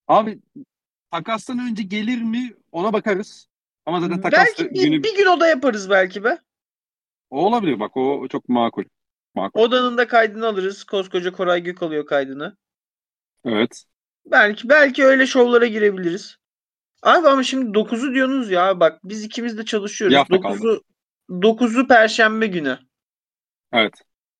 [0.08, 0.40] Abi
[1.10, 3.48] takastan önce gelir mi ona bakarız.
[3.86, 6.38] Ama zaten takas Belki bir, günü bir gün oda yaparız belki be.
[7.30, 8.84] o olabilir bak o çok makul.
[9.34, 9.60] Makul.
[9.60, 10.84] Odanın da kaydını alırız.
[10.84, 12.56] Koskoca Koray Gök alıyor kaydını.
[13.44, 13.84] Evet.
[14.26, 16.36] Belki belki öyle şovlara girebiliriz.
[17.02, 20.16] Abi ama şimdi 9'u diyorsunuz ya bak biz ikimiz de çalışıyoruz.
[20.16, 20.82] hafta 9'u
[21.30, 22.78] 9'u perşembe günü.
[23.72, 23.94] Evet.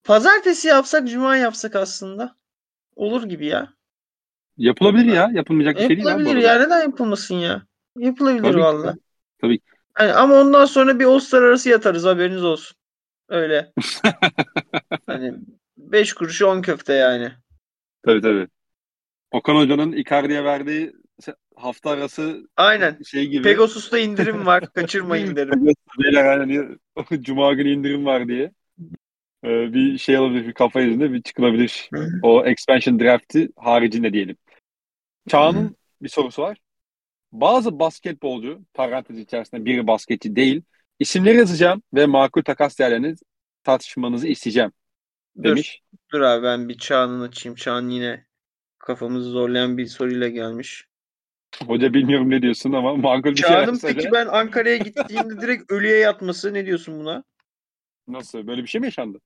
[0.05, 2.37] Pazartesi yapsak, cuma yapsak aslında.
[2.97, 3.73] Olur gibi ya.
[4.57, 5.31] Yapılabilir ya.
[5.33, 6.59] Yapılmayacak bir şey değil Yapılabilir ya.
[6.59, 7.63] Neden yapılmasın ya?
[7.97, 8.95] Yapılabilir Tabii valla.
[9.41, 9.65] Tabii ki.
[10.01, 12.77] Yani ama ondan sonra bir All-Star arası yatarız haberiniz olsun.
[13.29, 13.73] Öyle.
[15.07, 15.35] hani
[15.77, 17.33] 5 kuruşu 10 köfte yani.
[18.03, 18.49] Tabii tabii.
[19.31, 20.93] Okan Hoca'nın Icardi'ye verdiği
[21.57, 22.99] hafta arası Aynen.
[23.03, 23.43] şey gibi.
[23.43, 24.73] Pegasus'ta indirim var.
[24.73, 25.75] Kaçırmayın derim.
[25.99, 26.79] Beyler hani
[27.23, 28.53] Cuma günü indirim var diye.
[29.45, 31.89] Ee, bir şey olabilir, bir kafa yüzünde bir çıkılabilir.
[31.95, 32.09] Hı.
[32.23, 34.37] O expansion draft'i haricinde diyelim.
[35.29, 36.59] Çağan'ın bir sorusu var.
[37.33, 40.63] Bazı basketbolcu, parantez içerisinde biri basketçi değil,
[40.99, 43.15] isimleri yazacağım ve makul takas değerlerini
[43.65, 44.73] tartışmanızı isteyeceğim
[45.37, 45.81] Dur, demiş.
[46.13, 47.57] dur abi ben bir Çağan'ın açayım.
[47.57, 48.25] Çağan yine
[48.79, 50.87] kafamızı zorlayan bir soruyla gelmiş.
[51.67, 53.95] Hoca bilmiyorum ne diyorsun ama makul bir şey Çağan'ın söyle.
[53.95, 57.25] peki ben Ankara'ya gittiğimde direkt ölüye yatması ne diyorsun buna?
[58.09, 58.47] Nasıl?
[58.47, 59.21] Böyle bir şey mi yaşandı?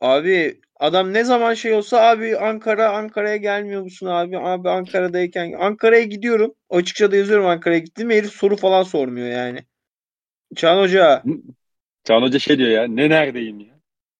[0.00, 4.38] Abi adam ne zaman şey olsa abi Ankara Ankara'ya gelmiyor musun abi?
[4.38, 6.54] Abi Ankara'dayken Ankara'ya gidiyorum.
[6.70, 8.10] Açıkça da yazıyorum Ankara'ya gittim.
[8.10, 9.64] Herif soru falan sormuyor yani.
[10.56, 11.22] Çağan Hoca
[12.04, 13.74] Çağan Hoca şey diyor ya, ne neredeyim ya?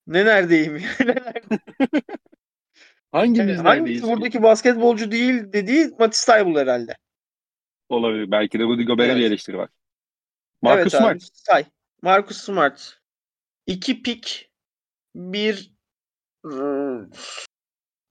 [0.07, 0.83] ne neredeyim?
[1.01, 1.63] Ne neredeyim?
[3.13, 4.03] Hangimiz Yani neredeyiz?
[4.03, 6.97] hangisi buradaki basketbolcu değil dediği Matisse Taybul herhalde.
[7.89, 8.31] Olabilir.
[8.31, 9.21] Belki de Rudy Gobert'e Evet.
[9.21, 9.69] bir eleştiri var.
[10.63, 11.17] Marcus evet Smart.
[11.17, 11.65] abi say.
[12.03, 12.99] Marcus Smart.
[13.67, 14.51] İki pik
[15.17, 15.73] bir
[16.45, 17.11] ıı,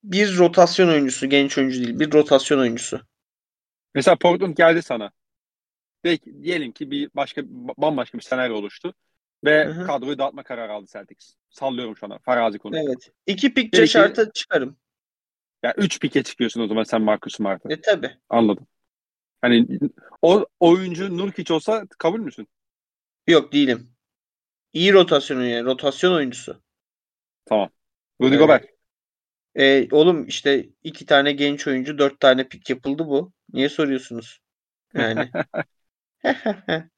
[0.03, 1.29] bir rotasyon oyuncusu.
[1.29, 1.99] Genç oyuncu değil.
[1.99, 3.01] Bir rotasyon oyuncusu.
[3.95, 5.11] Mesela Portland geldi sana.
[6.03, 7.41] Belki diyelim ki bir başka
[7.77, 8.93] bambaşka bir senaryo oluştu
[9.43, 9.87] ve Hı hı.
[9.87, 11.35] kadroyu dağıtma kararı aldı Celtics.
[11.49, 12.17] Sallıyorum şu an.
[12.17, 12.77] Farazi konu.
[12.77, 13.11] Evet.
[13.25, 14.77] İki pik şarta çıkarım.
[15.63, 17.73] Ya 3 pike çıkıyorsun o zaman sen Marcus Smart'a.
[17.73, 18.17] E tabi.
[18.29, 18.67] Anladım.
[19.41, 19.67] Hani
[20.21, 22.47] o oyuncu Nurkic olsa kabul müsün?
[23.27, 23.91] Yok değilim.
[24.73, 25.65] İyi rotasyon yani.
[25.65, 26.61] Rotasyon oyuncusu.
[27.45, 27.69] Tamam.
[28.21, 28.39] Rudy Evet.
[28.39, 28.65] Gobert.
[29.55, 33.31] E, oğlum işte iki tane genç oyuncu, dört tane pik yapıldı bu.
[33.53, 34.39] Niye soruyorsunuz?
[34.93, 35.31] Yani.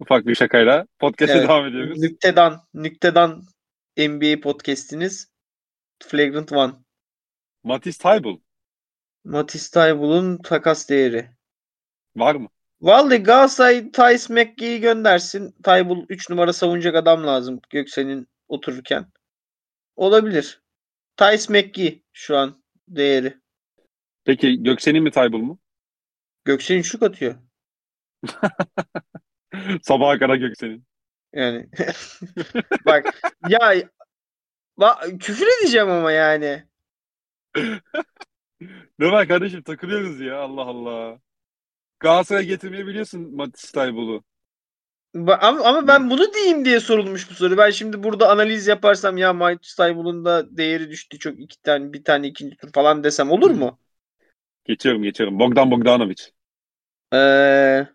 [0.00, 1.48] Ufak bir şakayla podcast'e Evet.
[1.48, 1.98] devam ediyoruz.
[1.98, 3.42] Nüktedan, Nüktedan
[3.98, 5.30] NBA podcast'iniz
[6.02, 6.72] Flagrant One.
[7.64, 8.38] Matisse Thybulle
[9.24, 11.30] Matisse Taybul'un takas değeri.
[12.16, 12.48] var mı?
[12.80, 15.54] Vallahi Galatasaray Thais McGee'yi göndersin.
[15.62, 19.06] Taybul 3 numara savunacak adam lazım Göksel'in otururken.
[19.98, 20.62] Olabilir.
[21.16, 23.38] Thais McGee şu an değeri.
[24.24, 25.58] Peki Göksel'in mi Thybulle mu?
[26.44, 27.34] Göksel'in şut atıyor.
[29.82, 30.84] Sabaha kadar Göksel'in.
[31.32, 31.68] Yani
[32.86, 33.74] bak ya
[34.78, 36.64] ba- küfür edeceğim ama yani.
[38.98, 41.20] Ne var kardeşim takılıyoruz ya Allah Allah.
[42.00, 44.24] Galatasaray'a getirmeyi biliyorsun Matisse Tybulle'u.
[45.14, 47.56] Ama, ama ben bunu diyeyim diye sorulmuş bu soru.
[47.56, 52.04] Ben şimdi burada analiz yaparsam ya Mike Styble'ın da değeri düştü çok iki tane bir
[52.04, 53.78] tane ikinci tur falan desem olur mu?
[54.64, 55.38] Geçiyorum geçiyorum.
[55.38, 56.22] Bogdan Bogdanovic.
[57.14, 57.86] Ee,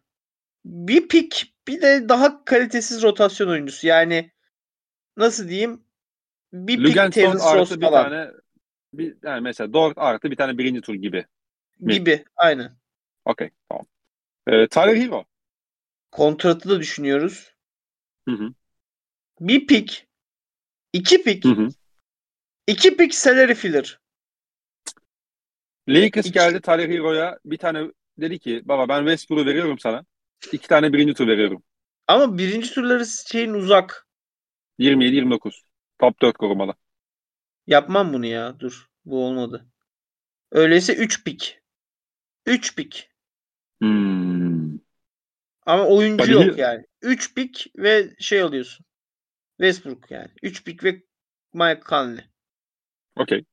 [0.66, 3.88] bir pik bir de daha kalitesiz rotasyon oyuncusu.
[3.88, 4.32] Yani
[5.18, 5.84] nasıl diyeyim?
[6.54, 8.32] Bir pik Terence Ross bir falan tane
[8.94, 11.26] bir, yani mesela Dort artı bir tane birinci tur gibi.
[11.80, 11.94] mi?
[11.94, 12.26] gibi.
[12.36, 12.72] Aynen.
[13.26, 13.86] Okey tamam.
[14.48, 15.26] Ee, Tyler Hero.
[16.14, 17.54] Kontratı da düşünüyoruz.
[18.28, 18.54] Hı hı.
[19.40, 20.08] Bir pik,
[20.94, 21.70] iki pik, Hı hı.
[22.68, 24.00] iki pik salary filler.
[25.90, 30.06] Lakers İki- geldi Tyler Hero'ya bir tane dedi ki baba ben Westbrook'u veriyorum sana.
[30.52, 31.64] İki tane birinci tur veriyorum.
[32.08, 34.08] Ama birinci turları şeyin uzak.
[34.78, 35.64] 27-29.
[36.00, 36.74] Top 4 korumalı.
[37.68, 38.60] Yapmam bunu ya.
[38.60, 38.88] Dur.
[39.06, 39.66] Bu olmadı.
[40.52, 41.62] Öyleyse 3 pik.
[42.46, 43.10] 3 pik.
[43.82, 44.78] Hmm.
[45.66, 46.86] Ama oyuncu Hadi yok yani.
[47.02, 48.86] 3 pik ve şey alıyorsun.
[49.58, 50.30] Westbrook yani.
[50.44, 51.04] 3 pik ve
[51.54, 52.26] Mike Conley.
[53.16, 53.46] Okey.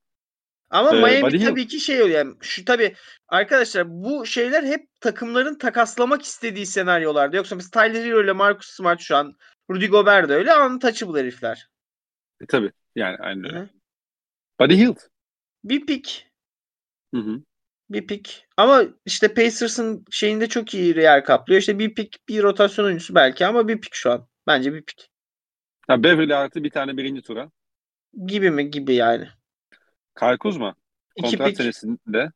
[0.70, 2.18] Ama Ee, Miami Buddy tabii ki şey oluyor.
[2.18, 2.94] Yani şu tabii
[3.28, 7.36] arkadaşlar bu şeyler hep takımların takaslamak istediği senaryolarda.
[7.36, 9.36] Yoksa biz Tyler Hero ile Marcus Smart şu an
[9.70, 11.68] Rudy Gobert de öyle untouchable herifler.
[12.40, 12.72] E, tabii.
[12.96, 13.70] Yani aynen öyle.
[14.60, 14.96] Buddy Hield.
[15.64, 16.26] Bir pik.
[17.14, 17.42] Hı hı.
[17.90, 18.46] Bir pik.
[18.56, 21.60] Ama işte Pacers'ın şeyinde çok iyi yer kaplıyor.
[21.60, 24.28] İşte bir pik, bir rotasyon oyuncusu belki ama bir pik şu an.
[24.46, 25.10] Bence bir pik.
[25.86, 27.50] Ha, Beverly artı bir tane birinci tura.
[28.26, 28.70] Gibi mi?
[28.70, 29.28] Gibi yani.
[30.18, 30.74] Kyle Kuzma.
[31.16, 32.32] İki Kontrat pik senesinde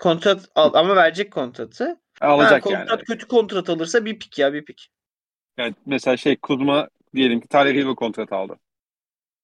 [0.00, 2.00] kontrat al ama verecek kontratı.
[2.20, 2.80] alacak ha, yani.
[2.80, 4.90] kontrat kötü kontrat alırsa bir pik ya bir pik.
[5.58, 8.58] Yani mesela şey Kuzma diyelim ki Tyler Hero kontrat aldı.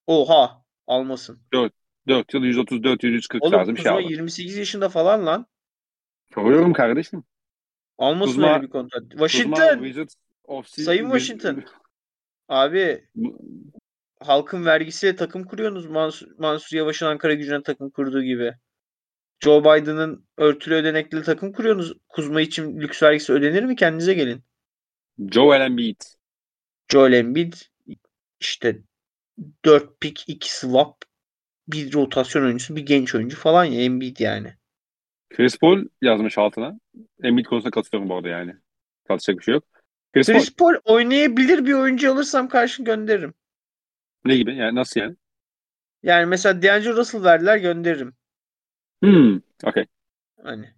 [0.06, 1.40] Oha almasın.
[1.52, 1.72] 4
[2.06, 4.12] yıl 134 140 Oğlum tarzı bir şey Kuzma aldı.
[4.12, 5.46] 28 yaşında falan lan.
[6.34, 7.24] Soruyorum kardeşim.
[7.98, 9.02] Almasın Kuzma- öyle bir kontrat.
[9.02, 9.84] Kuzma Washington.
[10.48, 11.64] Sea- Sayın Washington.
[12.48, 13.04] Abi
[14.20, 15.86] halkın vergisiyle takım kuruyorsunuz.
[15.86, 18.54] Mansur, Mansur Yavaş'ın Ankara gücüne takım kurduğu gibi.
[19.40, 21.98] Joe Biden'ın örtülü ödenekli takım kuruyorsunuz.
[22.08, 23.76] Kuzma için lüks vergisi ödenir mi?
[23.76, 24.42] Kendinize gelin.
[25.32, 26.00] Joel Embiid.
[26.92, 27.52] Joel Embiid
[28.40, 28.82] işte
[29.64, 31.05] 4 pick 2 swap
[31.68, 34.54] bir rotasyon oyuncusu bir genç oyuncu falan ya Embiid yani.
[35.30, 36.80] Chris Paul yazmış altına.
[37.22, 38.54] Embiid konusunda katılıyorum bu arada yani.
[39.04, 39.64] Tartışacak bir şey yok.
[40.14, 43.34] Chris, Paul Chris Paul oynayabilir bir oyuncu alırsam karşı gönderirim.
[44.24, 44.56] ne gibi?
[44.56, 45.16] Yani nasıl yani?
[46.02, 48.14] Yani mesela D'Angelo Russell verdiler gönderirim.
[49.02, 49.40] Hmm.
[49.64, 49.86] Okay.
[50.42, 50.70] Hani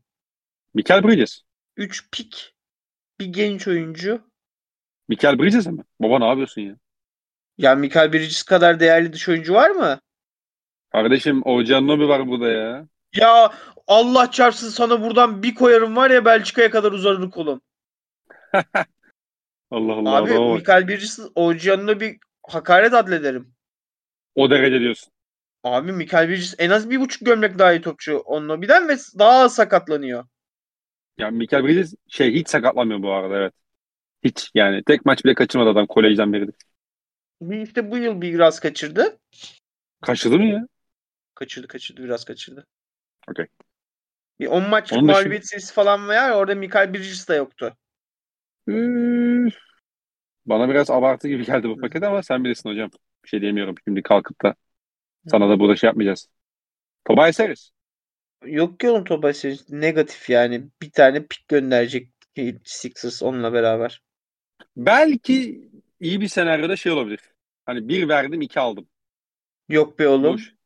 [0.74, 1.42] Michael Bridges.
[1.76, 2.54] 3 pick
[3.20, 4.20] bir genç oyuncu.
[5.08, 5.84] Michael Bridges mi?
[6.00, 6.76] Baba ne yapıyorsun ya?
[7.58, 10.00] Ya Michael Bridges kadar değerli dış oyuncu var mı?
[10.92, 12.86] Kardeşim OG Anunoby var burada ya.
[13.14, 13.52] Ya
[13.86, 17.60] Allah çarpsın sana buradan bir koyarım var ya Belçika'ya kadar uzarır kolum.
[19.70, 20.16] Allah Allah.
[20.16, 20.58] Abi bak.
[20.58, 22.16] Michael Bridges Ojian'la bir
[22.48, 23.54] hakaret adlederim.
[24.34, 25.12] O derece diyorsun.
[25.64, 29.38] Abi Michael Bridges en az bir buçuk gömlek daha iyi topçu onunla birden ve daha
[29.38, 30.24] az sakatlanıyor.
[31.18, 33.52] Ya Michael Bridges şey hiç sakatlanmıyor bu arada evet.
[34.24, 34.82] Hiç yani.
[34.84, 36.54] Tek maç bile kaçırmadı adam kolejden beridir.
[37.40, 39.18] Bir işte bu yıl biraz kaçırdı.
[40.00, 40.66] Kaçırdı mı ya?
[41.38, 42.66] Kaçırdı kaçırdı biraz kaçırdı.
[43.30, 43.46] Okey.
[44.40, 47.76] Bir 10 maçlık Onun mağlubiyet serisi falan var orada Michael Bridges de yoktu.
[48.66, 49.54] Üf.
[50.46, 52.90] Bana biraz abartı gibi geldi bu paket ama sen bilirsin hocam.
[53.24, 54.54] Bir şey diyemiyorum şimdi kalkıp da
[55.26, 56.28] sana da burada şey yapmayacağız.
[57.04, 57.70] Tobias Harris.
[58.44, 60.68] Yok ki oğlum Tobias Harris negatif yani.
[60.82, 62.12] Bir tane pik gönderecek
[62.64, 64.02] Sixers onunla beraber.
[64.76, 65.68] Belki
[66.00, 67.20] iyi bir senaryoda şey olabilir.
[67.66, 68.88] Hani bir verdim iki aldım.
[69.68, 70.34] Yok be oğlum.
[70.34, 70.57] Boş.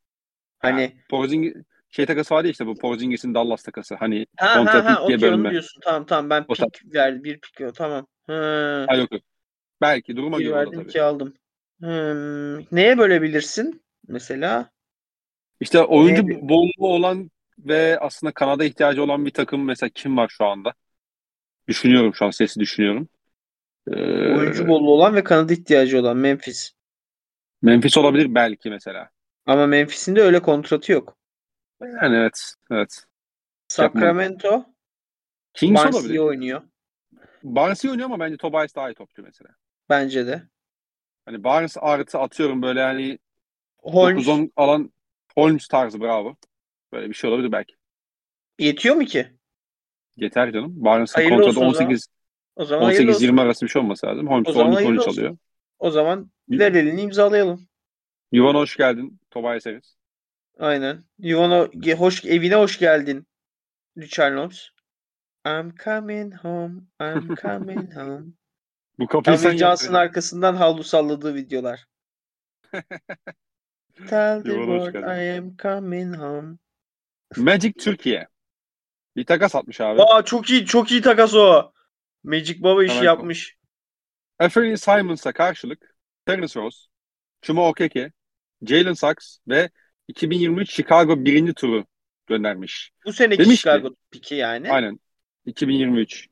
[0.63, 1.55] Hani Ha, Porzingis
[1.91, 3.95] şey takası vardı işte bu Porzingis'in Dallas takası.
[3.95, 5.51] Hani ha ha kontrat ha ilk diye okey onu bölünme.
[5.51, 5.81] diyorsun.
[5.85, 7.25] Tamam tamam ben O pik verdim.
[7.25, 8.07] Bir pik yok tamam.
[8.27, 8.87] Hı.
[8.89, 9.23] Ha, yok yok.
[9.81, 10.89] Belki duruma göre verdim tabii.
[10.89, 11.35] iki aldım.
[11.81, 14.71] Hmm, neye bölebilirsin mesela?
[15.61, 20.29] İşte oyuncu Neye- bolluğu olan ve aslında Kanada ihtiyacı olan bir takım mesela kim var
[20.29, 20.75] şu anda?
[21.69, 23.09] Düşünüyorum şu an sesi düşünüyorum.
[23.87, 23.93] Ee,
[24.37, 26.73] Oyuncu bollu olan ve Kanada ihtiyacı olan Memphis.
[27.63, 29.11] Memphis olabilir belki mesela.
[29.47, 31.17] Ama Memphis'in de öyle kontratı yok.
[31.81, 32.55] Yani evet.
[32.71, 33.05] Evet.
[33.69, 34.65] Sacramento
[35.55, 36.15] Kings Barnes olabilir.
[36.15, 36.63] iyi oynuyor.
[37.43, 39.51] Barnes iyi oynuyor ama bence Tobias daha iyi topçu mesela.
[39.89, 40.43] Bence de.
[41.25, 43.19] Hani Barnes artı atıyorum böyle hani
[43.79, 44.93] Holmes 9-10 alan
[45.35, 46.37] Holmes tarzı bravo.
[46.93, 47.75] Böyle bir şey olabilir belki.
[48.59, 49.27] yetiyor mu ki?
[50.17, 50.73] Yeter canım.
[50.77, 51.69] Barnes'ın kontratı olsun o zaman.
[51.69, 52.09] 18
[52.57, 53.27] O zaman hayırlı olsun.
[53.27, 54.29] 18-20 arası bir şey olması lazım.
[54.29, 55.13] Holmes O zaman 12-13 hayırlı olsun.
[55.13, 55.37] alıyor.
[55.79, 57.67] O zaman ver elini imzalayalım.
[58.33, 59.21] Yuvan hoş geldin.
[59.33, 59.97] Tobias Harris.
[60.59, 61.05] Aynen.
[61.19, 61.69] Yuvana
[61.99, 63.27] hoş evine hoş geldin.
[63.99, 64.69] Richard Holmes.
[65.47, 66.81] I'm coming home.
[67.01, 68.25] I'm coming home.
[68.99, 71.87] Bu kapıyı sen Amir Johnson arkasından havlu salladığı videolar.
[74.09, 74.95] Tell the world.
[74.95, 76.59] I am coming home.
[77.37, 78.29] Magic Türkiye.
[79.17, 80.03] Bir takas atmış abi.
[80.03, 81.73] Aa çok iyi çok iyi takas o.
[82.25, 83.57] Magic Baba işi Hemen yapmış.
[84.39, 85.95] Anthony Simons'a karşılık
[86.27, 86.79] Terence Rose,
[87.43, 88.13] Chuma Okeke,
[88.63, 89.71] Jalen Sachs ve
[90.09, 91.85] 2023 Chicago birinci turu
[92.27, 92.91] göndermiş.
[93.07, 94.71] Bu seneki Demiş ki- Chicago piki yani.
[94.71, 95.01] Aynen.
[95.47, 96.29] 2023.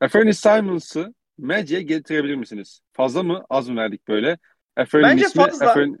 [0.00, 2.80] Anthony Simons'ı Magic'e getirebilir misiniz?
[2.92, 3.44] Fazla mı?
[3.50, 4.38] Az mı verdik böyle?
[4.76, 5.68] Anthony'nin Bence ismi fazla.
[5.68, 5.96] Anthony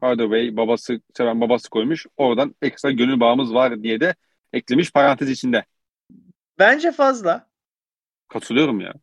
[0.00, 2.06] Hardaway babası seven babası koymuş.
[2.16, 4.14] Oradan ekstra gönül bağımız var diye de
[4.52, 5.64] eklemiş parantez içinde.
[6.58, 7.48] Bence fazla.
[8.28, 8.94] Katılıyorum ya.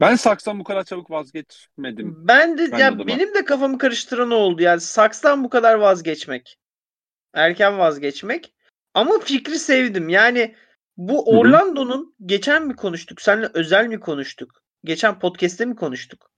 [0.00, 2.14] Ben Saks'tan bu kadar çabuk vazgeçmedim.
[2.28, 4.62] Ben de Ben ya de benim de kafamı karıştıran oldu.
[4.62, 6.58] Yani Saks'tan bu kadar vazgeçmek.
[7.34, 8.54] Erken vazgeçmek.
[8.94, 10.08] Ama fikri sevdim.
[10.08, 10.54] Yani
[10.96, 11.38] bu.
[11.38, 13.22] Orlando'nun geçen mi konuştuk?
[13.22, 14.62] Seninle özel mi konuştuk?
[14.84, 16.30] Geçen podcast'te mi konuştuk?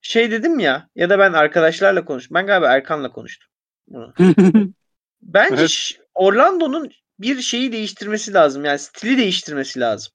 [0.00, 2.34] Şey dedim ya ya da ben arkadaşlarla konuştum.
[2.34, 3.48] Ben galiba Erkan'la konuştum.
[5.22, 6.00] Bence Evet.
[6.14, 8.64] Orlando'nun bir şeyi değiştirmesi lazım.
[8.64, 10.12] Yani stili değiştirmesi lazım.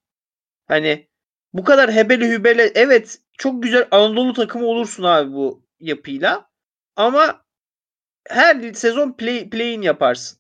[0.68, 1.09] Hani
[1.54, 6.50] bu kadar hebele hübele evet çok güzel Anadolu takımı olursun abi bu yapıyla.
[6.96, 7.46] Ama
[8.28, 10.40] her sezon play, play-in yaparsın.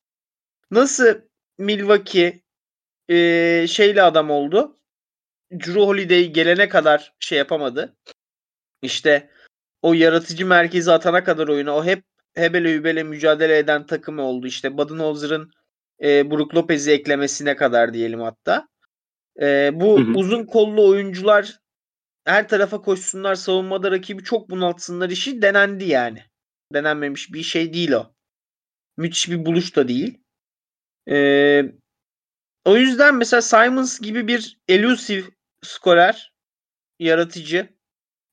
[0.71, 1.21] Nasıl
[1.57, 2.41] Milwaukee
[3.09, 4.79] eee, şeyle adam oldu.
[5.51, 7.97] Drew Holiday gelene kadar şey yapamadı.
[8.81, 9.29] İşte
[9.81, 12.03] o yaratıcı merkezi atana kadar oyuna o hep
[12.35, 14.47] hebele hübele mücadele eden takımı oldu.
[14.47, 15.51] İşte Budenholzer'ın
[16.03, 18.67] e, Brook Lopez'i eklemesine kadar diyelim hatta.
[19.41, 20.11] E, bu Hı hı.
[20.13, 21.59] uzun kollu oyuncular
[22.25, 26.23] her tarafa koşsunlar savunmada rakibi çok bunaltsınlar işi denendi yani.
[26.73, 28.13] Denenmemiş bir şey değil o.
[28.97, 30.17] Müthiş bir buluş da değil.
[31.09, 31.61] E,
[32.65, 35.23] o yüzden mesela Simons gibi bir elusive
[35.63, 36.33] skorer,
[36.99, 37.69] yaratıcı,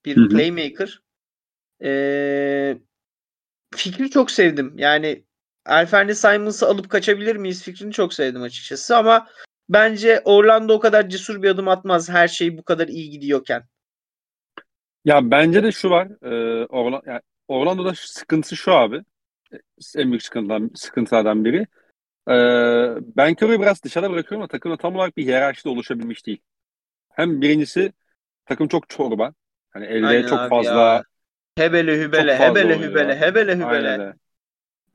[0.04, 0.28] bir Hı-hı.
[0.28, 1.02] playmaker.
[1.82, 2.78] Ee,
[3.76, 4.74] fikri çok sevdim.
[4.78, 5.24] Yani
[5.66, 9.28] Alferni Simons'ı alıp kaçabilir miyiz fikrini çok sevdim açıkçası ama
[9.68, 13.62] bence Orlando o kadar cesur bir adım atmaz her şey bu kadar iyi gidiyorken.
[15.04, 16.08] Ya bence de şu var.
[16.22, 19.02] E, Orla, yani Orlando'da sıkıntısı şu abi.
[19.96, 21.66] En büyük sıkıntılardan, sıkıntılardan biri.
[22.28, 22.36] E,
[23.16, 26.40] ben Curry'i biraz dışarıda bırakıyorum ama takımda tam olarak bir hiyerarşi de oluşabilmiş değil.
[27.08, 27.92] Hem birincisi
[28.46, 29.34] takım çok çorba.
[29.70, 31.04] Hani elde Aynen çok fazla ya.
[31.58, 34.14] hebele hübele hebele hübele hebele hübele.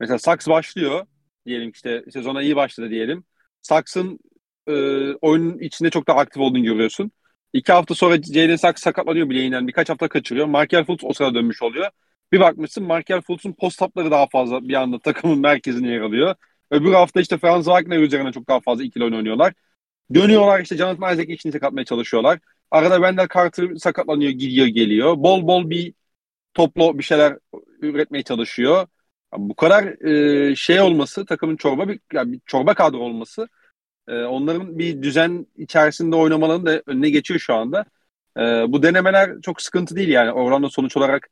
[0.00, 1.06] Mesela Saks başlıyor.
[1.46, 3.24] Diyelim işte sezona iyi başladı diyelim.
[3.62, 4.18] Saks'ın
[4.66, 4.72] e,
[5.14, 7.12] oyunun içinde çok daha aktif olduğunu görüyorsun.
[7.52, 9.68] İki hafta sonra Jalen Saks sakatlanıyor bileğinden.
[9.68, 10.46] Birkaç hafta kaçırıyor.
[10.46, 11.90] Markel Fultz o sırada dönmüş oluyor.
[12.32, 16.34] Bir bakmışsın Markel Fultz'un post tapları daha fazla bir anda takımın merkezine yer alıyor.
[16.70, 19.54] Öbür hafta işte Franz Wagner üzerine çok daha fazla ikili oyun oynuyorlar.
[20.14, 22.38] Dönüyorlar işte Jonathan Isaac içini sakatmaya çalışıyorlar.
[22.70, 25.16] Arada Wendell Carter sakatlanıyor, gidiyor, geliyor.
[25.16, 25.94] Bol bol bir
[26.54, 27.38] toplu bir şeyler
[27.82, 28.86] üretmeye çalışıyor.
[29.36, 33.48] bu kadar e, şey olması, takımın çorba bir, yani bir çorba kadro olması
[34.08, 37.84] e, onların bir düzen içerisinde oynamalarının da önüne geçiyor şu anda.
[38.36, 40.32] E, bu denemeler çok sıkıntı değil yani.
[40.32, 41.28] Orlando sonuç olarak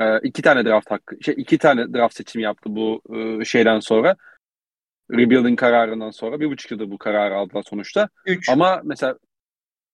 [0.00, 4.16] e, iki tane draft hakkı, şey iki tane draft seçimi yaptı bu e, şeyden sonra.
[5.10, 8.08] Rebuilding kararından sonra bir buçuk yılda bu kararı aldılar sonuçta.
[8.26, 8.48] Üç.
[8.48, 9.18] Ama mesela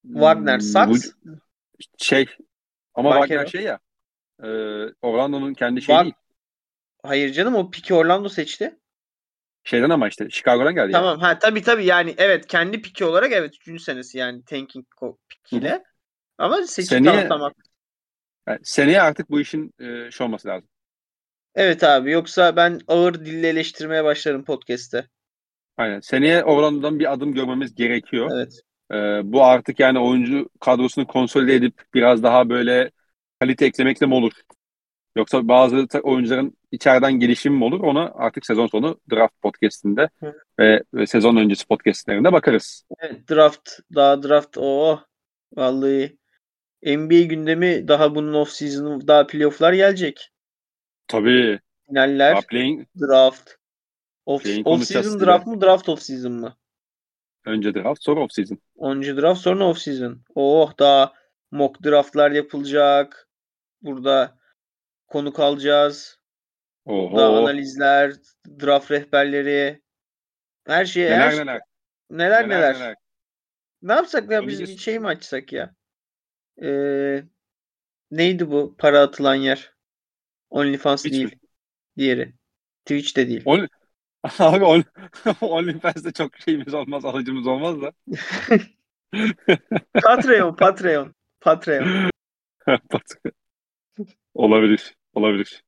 [0.03, 1.12] Wagner Saks
[1.99, 2.27] şey
[2.95, 3.28] ama Markero.
[3.28, 3.78] Wagner şey ya
[4.43, 4.49] e,
[5.03, 6.15] Orlando'nun kendi şeyi Wag- değil.
[7.03, 8.77] Hayır canım o piki Orlando seçti.
[9.69, 10.93] Şeyden ama işte Chicago'dan geldi.
[10.93, 11.27] Tamam yani.
[11.27, 13.82] ha tabii tabii yani evet kendi piki olarak evet 3.
[13.82, 14.86] senesi yani tanking
[15.28, 15.82] pikiyle.
[16.39, 17.53] Ama seçim seneye, tamam.
[18.49, 20.69] Yani seneye artık bu işin e, şey olması lazım.
[21.55, 25.09] Evet abi yoksa ben ağır dille eleştirmeye başlarım podcast'te.
[25.77, 26.01] Aynen.
[26.01, 28.31] Seneye Orlando'dan bir adım görmemiz gerekiyor.
[28.35, 28.61] Evet.
[28.93, 32.90] Ee, bu artık yani oyuncu kadrosunu konsolide edip biraz daha böyle
[33.40, 34.32] kalite eklemekle mi olur?
[35.16, 37.81] Yoksa bazı oyuncuların içeriden gelişimi mi olur?
[37.81, 40.09] Ona artık sezon sonu draft podcastinde
[40.59, 42.85] ve, ve sezon öncesi podcastlerinde bakarız.
[42.99, 45.03] Evet draft daha draft o oh,
[45.57, 46.19] vallahi
[46.82, 50.31] NBA gündemi daha bunun off season daha playoff'lar gelecek.
[51.07, 51.61] Tabii.
[51.89, 53.51] Finaller, playing, draft.
[54.27, 56.57] Off, off season draft mı draft off season mı?
[57.45, 58.59] Önce draft sonra off season.
[58.81, 60.23] Önce draft sonra off season.
[60.35, 61.12] Oh daha
[61.51, 63.28] mock draftlar yapılacak.
[63.82, 64.39] Burada
[65.07, 66.18] konuk alacağız.
[66.89, 67.20] Oho.
[67.20, 68.12] Analizler,
[68.60, 69.82] draft rehberleri,
[70.66, 71.05] her şey.
[71.05, 71.60] Neler her şey- neler.
[72.10, 72.74] Neler neler.
[72.74, 72.94] neler.
[73.82, 75.74] Ne yapsak ya biz bir şey mi açsak ya?
[76.62, 77.23] Ee,
[78.10, 79.73] neydi bu para atılan yer?
[80.51, 81.24] OnlyFans Hiç değil.
[81.24, 81.31] Mi?
[81.98, 82.32] Diğeri.
[82.85, 83.43] Twitch de değil.
[83.44, 83.69] On...
[84.39, 84.85] Abi on...
[85.40, 87.93] OnlyFans'te çok şeyimiz olmaz, alıcımız olmaz da.
[90.02, 91.15] Patreon, Patreon.
[91.40, 92.10] Patreon.
[94.35, 95.68] olabilir, olabilir.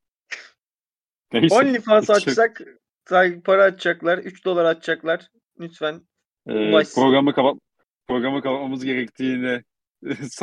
[1.32, 1.54] Neyse.
[1.54, 2.60] OnlyFans açsak
[3.44, 5.28] para atacaklar, 3 dolar atacaklar.
[5.60, 6.00] Lütfen.
[6.48, 7.56] Ee, programı kapat
[8.08, 9.62] programı kapatmamız gerektiğini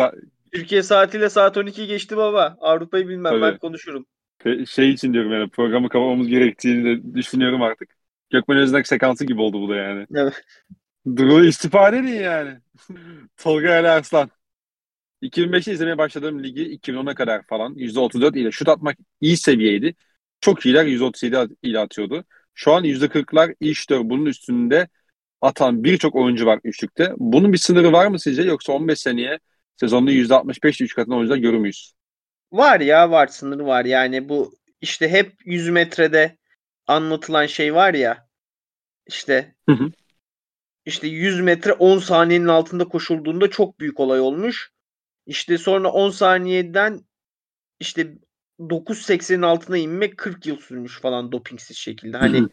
[0.53, 2.57] Türkiye saatiyle saat 12 geçti baba.
[2.59, 3.41] Avrupa'yı bilmem Tabii.
[3.41, 4.05] ben konuşurum.
[4.67, 7.89] Şey için diyorum yani programı kapamamız gerektiğini de düşünüyorum artık.
[8.29, 10.05] Gökmen Öznak sekansı gibi oldu bu da yani.
[10.15, 10.43] Evet.
[11.15, 12.57] Duru istifade edin yani.
[13.37, 14.29] Tolga Ali Arslan.
[15.21, 19.95] 2005'te izlemeye başladığım ligi 2010'a kadar falan %34 ile şut atmak iyi seviyeydi.
[20.41, 22.25] Çok iyiler 137 ile atıyordu.
[22.53, 24.87] Şu an %40'lar iyi şutör bunun üstünde
[25.41, 27.13] atan birçok oyuncu var üçlükte.
[27.17, 29.39] Bunun bir sınırı var mı sizce yoksa 15 seneye
[29.75, 31.93] sezonda %65 3 katında oyuncular görür müyüz?
[32.51, 33.85] Var ya var sınır var.
[33.85, 36.37] Yani bu işte hep 100 metrede
[36.87, 38.27] anlatılan şey var ya
[39.07, 39.91] işte hı hı.
[40.85, 44.71] işte 100 metre 10 saniyenin altında koşulduğunda çok büyük olay olmuş.
[45.25, 47.01] İşte sonra 10 saniyeden
[47.79, 48.17] işte
[48.59, 52.17] 9.80'in altına inmek 40 yıl sürmüş falan dopingsiz şekilde.
[52.17, 52.49] Hani hı hı.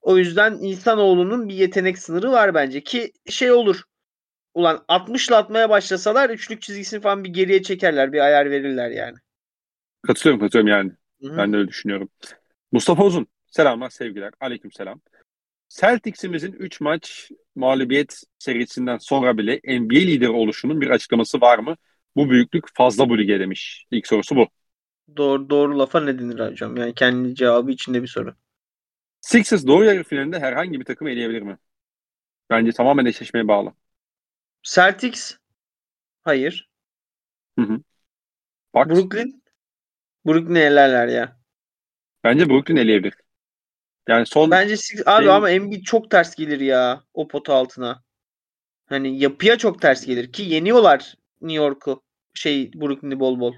[0.00, 3.82] o yüzden insanoğlunun bir yetenek sınırı var bence ki şey olur
[4.54, 8.12] ulan 60'la atmaya başlasalar üçlük çizgisini falan bir geriye çekerler.
[8.12, 9.16] Bir ayar verirler yani.
[10.02, 10.92] Katılıyorum katılıyorum yani.
[11.22, 11.36] Hı-hı.
[11.36, 12.08] Ben de öyle düşünüyorum.
[12.72, 13.26] Mustafa Uzun.
[13.46, 14.32] Selamlar sevgiler.
[14.40, 15.00] Aleyküm selam.
[15.68, 21.76] Celtics'imizin 3 maç mağlubiyet serisinden sonra bile NBA lideri oluşunun bir açıklaması var mı?
[22.16, 23.86] Bu büyüklük fazla bu lige demiş.
[23.90, 24.48] İlk sorusu bu.
[25.16, 26.76] Doğru, doğru lafa ne denir hocam?
[26.76, 28.34] Yani kendi cevabı içinde bir soru.
[29.20, 31.58] Sixers doğu yarı finalinde herhangi bir takım eleyebilir mi?
[32.50, 33.72] Bence tamamen eşleşmeye bağlı.
[34.62, 35.36] Celtics
[36.22, 36.70] hayır.
[37.58, 37.80] Hı hı.
[38.74, 38.88] Bucks.
[38.90, 39.42] Brooklyn
[40.26, 41.40] Brooklyn elerler ya.
[42.24, 43.14] Bence Brooklyn eleyebilir.
[44.08, 45.32] Yani son Bence Six, abi şey...
[45.32, 48.02] ama Embiid çok ters gelir ya o pota altına.
[48.86, 52.02] Hani yapıya çok ters gelir ki yeniyorlar New York'u.
[52.34, 53.54] Şey Brooklyn'i bol bol.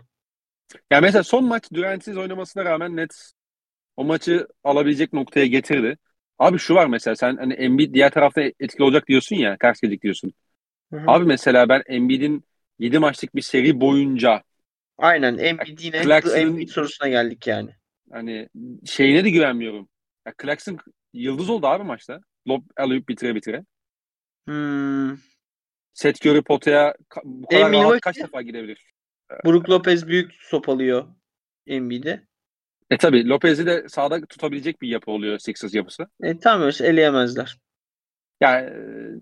[0.90, 3.32] Ya mesela son maç Durant'siz oynamasına rağmen Nets
[3.96, 5.98] o maçı alabilecek noktaya getirdi.
[6.38, 10.02] Abi şu var mesela sen hani Embiid diğer tarafta etkili olacak diyorsun ya ters gelecek
[10.02, 10.32] diyorsun.
[10.92, 11.10] Hı hı.
[11.10, 12.44] Abi mesela ben Embiid'in
[12.78, 14.42] 7 maçlık bir seri boyunca
[14.98, 15.96] Aynen Embiid yine
[16.34, 17.70] Embiid sorusuna geldik yani.
[18.12, 18.48] hani
[18.84, 19.88] şeyine de güvenmiyorum.
[20.26, 20.78] Ya Clarkson
[21.12, 22.20] yıldız oldu abi maçta.
[22.48, 23.64] Lob alıp bitire bitire.
[24.46, 25.14] Hmm.
[25.94, 28.93] Seth Curry potaya bu kadar E, rahat kaç defa gidebilir?
[29.44, 31.06] Brook Lopez büyük sopalıyor
[31.66, 32.26] Embiid'i.
[32.90, 36.06] E tabi Lopez'i de sağda tutabilecek bir yapı oluyor Sixers yapısı.
[36.22, 37.58] E, tam öyle eleyemezler.
[38.40, 38.74] Yani e,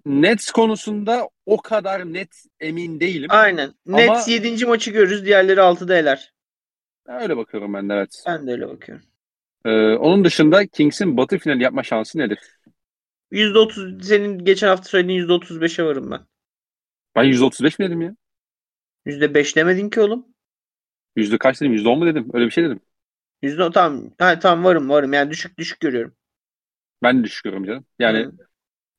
[0.07, 3.29] Nets konusunda o kadar net emin değilim.
[3.31, 3.75] Aynen.
[3.89, 4.67] Ama- Nets 7.
[4.67, 5.25] maçı görürüz.
[5.25, 6.33] Diğerleri 6'da eler.
[7.07, 8.23] Öyle bakıyorum ben de evet.
[8.27, 9.05] Ben de öyle bakıyorum.
[9.65, 12.39] Ee, onun dışında Kings'in batı finali yapma şansı nedir?
[13.33, 16.21] %30 senin geçen hafta söylediğin %35'e varım ben.
[17.17, 18.17] Ben %35 mi dedim ya?
[19.07, 20.27] %5 demedin ki oğlum.
[21.17, 21.73] Yüzde kaç dedim?
[21.73, 22.31] Yüzde on mu dedim?
[22.33, 22.81] Öyle bir şey dedim.
[23.43, 24.11] Yüzde tamam.
[24.19, 25.13] Ha, tamam varım varım.
[25.13, 26.15] Yani düşük düşük görüyorum.
[27.03, 27.85] Ben de düşük görüyorum canım.
[27.99, 28.29] Yani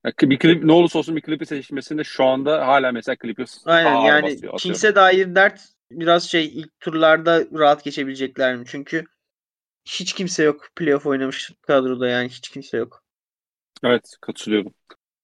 [0.05, 0.29] Hı.
[0.29, 4.23] bir klip ne olursa olsun bir klipi seçmesinde şu anda hala mesela Clippers Aynen yani
[4.23, 4.59] basıyor.
[4.59, 5.61] Kings'e dair dert
[5.91, 8.63] biraz şey ilk turlarda rahat geçebilecekler mi?
[8.67, 9.05] Çünkü
[9.85, 13.03] hiç kimse yok playoff oynamış kadroda yani hiç kimse yok.
[13.83, 14.73] Evet katılıyorum.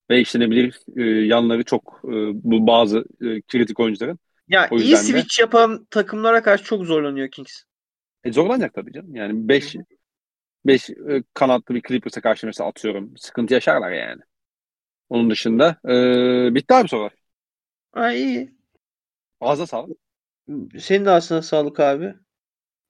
[0.10, 2.10] Ve işte ne bilir e, yanları çok e,
[2.43, 4.19] bu bazı e, kritik oyuncuların.
[4.49, 7.63] Ya O iyi yüzden de- switch yapan takımlara karşı çok zorlanıyor Kings.
[8.23, 9.15] E, zorlanacak tabii canım.
[9.15, 9.76] Yani 5
[10.65, 10.89] 5
[11.34, 13.17] kanatlı bir Clippers'a karşı mesela atıyorum.
[13.17, 14.21] Sıkıntı yaşarlar yani.
[15.09, 17.11] Onun dışında e, bitti abi sorular.
[17.91, 18.55] Ha iyi.
[19.41, 19.97] Ağza sağlık.
[20.80, 22.13] Senin de aslında sağlık abi.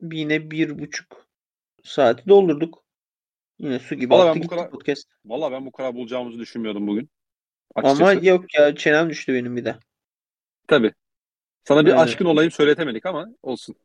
[0.01, 1.27] Yine bir buçuk
[1.83, 2.83] saati doldurduk.
[3.59, 5.07] Yine su gibi Valla ben bu kadar- podcast.
[5.25, 7.09] Valla ben bu kadar bulacağımızı düşünmüyordum bugün.
[7.75, 8.25] Ama Açıkçası.
[8.25, 9.75] yok ya çenem düştü benim bir de.
[10.67, 10.93] Tabii.
[11.63, 12.03] Sana bir Aynen.
[12.03, 13.75] aşkın olayım söyletemedik ama olsun.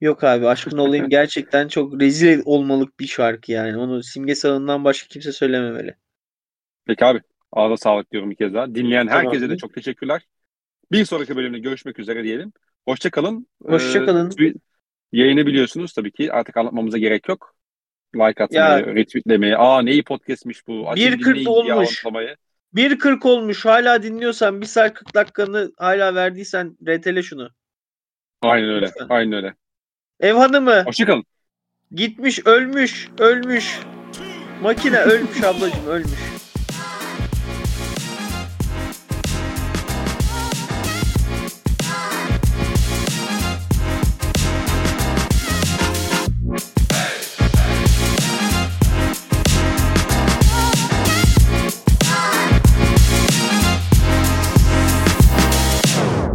[0.00, 3.76] Yok abi aşkın olayım gerçekten çok rezil olmalık bir şarkı yani.
[3.76, 5.96] Onu Simge Sağı'ndan başka kimse söylememeli.
[6.86, 7.20] Peki abi.
[7.52, 8.74] Ağza sağlık diyorum bir kez daha.
[8.74, 9.24] Dinleyen Tamam.
[9.24, 10.26] herkese de çok teşekkürler.
[10.92, 12.52] Bir sonraki bölümde görüşmek üzere diyelim.
[12.84, 13.46] Hoşçakalın.
[13.62, 14.32] Hoşçakalın.
[15.12, 16.32] yayını biliyorsunuz tabii ki.
[16.32, 17.54] Artık anlatmamıza gerek yok.
[18.14, 19.56] Like atmayı, retweetlemeyi.
[19.56, 20.90] Aa ne iyi podcastmiş bu.
[20.90, 22.04] Açın 1.40 dinleyin diye olmuş.
[22.74, 23.64] 1.40 olmuş.
[23.64, 27.50] Hala dinliyorsan bir saat 40 dakikanı hala verdiysen retele şunu.
[28.42, 28.86] Aynen öyle.
[28.86, 29.06] Lütfen.
[29.08, 29.54] Aynen öyle.
[30.20, 31.24] Ev hanımı Hoşçakalın.
[31.92, 33.80] gitmiş ölmüş ölmüş.
[34.62, 36.37] Makine ölmüş ablacığım ölmüş.